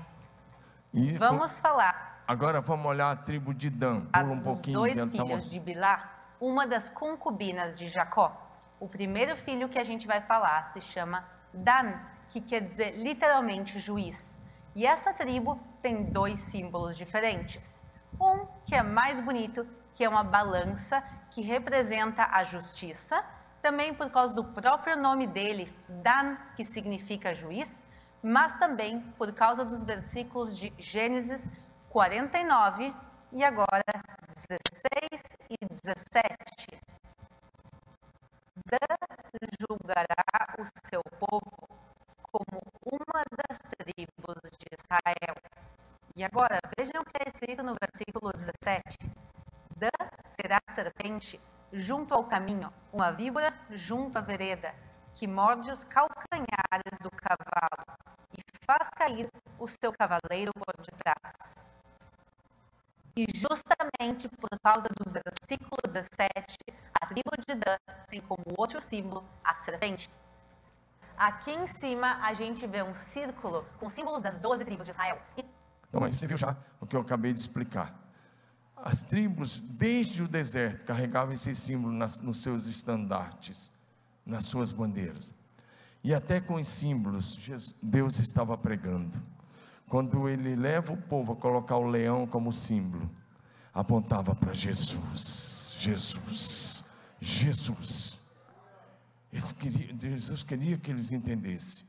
E 0.94 1.18
vamos 1.18 1.60
falar. 1.60 2.24
Agora 2.28 2.62
vamos 2.62 2.86
olhar 2.86 3.10
a 3.10 3.16
tribo 3.16 3.52
de 3.52 3.72
Dan. 3.72 4.06
Pula 4.06 4.24
um 4.26 4.40
pouquinho. 4.42 4.78
Dois 4.78 5.08
filhos 5.08 5.50
de 5.50 5.60
Bilá, 5.60 6.36
uma 6.40 6.68
das 6.68 6.88
concubinas 6.88 7.80
de 7.80 7.88
Jacó. 7.88 8.48
O 8.80 8.88
primeiro 8.88 9.36
filho 9.36 9.68
que 9.68 9.80
a 9.80 9.84
gente 9.84 10.06
vai 10.06 10.22
falar 10.22 10.66
se 10.66 10.80
chama 10.80 11.26
Dan, 11.52 12.00
que 12.30 12.40
quer 12.40 12.62
dizer 12.62 12.96
literalmente 12.96 13.80
juiz. 13.80 14.40
E 14.76 14.86
essa 14.86 15.12
tribo 15.14 15.60
tem 15.82 16.04
dois 16.04 16.40
símbolos 16.40 16.96
diferentes. 16.96 17.84
Um 18.22 18.46
que 18.68 18.76
é 18.76 18.84
mais 18.84 19.20
bonito, 19.20 19.68
que 19.96 20.04
é 20.04 20.10
uma 20.10 20.24
balança 20.24 21.04
que 21.32 21.42
representa 21.42 22.28
a 22.32 22.44
justiça, 22.44 23.26
também 23.64 23.96
por 23.96 24.12
causa 24.12 24.36
do 24.36 24.44
próprio 24.44 24.96
nome 24.96 25.26
dele, 25.26 25.74
Dan, 25.90 26.38
que 26.56 26.64
significa 26.64 27.34
juiz, 27.34 27.84
mas 28.22 28.56
também 28.58 29.02
por 29.18 29.34
causa 29.34 29.66
dos 29.66 29.84
versículos 29.84 30.56
de 30.56 30.72
Gênesis 30.78 31.50
49 31.90 32.94
e 33.32 33.44
agora 33.44 33.84
16 34.50 35.22
e 35.50 35.58
17. 35.66 36.80
Dan 38.66 38.98
julgará 39.60 40.56
o 40.60 40.66
seu 40.88 41.02
povo 41.20 41.68
como 42.32 42.62
uma 42.86 43.24
das 43.36 43.58
tribos 43.78 44.42
de 44.60 44.68
Israel. 44.72 45.36
E 46.16 46.24
agora, 46.26 46.60
vejam 46.78 47.02
o 47.02 47.06
que 47.06 47.18
é 47.24 47.30
escrito 47.30 47.64
no 47.64 47.74
versículo 47.80 48.34
17. 48.34 48.98
Dan 49.78 49.90
será 50.26 50.60
serpente 50.70 51.40
junto 51.72 52.14
ao 52.14 52.26
caminho, 52.26 52.72
uma 52.92 53.12
víbora 53.12 53.54
junto 53.70 54.18
à 54.18 54.22
vereda, 54.22 54.76
que 55.14 55.26
morde 55.26 55.72
os 55.72 55.86
calcanhares 55.86 57.00
do 57.02 57.10
cavalo 57.12 57.98
e 58.38 58.42
faz 58.66 58.90
cair 58.90 59.30
o 59.58 59.68
seu 59.68 59.94
cavaleiro 59.94 60.52
por 60.54 60.76
detrás. 60.84 61.66
E 63.16 63.26
justamente 63.34 64.28
por 64.28 64.50
causa 64.62 64.90
do 64.90 65.10
versículo 65.10 65.78
17, 65.86 66.58
a 66.94 67.06
tribo 67.06 67.32
de 67.40 67.56
Dan 67.56 67.78
tem 68.10 68.22
como 68.22 68.44
outro 68.58 68.82
símbolo 68.82 69.24
a 69.44 69.54
serpente. 69.54 70.10
Aqui 71.18 71.52
em 71.52 71.68
cima 71.68 72.20
a 72.22 72.34
gente 72.34 72.68
vê 72.68 72.84
um 72.84 72.94
círculo 72.94 73.66
com 73.80 73.88
símbolos 73.88 74.22
das 74.22 74.38
12 74.38 74.66
tribos 74.66 74.88
de 74.88 74.92
Israel. 74.92 75.22
E... 75.38 75.61
Então, 75.92 76.10
você 76.10 76.26
viu 76.26 76.38
já 76.38 76.56
o 76.80 76.88
que 76.88 76.96
eu 76.96 77.02
acabei 77.02 77.34
de 77.34 77.40
explicar. 77.42 77.94
As 78.78 79.04
tribos, 79.04 79.60
desde 79.60 80.24
o 80.24 80.28
deserto, 80.28 80.86
carregavam 80.86 81.34
esse 81.34 81.54
símbolo 81.54 81.94
nas, 81.94 82.22
nos 82.22 82.38
seus 82.38 82.66
estandartes, 82.66 83.70
nas 84.26 84.46
suas 84.46 84.72
bandeiras. 84.72 85.34
E 86.02 86.14
até 86.14 86.40
com 86.40 86.56
os 86.56 86.68
símbolos, 86.68 87.38
Deus 87.84 88.20
estava 88.20 88.58
pregando. 88.58 89.22
Quando 89.90 90.30
ele 90.30 90.56
leva 90.56 90.94
o 90.94 90.98
povo 90.98 91.34
a 91.34 91.36
colocar 91.36 91.76
o 91.76 91.86
leão 91.86 92.26
como 92.26 92.54
símbolo, 92.54 93.12
apontava 93.74 94.34
para 94.34 94.54
Jesus, 94.54 95.76
Jesus, 95.78 96.84
Jesus. 97.20 98.18
Queriam, 99.60 100.00
Jesus 100.00 100.44
queria 100.44 100.78
que 100.78 100.90
eles 100.90 101.12
entendessem. 101.12 101.86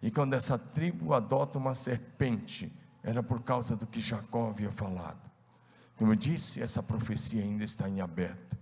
E 0.00 0.10
quando 0.10 0.34
essa 0.34 0.56
tribo 0.56 1.12
adota 1.12 1.58
uma 1.58 1.74
serpente, 1.74 2.72
era 3.04 3.22
por 3.22 3.42
causa 3.42 3.76
do 3.76 3.86
que 3.86 4.00
Jacó 4.00 4.48
havia 4.48 4.72
falado. 4.72 5.30
Como 5.96 6.12
eu 6.12 6.16
disse, 6.16 6.62
essa 6.62 6.82
profecia 6.82 7.42
ainda 7.42 7.62
está 7.62 7.88
em 7.88 8.00
aberto. 8.00 8.56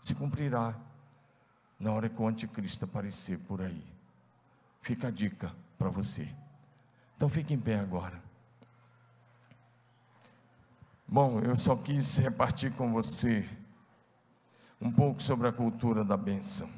Se 0.00 0.14
cumprirá 0.14 0.74
na 1.78 1.92
hora 1.92 2.08
que 2.08 2.20
o 2.20 2.26
anticristo 2.26 2.86
aparecer 2.86 3.38
por 3.40 3.60
aí. 3.60 3.84
Fica 4.80 5.08
a 5.08 5.10
dica 5.10 5.54
para 5.78 5.90
você. 5.90 6.26
Então 7.14 7.28
fique 7.28 7.52
em 7.52 7.60
pé 7.60 7.78
agora. 7.78 8.20
Bom, 11.06 11.40
eu 11.40 11.54
só 11.54 11.76
quis 11.76 12.18
repartir 12.18 12.72
com 12.72 12.92
você 12.92 13.46
um 14.80 14.90
pouco 14.90 15.22
sobre 15.22 15.46
a 15.46 15.52
cultura 15.52 16.02
da 16.02 16.16
benção. 16.16 16.68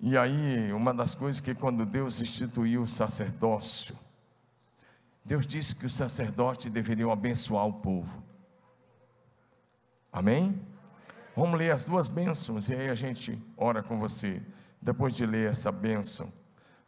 E 0.00 0.18
aí, 0.18 0.72
uma 0.72 0.92
das 0.92 1.14
coisas 1.14 1.40
que 1.40 1.54
quando 1.54 1.86
Deus 1.86 2.20
instituiu 2.20 2.82
o 2.82 2.86
sacerdócio, 2.86 3.96
Deus 5.24 5.46
disse 5.46 5.74
que 5.74 5.86
os 5.86 5.94
sacerdotes 5.94 6.70
deveriam 6.70 7.10
abençoar 7.10 7.66
o 7.66 7.72
povo. 7.72 8.22
Amém? 10.12 10.60
Vamos 11.34 11.58
ler 11.58 11.72
as 11.72 11.84
duas 11.84 12.10
bênçãos 12.10 12.68
e 12.68 12.74
aí 12.74 12.90
a 12.90 12.94
gente 12.94 13.42
ora 13.56 13.82
com 13.82 13.98
você. 13.98 14.42
Depois 14.80 15.16
de 15.16 15.24
ler 15.24 15.50
essa 15.50 15.72
bênção, 15.72 16.30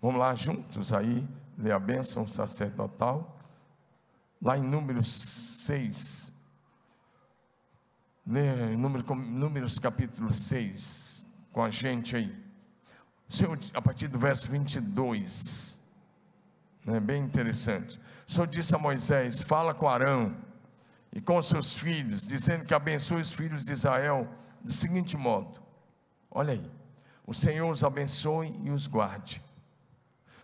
vamos 0.00 0.20
lá 0.20 0.34
juntos 0.34 0.92
aí, 0.92 1.26
ler 1.56 1.72
a 1.72 1.78
bênção 1.78 2.28
sacerdotal. 2.28 3.40
Lá 4.40 4.58
em 4.58 4.62
Números 4.62 5.08
6, 5.08 6.32
ler 8.26 8.76
Números 8.76 9.78
capítulo 9.78 10.30
6 10.30 11.24
com 11.52 11.64
a 11.64 11.70
gente 11.70 12.14
aí. 12.14 12.46
Senhor, 13.28 13.58
a 13.72 13.80
partir 13.80 14.08
do 14.08 14.18
verso 14.18 14.46
22, 14.48 15.82
é 16.86 17.00
bem 17.00 17.24
interessante. 17.24 17.98
O 18.26 18.32
Senhor 18.32 18.46
disse 18.46 18.74
a 18.74 18.78
Moisés: 18.78 19.40
Fala 19.40 19.72
com 19.72 19.88
Arão 19.88 20.36
e 21.12 21.20
com 21.20 21.40
seus 21.40 21.78
filhos, 21.78 22.26
dizendo 22.26 22.64
que 22.64 22.74
abençoe 22.74 23.20
os 23.20 23.32
filhos 23.32 23.64
de 23.64 23.72
Israel 23.72 24.28
do 24.62 24.72
seguinte 24.72 25.16
modo: 25.16 25.60
olha 26.30 26.54
aí, 26.54 26.70
o 27.26 27.32
Senhor 27.32 27.70
os 27.70 27.84
abençoe 27.84 28.54
e 28.64 28.70
os 28.70 28.86
guarde. 28.86 29.42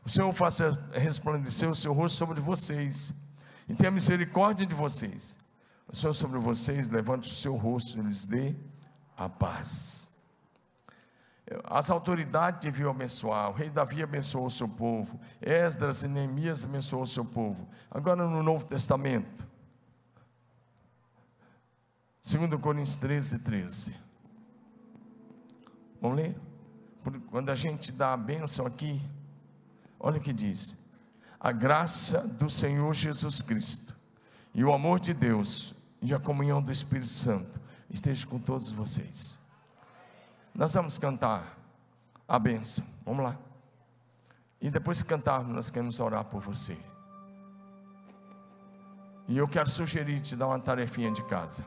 O 0.05 0.09
Senhor 0.09 0.33
faça 0.33 0.91
resplandecer 0.93 1.69
o 1.69 1.75
seu 1.75 1.93
rosto 1.93 2.19
sobre 2.19 2.41
vocês 2.41 3.15
e 3.69 3.75
tenha 3.75 3.91
misericórdia 3.91 4.67
de 4.67 4.75
vocês. 4.75 5.39
O 5.87 5.95
Senhor 5.95 6.13
sobre 6.13 6.39
vocês 6.39 6.89
levante 6.89 7.31
o 7.31 7.35
seu 7.35 7.57
rosto 7.57 7.99
e 7.99 8.03
lhes 8.03 8.25
dê 8.25 8.55
a 9.17 9.29
paz. 9.29 10.12
As 11.65 11.91
autoridades 11.91 12.61
deviam 12.61 12.91
abençoar, 12.91 13.51
o 13.51 13.53
rei 13.53 13.71
Davi 13.71 14.03
abençoou 14.03 14.47
o 14.47 14.51
seu 14.51 14.69
povo, 14.69 15.19
Esdras 15.41 16.03
e 16.03 16.09
Neemias 16.09 16.65
abençoou 16.65 17.03
o 17.03 17.07
seu 17.07 17.25
povo. 17.25 17.69
Agora 17.91 18.27
no 18.27 18.43
Novo 18.43 18.65
Testamento, 18.65 19.47
2 22.23 22.61
Coríntios 22.61 22.97
13, 22.97 23.39
13. 23.41 23.95
Vamos 26.01 26.17
ler? 26.17 26.37
Quando 27.31 27.51
a 27.51 27.55
gente 27.55 27.91
dá 27.91 28.13
a 28.13 28.17
bênção 28.17 28.65
aqui, 28.65 29.01
olha 29.99 30.19
o 30.19 30.23
que 30.23 30.33
diz: 30.33 30.77
A 31.41 31.51
graça 31.51 32.27
do 32.27 32.49
Senhor 32.49 32.95
Jesus 32.95 33.43
Cristo 33.43 33.97
e 34.55 34.63
o 34.65 34.73
amor 34.73 35.01
de 35.01 35.13
Deus, 35.13 35.75
e 36.01 36.15
a 36.15 36.19
comunhão 36.21 36.63
do 36.63 36.71
Espírito 36.71 37.09
Santo 37.09 37.61
esteja 37.91 38.27
com 38.27 38.39
todos 38.39 38.71
vocês. 38.71 39.42
Nós 40.55 40.75
vamos 40.75 40.99
cantar 40.99 41.57
a 42.29 42.39
benção. 42.39 42.85
Vamos 43.05 43.25
lá. 43.25 43.37
E 44.61 44.71
depois 44.71 45.03
que 45.03 45.09
cantarmos, 45.09 45.53
nós 45.53 45.71
queremos 45.71 45.99
orar 45.99 46.25
por 46.25 46.41
você. 46.41 46.77
E 49.27 49.39
eu 49.39 49.49
quero 49.49 49.69
sugerir 49.69 50.21
te 50.21 50.37
dar 50.37 50.49
uma 50.49 50.59
tarefinha 50.59 51.11
de 51.11 51.23
casa. 51.25 51.65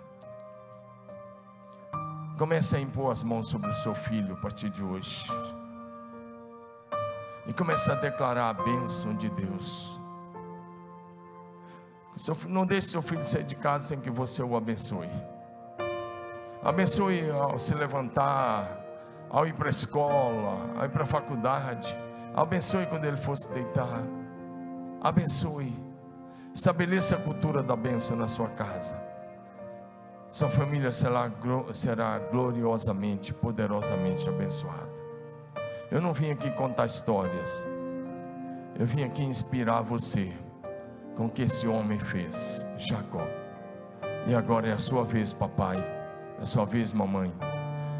Comece 2.38 2.76
a 2.76 2.80
impor 2.80 3.12
as 3.12 3.24
mãos 3.24 3.50
sobre 3.50 3.70
o 3.70 3.74
seu 3.74 3.96
filho 3.96 4.34
a 4.34 4.38
partir 4.38 4.70
de 4.70 4.84
hoje. 4.84 5.26
E 7.48 7.54
comece 7.54 7.92
a 7.92 7.96
declarar 7.96 8.50
a 8.50 8.54
bênção 8.54 9.16
de 9.16 9.30
Deus. 9.30 10.00
Não 12.48 12.66
deixe 12.66 12.90
seu 12.90 13.02
filho 13.02 13.26
sair 13.26 13.44
de 13.44 13.56
casa 13.56 13.88
sem 13.88 14.00
que 14.00 14.10
você 14.10 14.42
o 14.44 14.56
abençoe. 14.56 15.10
Abençoe 16.66 17.30
ao 17.30 17.60
se 17.60 17.76
levantar, 17.76 18.84
ao 19.30 19.46
ir 19.46 19.54
para 19.54 19.68
a 19.68 19.70
escola, 19.70 20.72
ao 20.76 20.86
ir 20.86 20.90
para 20.90 21.04
a 21.04 21.06
faculdade. 21.06 21.96
Abençoe 22.36 22.88
quando 22.88 23.06
ele 23.06 23.18
fosse 23.18 23.48
deitar. 23.54 24.02
Abençoe. 25.00 25.72
Estabeleça 26.56 27.18
a 27.18 27.20
cultura 27.20 27.62
da 27.62 27.76
bênção 27.76 28.18
na 28.18 28.28
sua 28.28 28.48
casa. 28.48 29.00
Sua 30.28 30.50
família 30.50 30.92
será, 30.92 31.32
será 31.72 32.18
gloriosamente, 32.18 33.32
poderosamente 33.32 34.28
abençoada. 34.28 35.06
Eu 35.92 36.02
não 36.02 36.14
vim 36.14 36.32
aqui 36.32 36.50
contar 36.50 36.88
histórias. 36.88 37.64
Eu 38.80 38.88
vim 38.88 39.04
aqui 39.04 39.24
inspirar 39.24 39.82
você 39.82 40.34
com 41.16 41.28
o 41.28 41.30
que 41.30 41.44
esse 41.44 41.68
homem 41.68 42.00
fez, 42.00 42.66
Jacó. 42.80 43.28
E 44.26 44.34
agora 44.34 44.68
é 44.68 44.74
a 44.74 44.80
sua 44.80 45.04
vez, 45.04 45.32
papai. 45.32 45.95
É 46.40 46.46
sua 46.46 46.66
vez, 46.66 46.92
mamãe. 46.92 47.34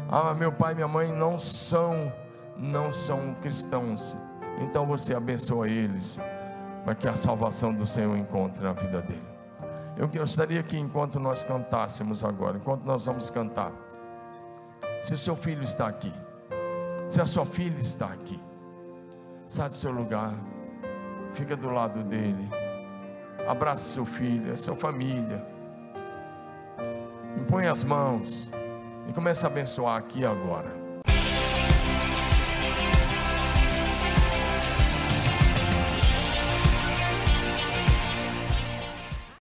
Ah, 0.08 0.34
meu 0.34 0.52
pai 0.52 0.72
e 0.72 0.76
minha 0.76 0.88
mãe 0.88 1.10
não 1.10 1.38
são, 1.38 2.12
não 2.56 2.92
são 2.92 3.34
cristãos. 3.42 4.16
Então 4.60 4.86
você 4.86 5.14
abençoa 5.14 5.68
eles, 5.68 6.18
para 6.84 6.94
que 6.94 7.08
a 7.08 7.16
salvação 7.16 7.74
do 7.74 7.84
Senhor 7.84 8.16
encontre 8.16 8.62
na 8.62 8.72
vida 8.72 9.02
dele. 9.02 9.26
Eu 9.96 10.08
gostaria 10.08 10.62
que 10.62 10.78
enquanto 10.78 11.18
nós 11.18 11.42
cantássemos 11.42 12.22
agora, 12.22 12.58
enquanto 12.58 12.84
nós 12.84 13.06
vamos 13.06 13.30
cantar, 13.30 13.72
se 15.00 15.14
o 15.14 15.18
seu 15.18 15.34
filho 15.34 15.62
está 15.62 15.86
aqui, 15.86 16.12
se 17.06 17.20
a 17.20 17.26
sua 17.26 17.46
filha 17.46 17.76
está 17.76 18.06
aqui, 18.06 18.38
sai 19.46 19.68
do 19.68 19.74
seu 19.74 19.90
lugar, 19.92 20.34
fica 21.32 21.56
do 21.56 21.70
lado 21.70 22.02
dele, 22.04 22.48
abrace 23.48 23.94
seu 23.94 24.04
filho, 24.04 24.52
a 24.52 24.56
sua 24.56 24.76
família, 24.76 25.44
impõe 27.36 27.66
as 27.66 27.84
mãos 27.84 28.50
e 29.08 29.12
comece 29.12 29.44
a 29.44 29.48
abençoar 29.48 29.96
aqui 29.96 30.24
agora. 30.24 30.85